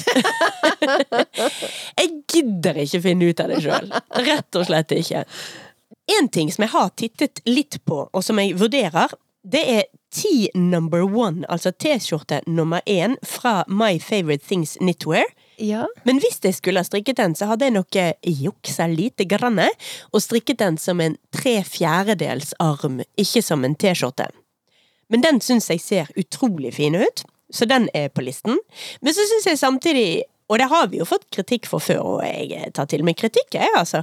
jeg 2.00 2.08
gidder 2.28 2.82
ikke 2.84 3.02
finne 3.04 3.30
ut 3.30 3.42
av 3.42 3.52
det 3.52 3.60
sjøl. 3.64 3.90
Rett 4.28 4.60
og 4.60 4.68
slett 4.68 4.94
ikke. 4.96 5.24
En 6.18 6.28
ting 6.32 6.50
som 6.52 6.66
jeg 6.66 6.74
har 6.74 6.94
tittet 6.98 7.42
litt 7.48 7.80
på, 7.88 8.04
og 8.10 8.24
som 8.24 8.40
jeg 8.42 8.56
vurderer, 8.60 9.14
det 9.42 9.62
er 9.66 9.84
T 10.12 10.50
number 10.54 11.02
one, 11.02 11.46
altså 11.48 11.72
T-skjorte 11.72 12.42
nummer 12.46 12.82
én 12.86 13.16
fra 13.26 13.62
My 13.66 13.96
Favorite 13.98 14.44
Things 14.46 14.76
Knitwear. 14.76 15.24
Ja. 15.56 15.86
Men 16.04 16.20
hvis 16.20 16.38
jeg 16.44 16.54
skulle 16.58 16.82
ha 16.82 16.86
strikket 16.86 17.16
den, 17.16 17.34
så 17.34 17.48
hadde 17.48 17.66
jeg 17.66 17.74
nok 17.78 17.96
eh, 17.96 18.12
juksa 18.22 18.86
lite 18.92 19.24
grann, 19.24 19.60
og 20.12 20.22
strikket 20.22 20.60
den 20.60 20.76
som 20.78 21.00
en 21.00 21.16
tre 21.32 21.62
fjerdedels 21.64 22.52
arm, 22.60 23.00
ikke 23.16 23.42
som 23.42 23.64
en 23.64 23.74
T-skjorte. 23.78 24.28
Men 25.12 25.24
den 25.24 25.40
syns 25.44 25.70
jeg 25.70 25.80
ser 25.80 26.12
utrolig 26.16 26.74
fin 26.76 26.96
ut, 26.96 27.24
så 27.52 27.68
den 27.68 27.88
er 27.94 28.08
på 28.12 28.24
listen. 28.24 28.58
Men 29.00 29.16
så 29.16 29.26
syns 29.28 29.50
jeg 29.50 29.60
samtidig, 29.60 30.06
og 30.50 30.60
det 30.60 30.70
har 30.72 30.88
vi 30.92 31.02
jo 31.02 31.08
fått 31.08 31.28
kritikk 31.34 31.68
for 31.70 31.84
før, 31.84 32.16
og 32.16 32.24
jeg 32.26 32.72
tar 32.76 32.88
til 32.90 33.04
meg 33.06 33.20
kritikk, 33.20 33.54
jeg, 33.58 33.70
altså, 33.78 34.02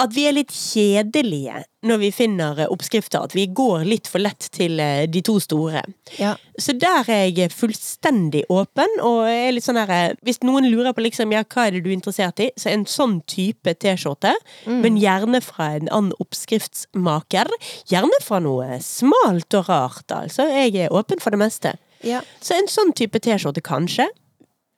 at 0.00 0.12
vi 0.14 0.24
er 0.26 0.34
litt 0.34 0.52
kjedelige 0.54 1.62
når 1.86 1.98
vi 2.00 2.08
finner 2.14 2.58
eh, 2.62 2.70
oppskrifter. 2.72 3.26
At 3.26 3.34
vi 3.36 3.44
går 3.52 3.84
litt 3.86 4.08
for 4.10 4.22
lett 4.22 4.48
til 4.54 4.80
eh, 4.80 5.04
de 5.10 5.22
to 5.24 5.36
store. 5.42 5.82
Ja. 6.18 6.34
Så 6.58 6.74
der 6.78 7.08
er 7.12 7.26
jeg 7.28 7.52
fullstendig 7.54 8.44
åpen, 8.52 8.98
og 9.04 9.26
er 9.28 9.52
litt 9.54 9.66
sånn 9.66 9.80
her 9.80 9.92
eh, 9.92 10.16
Hvis 10.24 10.42
noen 10.46 10.68
lurer 10.70 10.94
på 10.96 11.04
liksom, 11.04 11.34
ja, 11.34 11.44
hva 11.44 11.68
er 11.68 11.76
det 11.76 11.84
du 11.84 11.92
er 11.92 11.98
interessert 11.98 12.42
i, 12.42 12.50
så 12.58 12.72
en 12.72 12.86
sånn 12.88 13.20
type 13.30 13.76
T-skjorte, 13.82 14.32
men 14.66 14.98
gjerne 15.00 15.42
fra 15.44 15.72
en 15.76 15.90
annen 15.92 16.16
oppskriftsmaker. 16.22 17.50
Gjerne 17.90 18.20
fra 18.24 18.40
noe 18.42 18.80
smalt 18.84 19.58
og 19.58 19.68
rart, 19.70 20.06
altså. 20.14 20.48
Jeg 20.50 20.86
er 20.86 20.94
åpen 20.94 21.22
for 21.22 21.34
det 21.34 21.42
meste. 21.42 21.76
Ja. 22.06 22.22
Så 22.42 22.56
en 22.58 22.68
sånn 22.70 22.92
type 22.98 23.20
T-skjorte, 23.22 23.62
kanskje. 23.64 24.08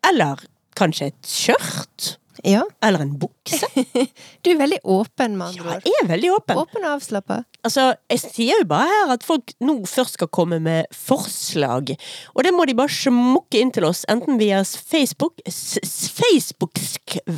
Eller 0.07 0.41
kanskje 0.77 1.07
et 1.13 1.23
skjørt. 1.31 2.17
ja. 2.45 2.63
Eller 2.83 3.01
en 3.07 3.15
bukse. 3.19 3.65
Du 4.45 4.51
er 4.53 4.59
veldig 4.61 4.81
åpen, 4.85 5.37
med 5.39 5.47
andre 5.55 5.77
ord. 5.79 5.87
Jeg 5.89 5.95
er 6.03 6.09
veldig 6.11 6.31
åpen. 6.35 6.59
Åpen 6.61 6.83
og 6.85 6.91
avslappa. 6.99 7.39
Altså, 7.65 7.85
jeg 8.13 8.21
sier 8.21 8.59
jo 8.61 8.67
bare 8.69 8.91
her 8.91 9.13
at 9.15 9.23
folk 9.25 9.55
nå 9.65 9.79
først 9.89 10.19
skal 10.19 10.29
komme 10.29 10.59
med 10.61 10.85
forslag. 10.93 11.95
Og 12.35 12.45
det 12.45 12.53
må 12.53 12.67
de 12.69 12.75
bare 12.77 12.93
smukke 12.93 13.63
inn 13.63 13.73
til 13.73 13.87
oss, 13.89 14.03
enten 14.13 14.37
via 14.43 14.61
Facebook 14.67 15.41
s- 15.49 15.79
s- 15.81 16.11
Facebook, 16.13 16.77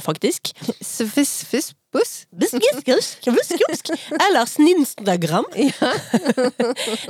faktisk. 0.02 0.50
Busk-busk, 1.96 3.26
Eller 4.26 4.44
Sninstagram. 4.50 5.46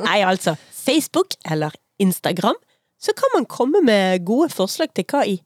Nei, 0.05 0.21
altså. 0.23 0.57
Facebook 0.77 1.35
eller 1.51 1.73
Instagram. 2.03 2.57
Så 3.01 3.13
kan 3.17 3.33
man 3.35 3.47
komme 3.49 3.83
med 3.85 4.25
gode 4.25 4.49
forslag 4.55 4.93
til 4.97 5.05
hva 5.11 5.25
i 5.29 5.37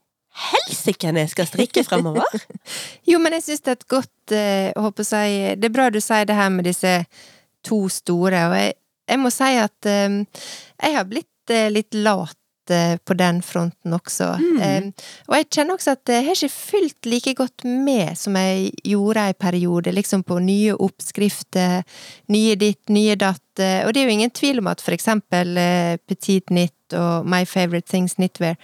helsike 0.51 1.11
jeg 1.11 1.31
skal 1.31 1.49
strikke 1.49 1.83
fremover. 1.83 2.27
Jo, 3.09 3.19
men 3.19 3.35
jeg 3.35 3.43
syns 3.47 3.65
det 3.65 3.73
er 3.73 3.79
et 3.79 3.89
godt 3.91 4.35
eh, 4.35 4.71
håper 4.79 5.07
si, 5.07 5.55
Det 5.59 5.67
er 5.67 5.75
bra 5.75 5.89
du 5.91 5.99
sier 5.99 6.27
det 6.27 6.37
her 6.37 6.51
med 6.53 6.69
disse 6.69 6.93
to 7.67 7.83
store, 7.91 8.45
og 8.47 8.55
jeg, 8.57 8.73
jeg 9.11 9.19
må 9.21 9.31
si 9.33 9.49
at 9.59 9.89
eh, 9.89 10.15
jeg 10.81 10.95
har 10.95 11.09
blitt 11.09 11.53
eh, 11.53 11.67
litt 11.73 11.97
lat 11.97 12.37
på 13.05 13.15
den 13.19 13.41
fronten 13.45 13.93
også. 13.97 14.31
Mm. 14.41 14.91
og 15.27 15.35
jeg 15.37 15.47
kjenner 15.51 15.77
også 15.77 15.95
at 15.97 16.11
jeg 16.13 16.25
har 16.25 16.37
ikke 16.37 16.53
fulgt 16.53 17.09
like 17.09 17.33
godt 17.37 17.65
med 17.65 18.17
som 18.19 18.35
jeg 18.39 18.71
gjorde 18.87 19.27
en 19.31 19.39
periode, 19.39 19.93
liksom 19.95 20.23
på 20.27 20.39
nye 20.43 20.75
oppskrifter, 20.75 21.83
nye 22.31 22.55
ditt, 22.55 22.81
nye 22.89 23.15
datt. 23.15 23.43
eh, 23.59 23.85
Og 23.85 23.93
det 23.93 24.01
er 24.01 24.09
jo 24.09 24.17
ingen 24.17 24.31
tvil 24.33 24.59
om 24.61 24.71
at 24.71 24.81
for 24.81 24.95
eksempel 24.95 25.57
eh, 25.57 25.97
Petit 26.07 26.45
Knit 26.47 26.73
og 26.97 27.27
My 27.27 27.45
Favorite 27.47 27.87
Things 27.87 28.17
Knitwear, 28.19 28.57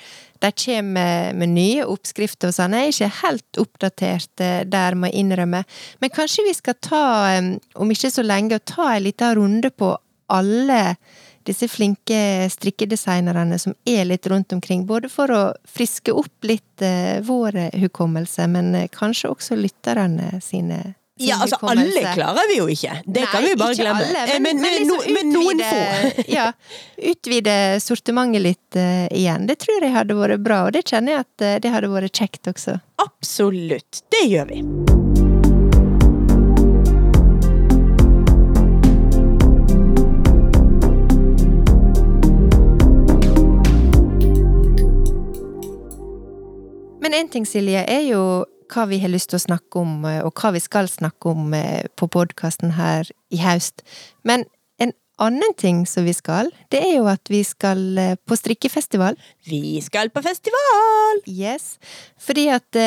de 0.43 0.51
kommer 0.51 1.33
med, 1.33 1.49
nye 1.55 1.85
oppskrifter 1.87 2.51
og 2.51 2.57
sånn. 2.57 2.75
Jeg 2.75 2.89
er 2.89 2.95
ikke 2.95 3.21
helt 3.21 3.61
oppdatert 3.61 4.43
eh, 4.43 4.63
der, 4.67 4.97
må 4.99 5.09
jeg 5.09 5.23
innrømme. 5.23 5.63
Men 6.01 6.13
kanskje 6.13 6.45
vi 6.47 6.53
skal 6.57 6.75
ta, 6.83 7.05
eh, 7.37 7.53
om 7.75 7.93
ikke 7.93 8.11
så 8.13 8.25
lenge, 8.25 8.59
og 8.59 8.67
ta 8.67 8.91
en 8.95 9.07
liten 9.07 9.37
runde 9.39 9.71
på 9.71 9.95
alle 10.27 10.97
disse 11.47 11.67
flinke 11.71 12.19
strikkedesignerne 12.51 13.57
som 13.59 13.73
er 13.87 14.05
litt 14.05 14.27
rundt 14.27 14.53
omkring, 14.53 14.85
både 14.89 15.09
for 15.09 15.31
å 15.33 15.41
friske 15.67 16.13
opp 16.13 16.43
litt 16.47 16.83
eh, 16.85 17.17
vår 17.25 17.57
hukommelse, 17.81 18.47
men 18.51 18.73
eh, 18.75 18.87
kanskje 18.93 19.31
også 19.33 19.57
lytterne 19.59 20.37
sine. 20.43 20.81
sin 21.17 21.29
Ja, 21.29 21.39
altså 21.41 21.57
alle 21.65 22.03
klarer 22.13 22.45
vi 22.51 22.59
jo 22.59 22.67
ikke. 22.69 22.99
Det 23.05 23.23
kan 23.31 23.41
vi 23.43 23.53
jo 23.55 23.57
bare 23.63 23.77
glemme. 23.79 24.03
Alle, 24.05 24.25
men, 24.39 24.43
men, 24.43 24.61
men, 24.61 24.87
no- 24.87 24.99
liksom 24.99 25.15
men 25.15 25.33
noen 25.33 25.63
få. 25.65 25.79
utvide- 25.79 26.27
ja, 26.37 26.51
utvide 27.13 27.55
sortimentet 27.81 28.43
litt 28.45 28.77
uh, 28.77 29.07
igjen. 29.09 29.47
Det 29.49 29.57
tror 29.63 29.81
jeg 29.87 29.95
hadde 29.95 30.19
vært 30.19 30.43
bra, 30.45 30.61
og 30.67 30.75
det 30.77 30.85
kjenner 30.91 31.15
jeg 31.17 31.25
at 31.25 31.47
eh, 31.49 31.57
det 31.65 31.73
hadde 31.73 31.89
vært 31.95 32.13
kjekt 32.21 32.53
også. 32.53 32.77
Absolutt. 33.07 34.03
Det 34.13 34.27
gjør 34.29 34.53
vi. 34.53 34.96
Men 47.01 47.13
én 47.13 47.29
ting, 47.29 47.45
Silje, 47.45 47.83
er 47.85 48.03
jo 48.09 48.21
hva 48.73 48.87
vi 48.89 48.99
har 48.99 49.11
lyst 49.13 49.31
til 49.31 49.37
å 49.39 49.45
snakke 49.45 49.79
om, 49.79 50.03
eh, 50.05 50.21
og 50.25 50.33
hva 50.35 50.51
vi 50.55 50.61
skal 50.63 50.89
snakke 50.91 51.31
om 51.31 51.53
eh, 51.55 51.85
på 51.95 52.09
podkasten 52.11 52.73
her 52.77 53.07
i 53.31 53.39
høst. 53.41 53.83
Men 54.27 54.45
en 54.81 54.93
annen 55.21 55.53
ting 55.61 55.85
som 55.89 56.07
vi 56.07 56.15
skal, 56.17 56.49
det 56.73 56.81
er 56.83 56.97
jo 56.97 57.07
at 57.11 57.31
vi 57.31 57.43
skal 57.47 57.83
eh, 58.01 58.15
på 58.17 58.37
strikkefestival. 58.39 59.19
Vi 59.47 59.79
skal 59.85 60.11
på 60.11 60.25
festival! 60.25 61.21
Yes. 61.29 61.77
Fordi 62.19 62.49
at 62.57 62.81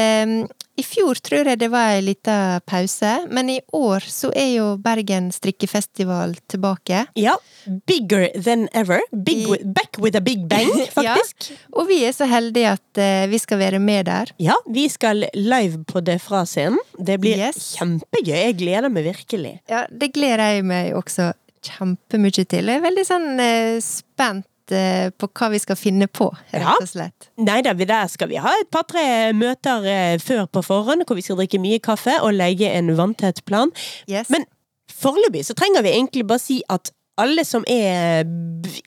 i 0.78 0.82
fjor 0.86 1.18
tror 1.20 1.48
jeg 1.50 1.58
det 1.60 1.68
var 1.72 1.90
ei 1.96 2.00
lita 2.04 2.60
pause, 2.68 3.10
men 3.28 3.50
i 3.52 3.58
år 3.76 4.04
så 4.08 4.30
er 4.36 4.52
jo 4.54 4.66
Bergen 4.80 5.28
strikkefestival 5.34 6.36
tilbake. 6.48 7.02
Ja. 7.18 7.34
Bigger 7.86 8.28
than 8.42 8.68
ever. 8.72 9.00
Big 9.12 9.46
with, 9.50 9.64
back 9.74 9.98
with 10.00 10.16
a 10.16 10.22
big 10.24 10.46
bang, 10.48 10.70
faktisk. 10.96 11.50
Og 11.76 11.88
vi 11.90 12.00
er 12.08 12.14
så 12.16 12.28
heldige 12.30 12.72
at 12.78 13.02
uh, 13.02 13.26
vi 13.32 13.38
skal 13.42 13.60
være 13.60 13.78
med 13.82 14.06
der. 14.08 14.32
Ja, 14.40 14.56
vi 14.68 14.86
skal 14.88 15.26
live 15.34 15.82
på 15.90 16.00
det 16.06 16.20
fra 16.24 16.44
scenen. 16.48 16.78
Det 16.98 17.18
blir 17.20 17.36
Yes. 17.40 17.74
kjempegøy. 17.78 18.36
Jeg 18.40 18.56
gleder 18.62 18.88
meg 18.92 19.04
virkelig. 19.10 19.56
Ja, 19.70 19.84
det 19.90 20.12
gleder 20.16 20.54
jeg 20.56 20.64
meg 20.68 20.94
også 20.96 21.32
kjempemye 21.66 22.44
til. 22.48 22.68
Jeg 22.72 22.80
er 22.80 22.86
veldig 22.88 23.04
sånn 23.08 23.28
uh, 23.36 23.76
spent 23.84 24.46
på 25.20 25.28
hva 25.36 25.50
vi 25.52 25.60
skal 25.62 25.78
finne 25.78 26.06
på, 26.06 26.28
rett 26.52 26.82
og 26.82 26.88
slett. 26.88 27.30
Nei 27.40 27.60
da, 27.66 27.74
der 27.74 28.12
skal 28.12 28.30
vi 28.30 28.38
ha 28.42 28.52
et 28.60 28.70
par-tre 28.72 29.04
møter 29.36 29.86
eh, 29.88 30.14
før 30.22 30.46
på 30.50 30.62
forhånd, 30.66 31.06
hvor 31.06 31.18
vi 31.18 31.24
skal 31.26 31.40
drikke 31.40 31.60
mye 31.62 31.80
kaffe 31.82 32.16
og 32.20 32.34
legge 32.36 32.70
en 32.70 32.92
vanntett 32.98 33.44
plan. 33.48 33.72
Yes. 34.10 34.30
Men 34.32 34.46
foreløpig 35.00 35.44
så 35.48 35.56
trenger 35.58 35.84
vi 35.86 35.94
egentlig 35.96 36.26
bare 36.28 36.42
si 36.42 36.60
at 36.70 36.92
alle 37.20 37.44
som 37.44 37.64
er 37.68 38.24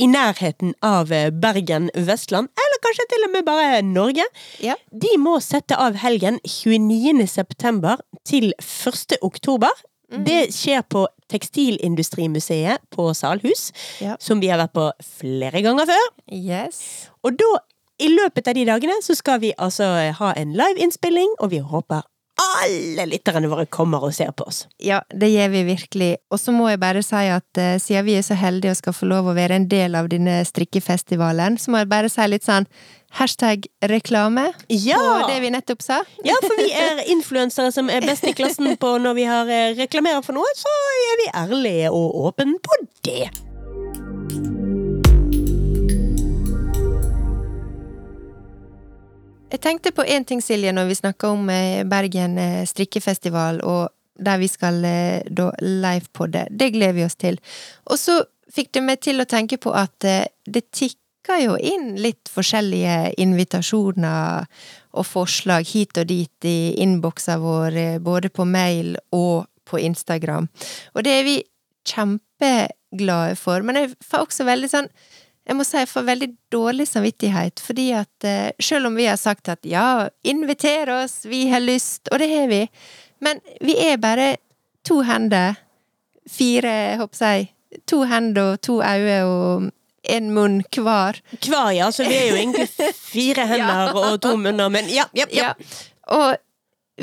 i 0.02 0.08
nærheten 0.10 0.74
av 0.86 1.12
eh, 1.14 1.30
Bergen, 1.30 1.90
Vestland, 1.94 2.50
eller 2.66 2.82
kanskje 2.84 3.08
til 3.12 3.28
og 3.28 3.34
med 3.36 3.48
bare 3.48 3.82
Norge, 3.86 4.26
ja. 4.64 4.78
de 4.90 5.14
må 5.22 5.38
sette 5.44 5.78
av 5.78 6.00
helgen 6.02 6.40
29. 6.48 7.28
september 7.30 8.02
til 8.28 8.52
1. 8.58 9.20
oktober. 9.22 9.84
Mhm. 10.14 10.26
Det 10.28 10.42
skjer 10.54 10.84
på 10.90 11.08
Tekstilindustrimuseet 11.34 12.84
på 12.94 13.10
Salhus, 13.18 13.72
Ja. 14.02 14.16
som 14.20 14.40
vi 14.40 14.48
har 14.54 14.60
vært 14.62 14.74
på 14.74 14.92
flere 15.20 15.62
ganger 15.66 15.86
før. 15.90 16.08
Yes. 16.32 17.10
Og 17.24 17.38
da, 17.40 17.52
i 18.00 18.08
løpet 18.14 18.48
av 18.48 18.54
de 18.58 18.66
dagene, 18.66 19.02
så 19.02 19.16
skal 19.16 19.40
vi 19.44 19.54
altså 19.58 19.86
ha 20.14 20.34
en 20.38 20.54
liveinnspilling, 20.54 21.36
og 21.40 21.52
vi 21.52 21.60
håper 21.60 22.02
alle 22.42 23.06
lytterne 23.12 23.50
våre 23.52 23.66
kommer 23.70 24.04
og 24.08 24.14
ser 24.16 24.32
på 24.36 24.48
oss. 24.50 24.64
Ja, 24.82 25.02
det 25.14 25.30
gjør 25.30 25.52
vi 25.54 25.62
virkelig. 25.68 26.10
Og 26.34 26.42
så 26.42 26.54
må 26.56 26.68
jeg 26.72 26.82
bare 26.82 27.04
si 27.06 27.22
at 27.30 27.62
uh, 27.62 27.76
siden 27.82 28.08
vi 28.08 28.18
er 28.18 28.26
så 28.26 28.38
heldige 28.40 28.74
og 28.74 28.80
skal 28.80 28.98
få 28.98 29.10
lov 29.12 29.30
å 29.30 29.36
være 29.38 29.60
en 29.62 29.70
del 29.70 29.96
av 30.00 30.10
denne 30.12 30.40
strikkefestivalen, 30.50 31.60
så 31.62 31.74
må 31.74 31.84
jeg 31.84 31.92
bare 31.94 32.10
si 32.12 32.26
litt 32.32 32.48
sånn 32.48 32.68
hashtag 33.14 33.68
reklame 33.86 34.48
Ja! 34.74 34.98
på 34.98 35.30
det 35.30 35.40
vi 35.44 35.54
nettopp 35.54 35.86
sa. 35.86 36.02
Ja, 36.26 36.40
for 36.42 36.58
vi 36.58 36.72
er 36.74 37.04
influensere 37.14 37.70
som 37.76 37.92
er 37.94 38.06
best 38.06 38.26
i 38.26 38.34
klassen 38.34 38.74
på 38.82 38.96
når 39.04 39.18
vi 39.20 39.30
har 39.30 39.54
eh, 39.54 39.78
reklamerer 39.78 40.26
for 40.26 40.34
noe, 40.34 40.58
så 40.58 40.74
er 41.14 41.22
vi 41.22 41.32
ærlige 41.46 41.94
og 41.94 42.24
åpne 42.32 42.58
på 42.66 42.84
det. 43.06 43.28
Jeg 49.54 49.62
tenkte 49.62 49.92
på 49.94 50.02
én 50.10 50.24
ting, 50.26 50.40
Silje, 50.42 50.72
når 50.74 50.88
vi 50.90 50.96
snakka 50.98 51.30
om 51.30 51.50
eh, 51.54 51.84
Bergen 51.86 52.40
eh, 52.42 52.64
strikkefestival, 52.66 53.60
og 53.62 53.92
der 54.18 54.40
vi 54.42 54.48
skal 54.50 54.80
eh, 54.82 55.22
da 55.30 55.52
livepodde. 55.62 56.48
Det 56.50 56.72
gleder 56.74 56.96
vi 56.98 57.06
oss 57.06 57.20
til. 57.22 57.38
Og 57.86 58.02
så 58.02 58.18
fikk 58.54 58.72
det 58.74 58.84
meg 58.88 59.04
til 59.06 59.22
å 59.22 59.30
tenke 59.30 59.60
på 59.62 59.70
at 59.78 59.94
det 60.02 60.64
tikker 60.74 61.44
jo 61.44 61.54
inn 61.62 61.94
litt 62.02 62.30
forskjellige 62.34 63.14
invitasjoner 63.22 64.50
og 64.98 65.08
forslag 65.08 65.70
hit 65.70 66.02
og 66.02 66.10
dit 66.10 66.50
i 66.50 66.74
innboksa 66.82 67.38
vår, 67.42 67.78
både 68.02 68.34
på 68.34 68.50
mail 68.50 68.96
og 69.14 69.46
på 69.70 69.82
Instagram. 69.86 70.50
Og 70.98 71.06
det 71.06 71.14
er 71.20 71.28
vi 71.30 71.40
kjempeglade 71.94 73.38
for, 73.38 73.62
men 73.62 73.84
jeg 73.84 73.94
får 74.02 74.28
også 74.28 74.50
veldig 74.50 74.74
sånn 74.74 74.90
jeg 75.44 75.58
må 75.60 75.66
si 75.68 75.80
jeg 75.82 75.90
får 75.92 76.06
veldig 76.08 76.30
dårlig 76.54 76.88
samvittighet, 76.88 77.60
fordi 77.64 77.90
at 78.00 78.28
eh, 78.28 78.52
selv 78.64 78.88
om 78.88 78.96
vi 78.96 79.10
har 79.10 79.20
sagt 79.20 79.50
at 79.52 79.66
ja, 79.68 80.08
inviter 80.24 80.92
oss, 81.04 81.24
vi 81.28 81.46
har 81.52 81.64
lyst, 81.64 82.08
og 82.12 82.22
det 82.22 82.30
har 82.32 82.48
vi, 82.52 82.62
men 83.24 83.42
vi 83.64 83.76
er 83.84 84.00
bare 84.02 84.36
to 84.88 85.02
hender, 85.08 85.60
fire, 86.30 86.96
håper 87.00 87.26
jeg, 87.26 87.50
to 87.90 88.04
hender 88.08 88.54
og 88.54 88.62
to 88.64 88.80
øyne 88.80 89.20
og 89.28 89.72
en 90.04 90.32
munn 90.36 90.62
hver. 90.76 91.20
Hver, 91.44 91.72
ja, 91.76 91.90
så 91.92 92.08
vi 92.08 92.16
er 92.16 92.30
jo 92.32 92.40
egentlig 92.40 92.68
fire 92.96 93.48
hender 93.52 94.00
og 94.00 94.22
to 94.24 94.36
munner, 94.40 94.72
men 94.72 94.88
ja, 94.92 95.08
ja, 95.16 95.28
ja. 95.32 95.52
Ja. 95.52 95.78
Og 96.16 96.38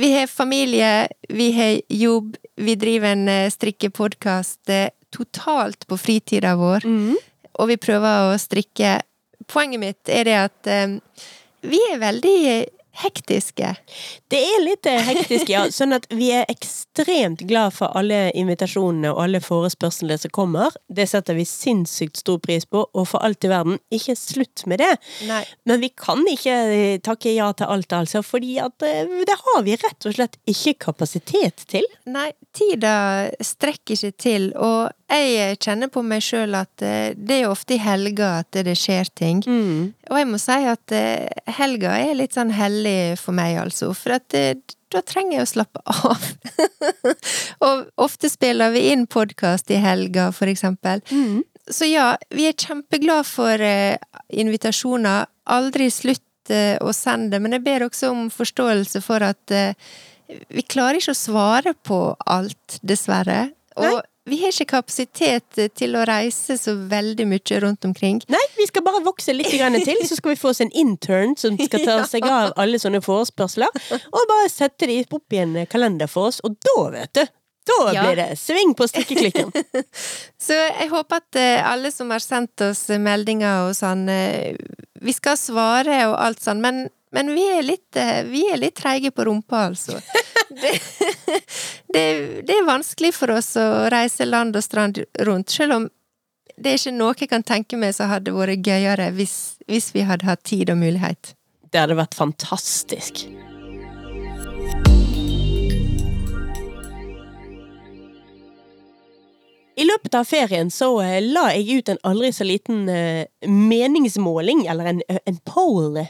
vi 0.01 0.13
har 0.15 0.29
familie, 0.31 1.09
vi 1.29 1.51
har 1.57 1.81
jobb, 1.89 2.37
vi 2.57 2.77
driver 2.79 3.13
en 3.13 3.29
eh, 3.29 3.51
strikkepodkast 3.51 4.71
eh, 4.71 4.93
totalt 5.13 5.87
på 5.91 5.99
fritida 5.99 6.55
vår. 6.57 6.87
Mhm. 6.87 7.19
Og 7.59 7.71
vi 7.71 7.79
prøver 7.81 8.31
å 8.31 8.41
strikke. 8.41 8.99
Poenget 9.51 9.83
mitt 9.83 10.13
er 10.13 10.29
det 10.29 10.37
at 10.39 10.71
eh, 10.71 10.99
vi 11.67 11.81
er 11.91 12.03
veldig 12.03 12.41
hektiske. 13.01 13.71
Det 14.31 14.39
er 14.39 14.63
litt 14.65 14.87
eh, 14.89 15.01
hektisk, 15.07 15.51
ja. 15.53 15.65
Sånn 15.75 15.95
at 15.97 16.07
vi 16.13 16.31
er 16.35 16.49
ekstremt 16.51 17.45
glad 17.49 17.75
for 17.77 17.93
alle 17.97 18.29
invitasjonene 18.37 19.13
og 19.15 19.23
alle 19.25 19.41
forespørslene 19.45 20.19
som 20.21 20.33
kommer. 20.35 20.75
Det 20.89 21.07
setter 21.11 21.39
vi 21.39 21.47
sinnssykt 21.49 22.21
stor 22.21 22.41
pris 22.43 22.67
på, 22.67 22.85
og 22.91 23.09
for 23.09 23.23
alt 23.27 23.47
i 23.47 23.53
verden, 23.53 23.81
ikke 23.95 24.17
slutt 24.19 24.67
med 24.71 24.83
det. 24.83 24.93
Nei. 25.31 25.43
Men 25.69 25.83
vi 25.85 25.93
kan 25.95 26.25
ikke 26.29 26.57
eh, 26.75 26.99
takke 27.05 27.35
ja 27.37 27.51
til 27.57 27.71
alt, 27.71 27.95
altså, 27.97 28.25
fordi 28.27 28.59
at 28.63 28.77
det 28.81 29.39
har 29.45 29.65
vi 29.67 29.79
rett 29.81 30.09
og 30.09 30.17
slett 30.17 30.39
ikke 30.51 30.77
kapasitet 30.91 31.67
til. 31.71 31.87
Nei, 32.11 32.31
tida 32.57 32.95
strekker 33.45 33.95
ikke 33.95 34.17
til, 34.19 34.49
og 34.59 34.91
jeg 35.11 35.59
kjenner 35.63 35.91
på 35.93 36.03
meg 36.07 36.23
sjøl 36.25 36.55
at 36.59 36.83
eh, 36.87 37.13
det 37.17 37.37
er 37.37 37.45
jo 37.45 37.55
ofte 37.55 37.77
i 37.77 37.83
helga 37.83 38.33
at 38.41 38.61
det 38.67 38.77
skjer 38.79 39.11
ting. 39.19 39.43
Og 40.11 40.19
jeg 40.19 40.29
må 40.31 40.41
si 40.43 40.59
at 40.71 40.95
eh, 40.97 41.27
helga 41.59 41.97
er 41.99 42.17
litt 42.19 42.37
sånn 42.39 42.53
hellig 42.55 43.17
for 43.21 43.37
meg, 43.37 43.59
altså. 43.63 43.93
For 43.97 44.17
at 44.19 44.37
eh, 44.39 44.55
da 44.91 45.03
trenger 45.07 45.39
jeg 45.39 45.47
å 45.47 45.51
slappe 45.53 45.83
av. 45.87 46.27
og 47.67 47.91
ofte 48.03 48.31
spiller 48.31 48.75
vi 48.75 48.89
inn 48.91 49.07
podkast 49.11 49.71
i 49.71 49.79
helga, 49.83 50.31
for 50.35 50.51
eksempel. 50.51 51.05
Så 51.71 51.87
ja, 51.87 52.17
vi 52.35 52.49
er 52.49 52.59
kjempeglad 52.59 53.29
for 53.29 53.63
invitasjoner. 54.35 55.29
Aldri 55.55 55.87
slutt 55.95 56.27
å 56.51 56.91
sende, 56.91 57.39
men 57.39 57.55
jeg 57.55 57.63
ber 57.63 57.85
også 57.87 58.11
om 58.11 58.25
forståelse 58.35 58.99
for 59.05 59.23
at 59.23 59.55
vi 60.49 60.63
klarer 60.63 61.01
ikke 61.01 61.15
å 61.15 61.19
svare 61.19 61.75
på 61.87 61.99
alt, 62.27 62.79
dessverre. 62.87 63.51
Og 63.81 63.87
Nei. 63.87 64.01
vi 64.31 64.39
har 64.43 64.53
ikke 64.53 64.69
kapasitet 64.77 65.59
eh, 65.59 65.71
til 65.75 65.95
å 65.97 66.05
reise 66.09 66.57
så 66.61 66.75
veldig 66.91 67.27
mye 67.31 67.61
rundt 67.65 67.87
omkring. 67.89 68.21
Nei, 68.31 68.43
vi 68.59 68.67
skal 68.69 68.85
bare 68.87 69.03
vokse 69.07 69.33
litt 69.35 69.51
grann 69.55 69.79
til, 69.83 70.01
så 70.07 70.19
skal 70.19 70.35
vi 70.35 70.41
få 70.41 70.53
oss 70.53 70.61
en 70.65 70.73
intern 70.77 71.37
som 71.41 71.57
skal 71.59 71.85
ta 71.87 71.99
seg 72.13 72.27
av 72.29 72.53
alle 72.61 72.79
sånne 72.83 73.01
forespørsler, 73.05 73.71
og 74.11 74.31
bare 74.31 74.49
sette 74.53 74.91
de 74.91 75.03
opp 75.11 75.37
i 75.37 75.43
en 75.45 75.61
kalender 75.71 76.11
for 76.11 76.31
oss, 76.33 76.41
og 76.47 76.59
da, 76.67 76.77
vet 76.99 77.15
du, 77.21 77.25
da 77.71 77.79
Ja. 77.95 78.03
blir 78.07 78.17
det 78.19 78.29
sving 78.41 78.73
på 78.75 78.87
strikkeklikken. 78.91 79.51
Så 80.47 80.57
jeg 80.57 80.89
håper 80.91 81.21
at 81.21 81.37
eh, 81.39 81.61
alle 81.71 81.91
som 81.95 82.11
har 82.11 82.23
sendt 82.25 82.61
oss 82.67 82.87
meldinger 82.99 83.69
og 83.69 83.75
sånn, 83.79 84.07
eh, 84.11 84.57
vi 85.01 85.13
skal 85.15 85.37
svare 85.39 86.01
og 86.11 86.17
alt 86.19 86.41
sånn, 86.43 86.61
men, 86.65 86.89
men 87.13 87.33
vi 87.35 87.47
er 87.59 87.63
litt, 87.67 87.97
eh, 87.97 88.23
vi 88.29 88.45
er 88.53 88.61
litt 88.61 88.77
treige 88.79 89.11
på 89.15 89.27
rumpa, 89.29 89.67
altså. 89.71 90.01
Det, 90.51 90.73
det, 91.95 92.03
det 92.43 92.55
er 92.57 92.65
vanskelig 92.67 93.13
for 93.15 93.31
oss 93.31 93.53
å 93.57 93.87
reise 93.93 94.27
land 94.27 94.57
og 94.59 94.65
strand 94.67 94.99
rundt, 95.23 95.55
selv 95.55 95.77
om 95.77 95.85
det 96.59 96.73
er 96.73 96.81
ikke 96.81 96.93
noe 96.97 97.15
jeg 97.17 97.31
kan 97.31 97.45
tenke 97.47 97.79
meg 97.79 97.95
som 97.97 98.11
hadde 98.11 98.35
vært 98.35 98.67
gøyere 98.67 99.13
hvis, 99.15 99.37
hvis 99.71 99.93
vi 99.95 100.03
hadde 100.09 100.27
hatt 100.27 100.43
tid 100.45 100.75
og 100.75 100.81
mulighet. 100.83 101.37
Det 101.71 101.85
hadde 101.85 101.97
vært 102.03 102.19
fantastisk. 102.19 103.25
I 109.81 109.87
løpet 109.89 110.15
av 110.19 110.27
ferien 110.29 110.69
så 110.73 110.91
eh, 111.01 111.19
la 111.25 111.47
jeg 111.55 111.81
ut 111.81 111.89
en 111.95 112.01
aldri 112.11 112.29
så 112.37 112.45
liten 112.45 112.83
eh, 112.93 113.25
meningsmåling, 113.49 114.67
eller 114.69 114.93
en, 114.95 115.03
en 115.09 115.41
poll, 115.49 116.03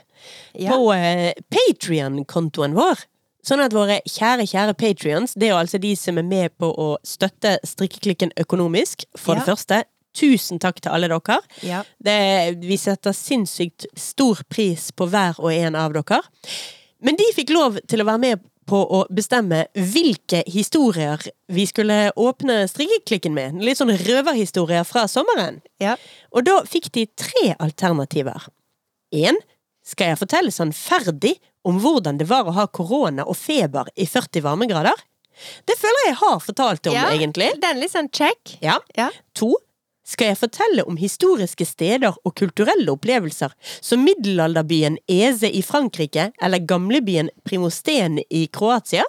Ja. 0.52 0.74
på 0.74 0.90
uh, 0.92 1.30
Patrion-kontoen 1.54 2.74
vår. 2.76 3.06
Sånn 3.46 3.62
at 3.64 3.72
våre 3.72 4.00
kjære, 4.04 4.44
kjære 4.50 4.74
patrions, 4.76 5.32
det 5.32 5.48
er 5.48 5.54
jo 5.54 5.60
altså 5.62 5.78
de 5.80 5.94
som 5.96 6.18
er 6.20 6.26
med 6.28 6.52
på 6.60 6.68
å 6.68 6.90
støtte 7.06 7.54
Strikkeklikken 7.64 8.34
økonomisk, 8.42 9.06
for 9.16 9.34
Ja. 9.34 9.40
det 9.40 9.48
første. 9.48 9.78
Tusen 10.12 10.58
takk 10.60 10.82
til 10.82 10.92
alle 10.92 11.08
dere. 11.08 11.38
Ja. 11.64 11.84
Det, 12.02 12.58
vi 12.60 12.76
setter 12.76 13.14
sinnssykt 13.16 13.86
stor 13.96 14.42
pris 14.50 14.90
på 14.92 15.06
hver 15.08 15.38
og 15.38 15.54
en 15.54 15.78
av 15.78 15.94
dere. 15.96 16.20
Men 17.00 17.16
de 17.16 17.30
fikk 17.32 17.54
lov 17.54 17.78
til 17.88 18.02
å 18.02 18.08
være 18.10 18.20
med 18.26 18.42
på 18.70 18.80
å 18.96 19.02
bestemme 19.10 19.64
hvilke 19.74 20.44
historier 20.50 21.20
vi 21.50 21.66
skulle 21.68 22.12
åpne 22.16 22.62
strikkeklikken 22.70 23.34
med. 23.36 23.58
Litt 23.66 23.80
sånn 23.80 23.92
røverhistorier 23.98 24.86
fra 24.88 25.06
sommeren. 25.10 25.60
Ja. 25.82 25.96
Og 26.30 26.46
da 26.46 26.60
fikk 26.70 26.90
de 26.94 27.06
tre 27.18 27.54
alternativer. 27.58 28.46
En, 29.12 29.38
skal 29.86 30.12
jeg 30.12 30.20
fortelle 30.22 30.52
sannferdig 30.54 31.36
om 31.66 31.80
hvordan 31.82 32.20
det 32.20 32.28
var 32.30 32.46
å 32.48 32.54
ha 32.56 32.66
korona 32.70 33.26
og 33.28 33.36
feber 33.36 33.90
i 33.98 34.06
40 34.08 34.44
varmegrader? 34.46 34.94
Det 35.66 35.74
føler 35.80 36.06
jeg 36.10 36.18
har 36.20 36.38
fortalt 36.44 36.86
om, 36.90 36.94
Ja. 36.94 37.08
egentlig. 37.14 37.50
Den 37.62 37.80
litt 37.80 37.92
sånn 37.92 38.10
check. 38.12 38.58
Ja. 38.62 38.78
Ja. 38.96 39.08
To, 39.40 39.54
skal 40.11 40.32
jeg 40.32 40.38
fortelle 40.40 40.82
om 40.90 40.96
historiske 40.98 41.64
steder 41.68 42.16
og 42.26 42.34
kulturelle 42.38 42.90
opplevelser, 42.90 43.52
som 43.80 44.02
middelalderbyen 44.06 44.98
Eze 45.11 45.46
i 45.54 45.62
Frankrike 45.62 46.32
eller 46.42 46.62
gamlebyen 46.66 47.30
Primosten 47.46 48.18
i 48.30 48.44
Kroatia? 48.52 49.04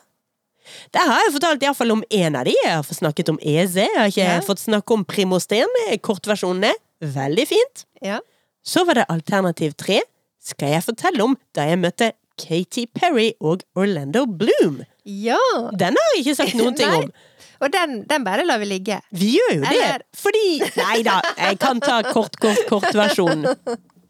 Der 0.93 1.08
har 1.10 1.24
jeg 1.26 1.34
fortalt 1.36 1.64
iallfall 1.66 1.91
om 1.97 2.04
én 2.14 2.38
av 2.38 2.45
de. 2.47 2.54
Jeg 2.64 2.76
har 2.78 2.86
fått 2.86 2.99
snakket 3.02 3.32
om 3.34 3.39
Eze. 3.41 3.82
Jeg 3.88 3.97
har 3.97 4.12
ikke 4.14 4.28
Ja. 4.30 4.39
fått 4.45 4.62
snakke 4.62 4.93
om 4.93 5.04
Primosten. 5.04 5.68
Kortversjonene. 6.06 6.72
er 7.02 7.08
veldig 7.18 7.47
fint. 7.49 7.86
Ja. 8.02 8.20
Så 8.64 8.86
var 8.86 8.93
det 8.93 9.06
alternativ 9.10 9.74
tre. 9.76 10.02
Skal 10.39 10.70
jeg 10.76 10.84
fortelle 10.86 11.24
om 11.26 11.36
da 11.56 11.66
jeg 11.66 11.80
møtte 11.82 12.12
Katy 12.38 12.86
Perry 12.93 13.32
og 13.41 13.64
Orlando 13.76 14.26
Bloom? 14.26 14.84
ja. 15.06 15.38
Den 15.76 15.97
har 15.97 16.14
jeg 16.16 16.26
ikke 16.26 16.36
sagt 16.38 16.54
noen 16.56 16.76
ting 16.80 16.93
om. 16.93 17.12
Og 17.62 17.70
den, 17.74 18.01
den 18.09 18.26
bare 18.26 18.45
lar 18.47 18.62
vi 18.62 18.72
ligge. 18.72 18.97
Vi 19.14 19.36
gjør 19.38 19.59
jo 19.59 19.64
det, 19.70 20.01
fordi 20.18 20.45
Nei 20.80 21.01
da, 21.05 21.20
jeg 21.38 21.59
kan 21.62 21.82
ta 21.84 22.01
kort, 22.09 22.39
kort, 22.41 22.66
kort-versjonen. 22.70 23.45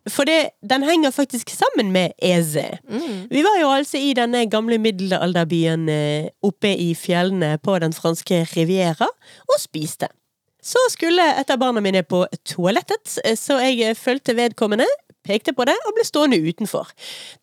For 0.10 0.26
det, 0.26 0.56
den 0.66 0.82
henger 0.84 1.12
faktisk 1.14 1.52
sammen 1.54 1.92
med 1.94 2.16
Eze. 2.18 2.80
Mm. 2.90 3.28
Vi 3.30 3.44
var 3.46 3.60
jo 3.62 3.70
altså 3.70 4.00
i 4.02 4.16
denne 4.18 4.48
gamle 4.50 4.80
middelalderbyen 4.82 5.86
eh, 5.94 6.32
oppe 6.42 6.72
i 6.74 6.96
fjellene 6.98 7.58
på 7.62 7.78
den 7.84 7.94
franske 7.94 8.42
riviera 8.56 9.06
og 9.46 9.62
spiste. 9.62 10.10
Så 10.62 10.82
skulle 10.94 11.26
et 11.38 11.54
av 11.54 11.62
barna 11.62 11.82
mine 11.82 12.02
på 12.06 12.24
toalettet, 12.50 13.20
eh, 13.26 13.38
så 13.38 13.60
jeg 13.62 13.92
eh, 13.92 13.98
fulgte 13.98 14.34
vedkommende, 14.38 14.90
pekte 15.22 15.54
på 15.54 15.70
det 15.70 15.78
og 15.86 15.94
ble 15.94 16.06
stående 16.08 16.42
utenfor. 16.42 16.90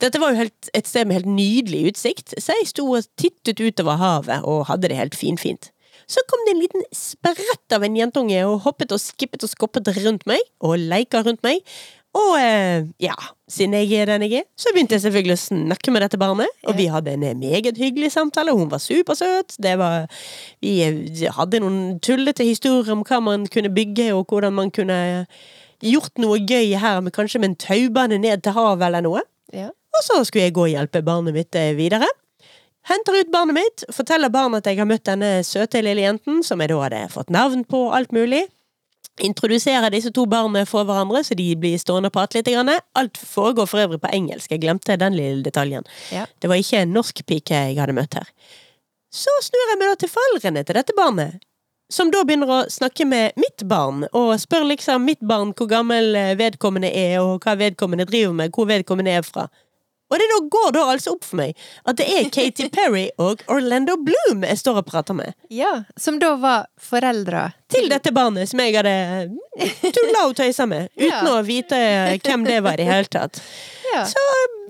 Dette 0.02 0.18
var 0.18 0.34
jo 0.34 0.42
helt, 0.42 0.70
et 0.74 0.90
sted 0.90 1.06
med 1.06 1.20
helt 1.20 1.30
nydelig 1.30 1.92
utsikt, 1.92 2.34
så 2.42 2.58
jeg 2.58 2.72
sto 2.72 2.88
og 2.90 3.06
tittet 3.20 3.62
utover 3.62 4.02
havet 4.02 4.42
og 4.42 4.66
hadde 4.66 4.90
det 4.90 4.98
helt 4.98 5.18
finfint. 5.18 5.70
Så 6.08 6.22
kom 6.28 6.40
det 6.46 6.54
en 6.54 6.62
liten 6.62 6.84
sprett 6.96 7.76
av 7.76 7.84
en 7.84 7.96
jentunge 7.98 8.40
og 8.48 8.62
hoppet 8.64 8.94
og 8.96 9.00
skippet 9.02 9.44
og 9.44 9.52
skoppet 9.52 9.90
rundt 10.00 10.24
meg, 10.30 10.40
og 10.64 10.78
leika 10.80 11.20
rundt 11.26 11.44
meg. 11.44 11.60
Og 12.16 12.38
eh, 12.40 12.86
ja, 13.04 13.14
siden 13.50 13.76
jeg 13.76 13.92
er 14.00 14.08
den 14.08 14.24
jeg 14.24 14.40
er, 14.40 14.46
så 14.56 14.72
begynte 14.72 14.96
jeg 14.96 15.04
selvfølgelig 15.04 15.36
å 15.36 15.42
snakke 15.42 15.92
med 15.92 16.02
dette 16.06 16.20
barnet. 16.20 16.50
Og 16.64 16.78
vi 16.78 16.88
hadde 16.88 17.12
en 17.12 17.26
meget 17.38 17.76
hyggelig 17.78 18.14
samtale, 18.14 18.54
hun 18.56 18.70
var 18.72 18.80
supersøt. 18.82 19.58
Det 19.60 19.76
var 19.78 20.08
Vi 20.64 20.78
eh, 20.86 21.26
hadde 21.36 21.60
noen 21.60 21.98
tullete 22.04 22.46
historier 22.48 22.96
om 22.96 23.04
hva 23.04 23.20
man 23.22 23.44
kunne 23.52 23.72
bygge, 23.74 24.10
og 24.16 24.32
hvordan 24.32 24.56
man 24.56 24.72
kunne 24.74 24.98
gjort 25.84 26.16
noe 26.18 26.40
gøy 26.40 26.72
her, 26.80 27.02
med, 27.04 27.12
kanskje 27.14 27.42
med 27.42 27.52
en 27.52 27.60
taubane 27.60 28.18
ned 28.18 28.42
til 28.42 28.56
havet 28.56 28.88
eller 28.88 29.04
noe. 29.04 29.22
Ja. 29.54 29.68
Og 29.94 30.04
så 30.04 30.22
skulle 30.24 30.48
jeg 30.48 30.56
gå 30.56 30.64
og 30.64 30.72
hjelpe 30.72 31.04
barnet 31.04 31.36
mitt 31.36 31.54
eh, 31.58 31.76
videre. 31.76 32.08
Henter 32.88 33.20
ut 33.20 33.32
barnet 33.32 33.54
mitt, 33.54 33.82
forteller 33.92 34.30
barnet 34.32 34.62
at 34.62 34.70
jeg 34.72 34.80
har 34.80 34.88
møtt 34.88 35.04
denne 35.04 35.42
søte 35.44 35.82
lille 35.84 36.06
jenten, 36.06 36.40
som 36.46 36.62
jeg 36.62 36.70
da 36.72 36.78
hadde 36.86 37.02
fått 37.12 37.32
navn 37.34 37.66
på, 37.68 37.82
alt 37.92 38.14
mulig. 38.16 38.46
Introduserer 39.20 39.90
disse 39.92 40.12
to 40.14 40.24
barna 40.30 40.62
for 40.68 40.88
hverandre, 40.88 41.20
så 41.26 41.36
de 41.36 41.50
blir 41.60 41.76
stående 41.82 42.08
og 42.08 42.14
prate 42.14 42.38
litt. 42.38 42.48
Alt 42.96 43.20
foregår 43.20 43.68
for 43.68 43.82
øvrig 43.82 44.00
på 44.00 44.12
engelsk, 44.14 44.54
jeg 44.54 44.62
glemte 44.62 44.96
den 44.96 45.18
lille 45.18 45.44
detaljen. 45.44 45.84
Ja. 46.14 46.24
Det 46.40 46.48
var 46.48 46.62
ikke 46.62 46.80
en 46.86 46.96
norsk 46.96 47.20
pike 47.28 47.60
jeg 47.68 47.76
hadde 47.82 47.96
møtt 47.98 48.16
her. 48.16 48.32
Så 49.12 49.32
snur 49.44 49.74
jeg 49.74 49.80
meg 49.82 49.92
da 49.92 50.00
til 50.00 50.12
foreldrene 50.14 50.64
til 50.64 50.80
dette 50.80 50.96
barnet, 50.96 51.44
som 51.92 52.10
da 52.12 52.24
begynner 52.24 52.50
å 52.52 52.64
snakke 52.72 53.04
med 53.08 53.36
mitt 53.40 53.64
barn, 53.68 54.06
og 54.16 54.34
spør 54.40 54.64
liksom 54.68 55.04
mitt 55.08 55.20
barn 55.20 55.52
hvor 55.56 55.68
gammel 55.68 56.16
vedkommende 56.40 56.88
er, 56.88 57.18
og 57.20 57.44
hva 57.44 57.56
vedkommende 57.56 58.08
driver 58.08 58.36
med, 58.36 58.52
hvor 58.56 58.68
vedkommende 58.68 59.16
er 59.20 59.24
fra. 59.26 59.48
Og 60.10 60.16
det 60.20 60.26
da 60.30 60.38
går 60.48 60.70
da 60.72 60.82
altså 60.94 61.12
opp 61.16 61.24
for 61.28 61.36
meg 61.36 61.56
at 61.84 61.98
det 62.00 62.06
er 62.08 62.28
Katy 62.32 62.68
Perry 62.72 63.06
og 63.20 63.42
Orlando 63.52 63.96
Bloom 64.00 64.44
jeg 64.48 64.56
står 64.62 64.80
og 64.80 64.86
prater 64.88 65.14
med. 65.18 65.34
ja. 65.52 65.82
Som 66.00 66.18
da 66.22 66.34
var 66.40 66.66
foreldra 66.80 67.50
Til 67.68 67.88
dette 67.92 68.12
barnet 68.16 68.48
som 68.48 68.60
jeg 68.64 68.74
hadde 68.78 68.94
tulla 69.92 70.26
og 70.28 70.34
tøysa 70.38 70.66
med, 70.66 70.88
uten 70.96 71.08
Ja. 71.10 71.34
å 71.34 71.42
vite 71.44 71.76
hvem 72.24 72.44
det 72.48 72.62
var 72.64 72.72
i 72.78 72.82
det 72.84 72.88
hele 72.88 73.04
tatt. 73.12 73.42
Ja. 73.92 74.04
Så 74.08 74.22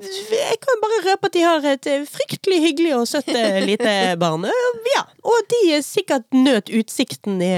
jeg 0.03 0.59
kan 0.63 0.81
bare 0.83 0.99
røpe 1.07 1.29
at 1.31 1.35
de 1.37 1.43
har 1.45 1.65
et 1.73 1.87
eh, 1.91 2.05
fryktelig 2.09 2.59
hyggelig 2.63 2.95
og 2.99 3.07
søtt 3.11 3.29
eh, 3.33 3.59
lite 3.67 3.95
barn. 4.21 4.45
Eh, 4.49 4.67
Ja, 4.95 5.03
og 5.29 5.49
de 5.51 5.59
er 5.77 5.83
sikkert 5.85 6.25
nøt 6.33 6.71
utsikten 6.73 7.41
i, 7.45 7.51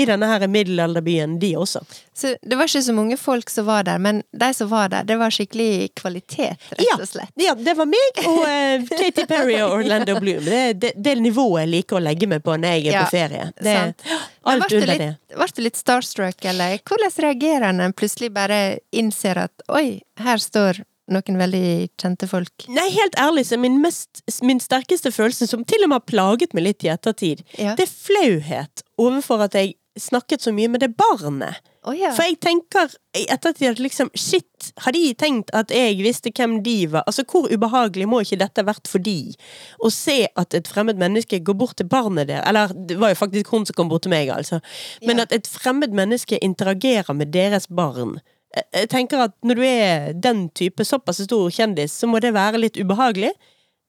i 0.00 0.04
denne 0.08 0.28
her 0.30 0.44
middelalderbyen, 0.48 1.38
de 1.42 1.54
også. 1.58 1.82
Så 2.16 2.34
det 2.40 2.56
var 2.56 2.68
ikke 2.70 2.82
så 2.86 2.94
mange 2.96 3.16
folk 3.20 3.50
som 3.52 3.66
var 3.68 3.82
der, 3.88 3.98
men 4.00 4.22
de 4.32 4.48
som 4.56 4.70
var 4.70 4.88
der, 4.92 5.04
det 5.08 5.18
var 5.20 5.34
skikkelig 5.34 5.90
kvalitet, 5.98 6.56
rett 6.70 6.84
Ja, 6.86 6.96
og 7.00 7.04
slett. 7.10 7.32
ja 7.40 7.52
det 7.58 7.74
var 7.76 7.88
meg 7.90 8.22
og 8.22 8.38
uh, 8.46 8.86
Katy 8.96 9.26
Perry 9.28 9.58
og 9.64 9.74
Orlando 9.80 10.16
Bloom. 10.22 10.44
Det 10.46 10.60
er 10.70 10.74
det, 10.86 10.92
det 10.96 11.16
nivået 11.20 11.64
jeg 11.66 11.72
liker 11.74 11.98
å 11.98 12.04
legge 12.06 12.28
meg 12.30 12.44
på 12.46 12.56
når 12.56 12.76
jeg 12.78 12.86
er 12.86 12.96
Ja, 12.96 13.04
på 13.04 13.16
ferie. 13.16 13.50
Det, 13.58 13.76
sant. 13.76 14.06
Alt 14.46 14.72
under 14.72 14.92
det. 15.02 15.10
Ble 15.36 15.48
du 15.56 15.62
litt 15.66 15.76
starstruck, 15.80 16.44
eller 16.48 16.78
hvordan 16.86 17.16
reagerer 17.26 17.68
en 17.72 17.80
når 17.82 17.90
en 17.90 17.96
plutselig 17.98 18.30
bare 18.36 18.60
innser 18.96 19.42
at 19.48 19.66
oi, 19.68 20.00
her 20.22 20.40
står 20.40 20.84
noen 21.08 21.38
veldig 21.38 21.64
kjente 22.00 22.26
folk? 22.30 22.66
Nei, 22.68 22.88
helt 22.96 23.14
ærlig 23.20 23.46
så 23.46 23.58
min, 23.60 23.80
mest, 23.82 24.22
min 24.42 24.60
sterkeste 24.60 25.12
følelse, 25.14 25.46
som 25.50 25.64
til 25.64 25.84
og 25.86 25.92
med 25.92 26.00
har 26.02 26.06
plaget 26.10 26.54
meg 26.56 26.64
litt 26.70 26.84
i 26.84 26.92
ettertid, 26.92 27.44
Ja. 27.58 27.74
det 27.78 27.86
er 27.88 27.92
flauhet 27.94 28.82
overfor 28.98 29.44
at 29.46 29.54
jeg 29.54 29.74
snakket 29.96 30.42
så 30.44 30.52
mye 30.52 30.68
med 30.68 30.80
det 30.80 30.90
barnet. 30.96 31.56
Oh, 31.86 31.94
ja. 31.96 32.10
For 32.12 32.26
jeg 32.26 32.36
tenker 32.42 32.90
i 33.16 33.22
ettertid 33.32 33.70
at 33.70 33.78
liksom, 33.80 34.10
shit, 34.18 34.72
har 34.84 34.92
de 34.92 35.14
tenkt 35.14 35.48
at 35.54 35.70
jeg 35.72 35.96
visste 36.04 36.32
hvem 36.36 36.58
de 36.66 36.74
var? 36.92 37.04
Altså, 37.06 37.24
hvor 37.24 37.46
ubehagelig 37.48 38.08
må 38.10 38.20
ikke 38.20 38.36
dette 38.42 38.64
vært 38.66 38.90
for 38.90 38.98
de? 38.98 39.32
Å 39.80 39.88
se 39.94 40.26
at 40.36 40.52
et 40.58 40.68
fremmed 40.68 40.98
menneske 41.00 41.38
går 41.46 41.56
bort 41.56 41.76
til 41.80 41.86
barnet 41.88 42.28
der, 42.28 42.42
eller 42.44 42.74
det 42.74 42.98
var 43.00 43.14
jo 43.14 43.20
faktisk 43.22 43.48
hun 43.54 43.64
som 43.64 43.78
kom 43.78 43.88
bort 43.88 44.02
til 44.04 44.10
meg, 44.12 44.28
altså. 44.28 44.60
Men 45.06 45.16
Ja. 45.16 45.22
at 45.22 45.32
et 45.32 45.46
fremmed 45.48 45.94
menneske 45.96 46.36
interagerer 46.42 47.14
med 47.16 47.32
deres 47.32 47.66
barn. 47.70 48.18
Jeg- 48.54 48.64
Jeg 48.72 48.88
tenker 48.88 49.18
at 49.26 49.32
når 49.44 49.54
du 49.54 49.62
er 49.64 50.12
den 50.12 50.48
type 50.50 50.84
såpass 50.84 51.22
stor 51.24 51.50
kjendis, 51.50 51.92
så 51.92 52.06
må 52.08 52.20
det 52.20 52.32
være 52.34 52.58
litt 52.60 52.76
ubehagelig. 52.76 53.30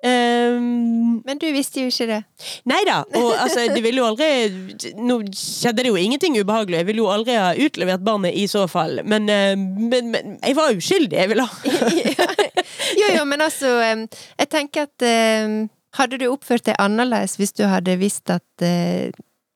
Um, 0.03 1.23
Men 1.25 1.39
du 1.41 1.47
visste 1.51 1.81
jo 1.81 1.87
ikke 1.89 2.05
det. 2.05 2.19
Nei 2.69 2.83
da, 2.85 2.99
og 3.17 3.31
altså, 3.33 3.63
det 3.73 3.81
ville 3.81 3.97
jo 3.97 4.05
aldri 4.05 4.27
Nå 4.93 5.15
skjedde 5.33 5.81
det 5.81 5.87
jo 5.89 5.95
ingenting 5.97 6.37
ubehagelig, 6.37 6.77
jeg 6.83 6.85
ville 6.85 7.01
jo 7.01 7.07
aldri 7.09 7.33
ha 7.33 7.47
utlevert 7.57 8.03
barnet 8.05 8.35
i 8.37 8.45
så 8.45 8.67
fall, 8.69 9.01
men, 9.03 9.25
eh, 9.27 9.55
men, 9.57 10.11
men 10.13 10.37
jeg 10.43 10.55
var 10.55 10.69
uskyldig, 10.77 11.17
jeg 11.17 11.29
ville 11.31 11.47
ha 11.49 11.49
Jo, 13.01 13.09
jo, 13.17 13.25
men 13.25 13.41
altså, 13.41 13.73
jeg 14.37 14.49
tenker 14.53 14.85
at 14.85 15.07
hadde 15.97 16.19
du 16.21 16.27
oppført 16.29 16.67
deg 16.69 16.77
annerledes 16.77 17.33
hvis 17.39 17.55
du 17.57 17.63
hadde 17.65 17.97
visst 17.97 18.29
at 18.29 18.65
eh, 18.65 19.09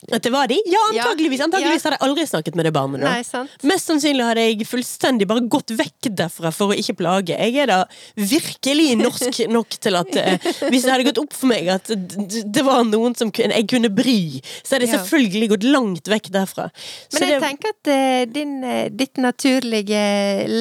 At 0.10 0.24
det 0.26 0.32
var 0.34 0.47
de? 0.49 0.56
Ja, 0.66 0.80
antageligvis, 0.89 1.43
antageligvis. 1.45 1.45
Antageligvis 1.45 1.84
hadde 1.86 1.97
jeg 1.99 2.06
aldri 2.08 2.24
snakket 2.26 2.56
med 2.58 2.66
det 2.66 2.72
barnet. 2.74 3.04
Nei, 3.06 3.22
sant? 3.28 3.52
Mest 3.70 3.86
sannsynlig 3.91 4.26
hadde 4.26 4.45
jeg 4.47 4.66
fullstendig 4.66 5.28
bare 5.30 5.43
gått 5.45 5.74
vekk 5.78 6.10
derfra 6.18 6.49
for 6.56 6.74
å 6.74 6.78
ikke 6.82 6.95
plage. 6.97 7.36
Jeg 7.38 7.60
er 7.62 7.70
da 7.70 7.78
virkelig 8.18 8.88
norsk 8.97 9.41
nok 9.58 9.78
til 9.84 9.99
at 9.99 10.16
eh, 10.18 10.49
hvis 10.72 10.88
det 10.88 10.93
hadde 10.95 11.08
gått 11.12 11.22
opp 11.22 11.36
for 11.38 11.52
meg 11.52 11.70
at 11.76 11.91
det 11.93 12.64
var 12.66 12.82
noen 12.89 13.14
som 13.20 13.30
jeg 13.36 13.68
kunne 13.70 13.91
bry, 13.93 14.18
så 14.64 14.76
hadde 14.78 14.88
jeg 14.89 14.95
selvfølgelig 14.97 15.52
gått 15.54 15.68
langt 15.70 16.12
vekk 16.12 16.32
derfra. 16.34 16.70
Så 17.08 17.20
Men 17.22 17.28
jeg 17.30 17.38
det- 17.38 17.47
tenker 17.47 17.76
at 17.76 17.91
eh, 17.93 18.26
din, 18.34 18.56
eh, 18.64 18.89
ditt 18.89 19.22
naturlige 19.22 20.02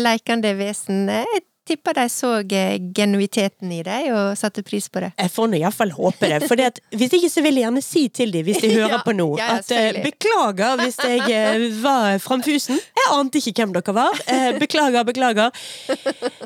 leikende 0.04 0.52
vesen 0.58 1.08
er 1.08 1.24
Jeg 1.30 1.44
tipper 1.70 1.94
de 2.00 2.06
så 2.10 2.32
eh, 2.42 2.76
genuiteten 2.96 3.70
i 3.74 3.80
deg 3.86 4.10
og 4.14 4.34
satte 4.38 4.64
pris 4.66 4.88
på 4.90 5.02
det. 5.04 5.12
Jeg 5.20 5.30
får 5.32 5.50
nå 5.52 5.60
iallfall 5.60 5.94
håpe 5.94 6.30
det. 6.32 6.40
For 6.50 6.58
hvis 6.98 7.14
ikke 7.18 7.30
så 7.32 7.44
vil 7.46 7.60
jeg 7.60 7.66
gjerne 7.68 7.84
si 7.84 8.02
til 8.20 8.34
dem, 8.34 8.44
hvis 8.48 8.62
de 8.64 8.72
hører 8.78 8.96
Ja, 8.96 9.00
på 9.06 9.14
nå, 9.16 9.28
ja, 9.38 9.48
ja, 9.54 9.58
at 9.60 9.72
eh, 9.76 10.02
beklager 10.04 10.80
hvis 10.82 10.98
jeg 11.06 11.24
eh, 11.30 11.66
var 11.82 12.18
framfusen. 12.22 12.80
Jeg 13.00 13.08
ante 13.14 13.40
ikke 13.42 13.56
hvem 13.62 13.74
dere 13.78 13.96
var. 13.96 14.22
Beklager, 14.60 15.06
beklager. 15.06 15.50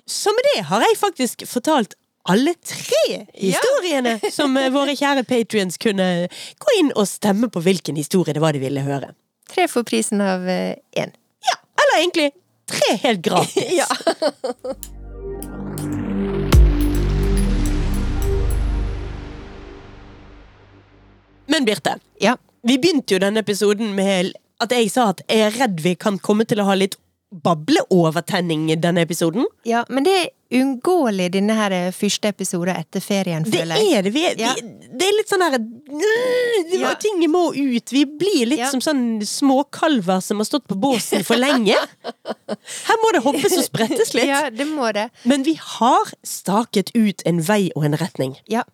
Så 0.06 0.32
med 0.36 0.48
det 0.52 0.64
har 0.68 0.84
jeg 0.84 1.00
faktisk 1.00 1.46
fortalt 1.48 1.96
alle 2.28 2.54
tre 2.64 3.26
historiene 3.36 4.16
som 4.32 4.56
eh, 4.60 4.70
våre 4.72 4.94
kjære 4.96 5.26
patrions 5.28 5.76
kunne 5.80 6.06
gå 6.64 6.78
inn 6.80 6.92
og 6.96 7.08
stemme 7.10 7.50
på 7.52 7.60
hvilken 7.64 7.98
historie 8.00 8.36
det 8.36 8.44
var 8.44 8.56
de 8.56 8.62
ville 8.64 8.84
høre. 8.84 9.12
Tre 9.52 9.68
for 9.68 9.84
prisen 9.86 10.22
av 10.24 10.46
én. 10.48 11.12
Ja, 11.44 11.58
eller 11.84 12.00
egentlig 12.00 12.30
tre 12.70 12.96
helt 13.04 13.24
gratis. 13.24 13.72
Ja. 13.80 13.88
Men 21.46 21.64
Birte, 21.68 21.98
ja. 22.22 22.36
Vi 22.64 22.78
begynte 22.80 23.14
jo 23.16 23.20
denne 23.20 23.42
episoden 23.44 23.94
med 23.96 24.32
at 24.64 24.70
jeg 24.72 24.90
sa 24.92 25.10
at 25.12 25.20
jeg 25.28 25.40
er 25.50 25.56
redd 25.60 25.80
vi 25.84 25.94
kan 26.00 26.16
komme 26.18 26.46
til 26.48 26.62
å 26.62 26.68
ha 26.70 26.74
litt 26.78 26.96
bableovertenning 27.44 28.68
i 28.72 28.76
denne 28.78 29.02
episoden. 29.04 29.44
Ja, 29.66 29.82
men 29.90 30.04
det 30.06 30.14
er 30.14 30.28
uunngåelig 30.54 31.32
denne 31.34 31.56
her 31.58 31.74
eh, 31.74 31.88
første 31.94 32.30
episoden 32.30 32.76
etter 32.78 33.02
ferien, 33.02 33.42
Det 33.44 33.58
føler 33.58 33.80
jeg. 33.82 33.92
er 33.98 34.02
det. 34.06 34.12
Vi 34.14 34.22
Ja. 34.38 34.52
vi, 34.54 34.93
det 35.04 35.10
er 35.10 35.16
litt 35.18 35.28
sånn 35.32 35.42
her 35.44 35.54
øh, 35.60 36.74
Ja. 36.80 36.94
Ting 37.00 37.20
må 37.30 37.50
ut. 37.52 37.92
Vi 37.92 38.04
blir 38.08 38.46
litt 38.48 38.62
Ja. 38.62 38.70
som 38.72 38.80
sånn 38.80 39.20
småkalver 39.26 40.22
som 40.24 40.40
har 40.40 40.48
stått 40.48 40.64
på 40.70 40.76
båsen 40.80 41.24
for 41.26 41.36
lenge. 41.36 41.76
Her 42.88 43.00
må 43.02 43.10
det 43.12 43.20
hoppes 43.24 43.56
og 43.58 43.64
sprettes 43.66 44.14
litt. 44.16 44.28
Ja, 44.30 44.48
det 44.50 44.66
må 44.70 44.88
det. 44.96 45.08
Men 45.28 45.44
vi 45.44 45.54
har 45.60 46.12
staket 46.24 46.90
ut 46.96 47.22
en 47.28 47.42
vei 47.44 47.70
og 47.76 47.84
en 47.88 47.96
retning. 48.00 48.38
Ja. 48.50 48.64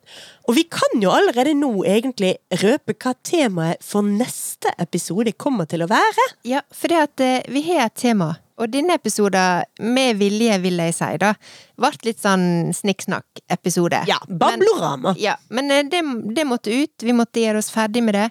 Og 0.49 0.55
vi 0.59 0.65
kan 0.71 1.03
jo 1.03 1.11
allerede 1.15 1.57
nå 1.59 1.73
egentlig 1.87 2.37
røpe 2.63 2.95
hva 2.95 3.15
temaet 3.27 3.83
for 3.87 4.07
neste 4.07 4.73
episode 4.83 5.33
kommer 5.39 5.67
til 5.71 5.83
å 5.85 5.91
være. 5.91 6.29
Ja, 6.47 6.63
for 6.75 6.93
det 6.93 7.03
at 7.09 7.25
eh, 7.27 7.41
vi 7.51 7.63
har 7.73 7.89
et 7.89 7.99
tema, 8.01 8.37
og 8.61 8.71
denne 8.73 8.95
episoden, 8.99 9.65
med 9.81 10.19
vilje 10.21 10.59
vil 10.63 10.81
jeg 10.85 10.95
si 10.97 11.09
da, 11.23 11.33
ble 11.81 11.91
litt 12.05 12.21
sånn 12.23 12.45
snikksnakk-episode. 12.77 14.03
Ja, 14.11 14.19
bablorama. 14.29 15.15
Ja, 15.21 15.37
men 15.51 15.71
eh, 15.73 15.83
det, 15.89 16.03
det 16.37 16.45
måtte 16.49 16.75
ut, 16.75 16.95
vi 17.03 17.17
måtte 17.17 17.43
gjøre 17.43 17.63
oss 17.65 17.73
ferdig 17.73 18.05
med 18.07 18.15
det. 18.19 18.29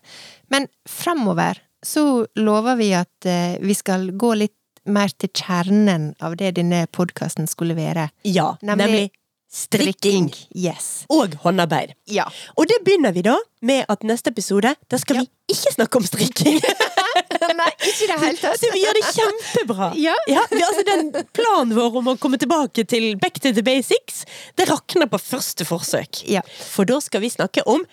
Men 0.53 0.67
framover 0.89 1.59
så 1.85 2.25
lover 2.39 2.75
vi 2.79 2.91
at 2.97 3.25
eh, 3.29 3.57
vi 3.63 3.73
skal 3.77 4.11
gå 4.19 4.33
litt 4.37 4.55
mer 4.89 5.11
til 5.19 5.29
kjernen 5.35 6.13
av 6.23 6.37
det 6.39 6.53
denne 6.57 6.85
podkasten 6.95 7.47
skulle 7.51 7.75
være. 7.77 8.09
Ja, 8.25 8.53
Nemlig 8.61 8.85
nemlig 8.85 9.07
strikking. 9.49 10.29
Yes. 10.53 11.05
Og 11.09 11.33
håndarbeid. 11.43 11.95
Ja. 12.09 12.27
Og 12.57 12.67
det 12.69 12.79
begynner 12.85 13.13
vi 13.15 13.23
da 13.25 13.35
med 13.65 13.85
at 13.89 14.05
neste 14.05 14.29
episode, 14.33 14.75
da 14.89 14.97
skal 15.01 15.19
Ja. 15.19 15.23
vi 15.25 15.55
ikke 15.55 15.73
snakke 15.73 15.97
om 15.97 16.05
strikking. 16.05 16.59
Nei, 17.59 17.69
ikke 17.77 18.05
i 18.05 18.09
det 18.09 18.17
hele 18.23 18.39
tatt. 18.39 18.65
vi 18.73 18.83
gjør 18.83 18.99
det 18.99 19.05
kjempebra. 19.13 19.91
Ja. 20.09 20.15
ja 20.29 20.43
altså, 20.45 20.83
den 20.87 21.11
planen 21.35 21.75
vår 21.77 21.99
om 22.01 22.11
å 22.13 22.17
komme 22.21 22.39
tilbake 22.41 22.85
til 22.89 23.11
back 23.21 23.39
to 23.43 23.51
the 23.55 23.63
basics, 23.65 24.23
det 24.59 24.69
rakner 24.69 25.09
på 25.11 25.19
første 25.21 25.67
forsøk. 25.67 26.23
Ja. 26.29 26.43
For 26.71 26.87
da 26.89 26.99
skal 27.03 27.23
vi 27.25 27.31
snakke 27.33 27.65
om 27.69 27.85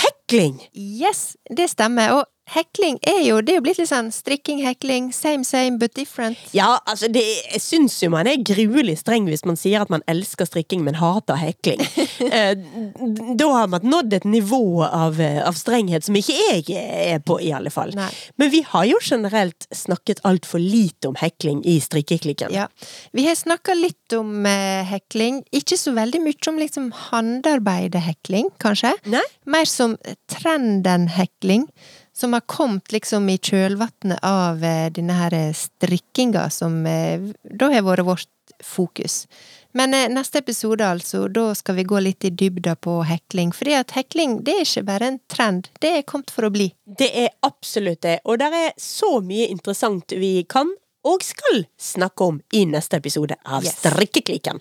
hekling. 0.00 0.58
Yes, 0.74 1.34
det 1.50 1.70
stemmer. 1.72 2.20
Og 2.20 2.28
hekling 2.54 2.98
er 3.06 3.20
jo 3.24 3.40
Det 3.44 3.54
er 3.54 3.58
jo 3.60 3.64
blitt 3.64 3.80
litt 3.80 3.90
sånn 3.90 4.10
strikking, 4.14 4.62
hekling, 4.64 5.10
same 5.14 5.44
same 5.46 5.78
but 5.80 5.94
different. 5.94 6.38
Ja, 6.56 6.78
altså, 6.84 7.08
det, 7.12 7.22
jeg 7.52 7.62
syns 7.62 7.98
jo 8.02 8.10
man 8.12 8.28
er 8.30 8.40
gruelig 8.44 8.98
streng 9.02 9.28
hvis 9.30 9.44
man 9.48 9.58
sier 9.60 9.84
at 9.84 9.92
man 9.92 10.04
elsker 10.10 10.48
strikking, 10.48 10.84
men 10.86 10.98
hater 11.00 11.38
hekling. 11.40 11.82
eh, 12.36 12.54
da 13.38 13.50
har 13.54 13.70
man 13.72 13.86
nådd 13.86 14.18
et 14.20 14.26
nivå 14.28 14.82
av, 14.86 15.20
eh, 15.22 15.40
av 15.46 15.58
strenghet 15.58 16.06
som 16.06 16.18
ikke 16.18 16.36
jeg 16.36 16.76
er 16.76 17.22
på, 17.24 17.38
i 17.42 17.52
alle 17.56 17.72
fall. 17.74 17.94
Nei. 17.98 18.10
Men 18.40 18.52
vi 18.52 18.62
har 18.66 18.86
jo 18.88 19.00
generelt 19.04 19.68
snakket 19.74 20.22
altfor 20.28 20.62
lite 20.62 21.10
om 21.10 21.18
hekling 21.20 21.62
i 21.68 21.78
strikkeklikken. 21.82 22.54
Ja. 22.54 22.66
Vi 23.16 23.26
har 23.28 23.38
snakka 23.38 23.76
litt 23.78 24.16
om 24.16 24.46
eh, 24.48 24.82
hekling. 24.90 25.42
Ikke 25.54 25.78
så 25.80 25.94
veldig 25.96 26.22
mye 26.24 26.50
om 26.50 26.60
liksom 26.60 26.90
håndarbeidehekling, 27.10 28.52
kanskje. 28.62 28.94
Nei? 29.10 29.24
Mer 29.50 29.68
som 29.68 29.96
trenden-hekling. 30.30 31.66
Som 32.20 32.32
har 32.32 32.40
kommet 32.40 32.92
liksom 32.92 33.28
i 33.28 33.38
kjølvannet 33.38 34.18
av 34.22 34.64
eh, 34.64 34.90
denne 34.92 35.14
her 35.16 35.32
eh, 35.32 35.54
strikkinga, 35.56 36.50
som 36.52 36.74
eh, 36.86 37.22
da 37.48 37.70
har 37.72 37.86
vært 37.86 38.04
vårt 38.04 38.52
fokus. 38.60 39.22
Men 39.72 39.96
neste 40.12 40.42
episode, 40.42 40.84
altså, 40.84 41.22
da 41.32 41.54
skal 41.56 41.78
vi 41.78 41.86
gå 41.88 42.02
litt 42.04 42.26
i 42.28 42.32
dybda 42.42 42.74
på 42.84 42.98
hekling. 43.08 43.54
Fordi 43.56 43.78
at 43.78 43.96
hekling, 43.96 44.36
det 44.44 44.58
er 44.58 44.66
ikke 44.66 44.84
bare 44.90 45.08
en 45.14 45.18
trend. 45.32 45.72
Det 45.80 45.94
er 45.96 46.04
kommet 46.04 46.34
for 46.34 46.44
å 46.44 46.52
bli. 46.52 46.68
Det 46.84 47.08
er 47.24 47.32
absolutt 47.46 48.02
det, 48.04 48.18
og 48.28 48.42
det 48.42 48.52
er 48.52 48.70
så 48.76 49.14
mye 49.24 49.48
interessant 49.48 50.12
vi 50.12 50.42
kan 50.44 50.76
og 51.08 51.24
skal 51.24 51.64
snakke 51.80 52.32
om 52.34 52.44
i 52.52 52.66
neste 52.68 53.00
episode 53.00 53.40
av 53.48 53.64
Yes. 53.64 53.80
Strikkeklikken. 53.80 54.60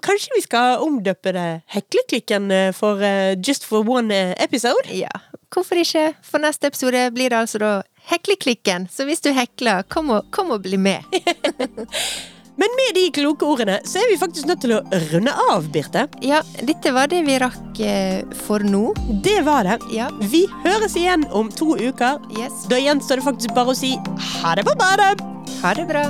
Kanskje 0.00 0.38
vi 0.38 0.46
skal 0.48 0.80
omdøpe 0.84 1.36
det 1.36 1.48
Hekleklikken 1.76 2.48
for 2.76 3.04
Just 3.44 3.68
for 3.68 3.84
one 3.84 4.32
episode? 4.40 4.88
Ja, 4.92 5.12
hvorfor 5.52 5.80
ikke? 5.82 6.08
For 6.26 6.42
neste 6.42 6.70
episode 6.70 7.06
blir 7.14 7.32
det 7.32 7.42
altså 7.44 7.60
da 7.62 7.74
Hekleklikken. 8.06 8.86
Så 8.92 9.02
hvis 9.08 9.22
du 9.24 9.32
hekler, 9.34 9.82
kom 9.90 10.12
og, 10.14 10.28
kom 10.30 10.52
og 10.54 10.62
bli 10.62 10.78
med. 10.78 11.02
Men 12.56 12.72
med 12.78 12.94
de 12.96 13.02
kloke 13.12 13.44
ordene 13.44 13.74
så 13.84 13.98
er 14.00 14.06
vi 14.08 14.16
faktisk 14.16 14.46
nødt 14.48 14.62
til 14.64 14.72
å 14.78 14.78
runde 15.10 15.34
av, 15.50 15.66
Birte. 15.74 16.06
Ja, 16.24 16.38
dette 16.64 16.92
var 16.96 17.10
det 17.12 17.20
vi 17.26 17.36
rakk 17.42 17.82
eh, 17.84 18.22
for 18.46 18.64
nå. 18.64 18.94
Det 19.26 19.42
var 19.44 19.68
det. 19.68 19.76
Ja, 19.92 20.08
Vi 20.32 20.46
høres 20.64 20.96
igjen 20.96 21.26
om 21.36 21.50
to 21.52 21.74
uker. 21.76 22.22
yes. 22.38 22.64
Da 22.70 22.80
gjenstår 22.80 23.20
det 23.20 23.28
faktisk 23.28 23.58
bare 23.58 23.74
å 23.74 23.76
si 23.76 23.92
ha 24.40 24.56
det 24.56 24.64
på 24.64 24.78
badet! 24.78 25.20
Ha 25.60 25.74
det 25.76 25.84
bra. 25.90 26.06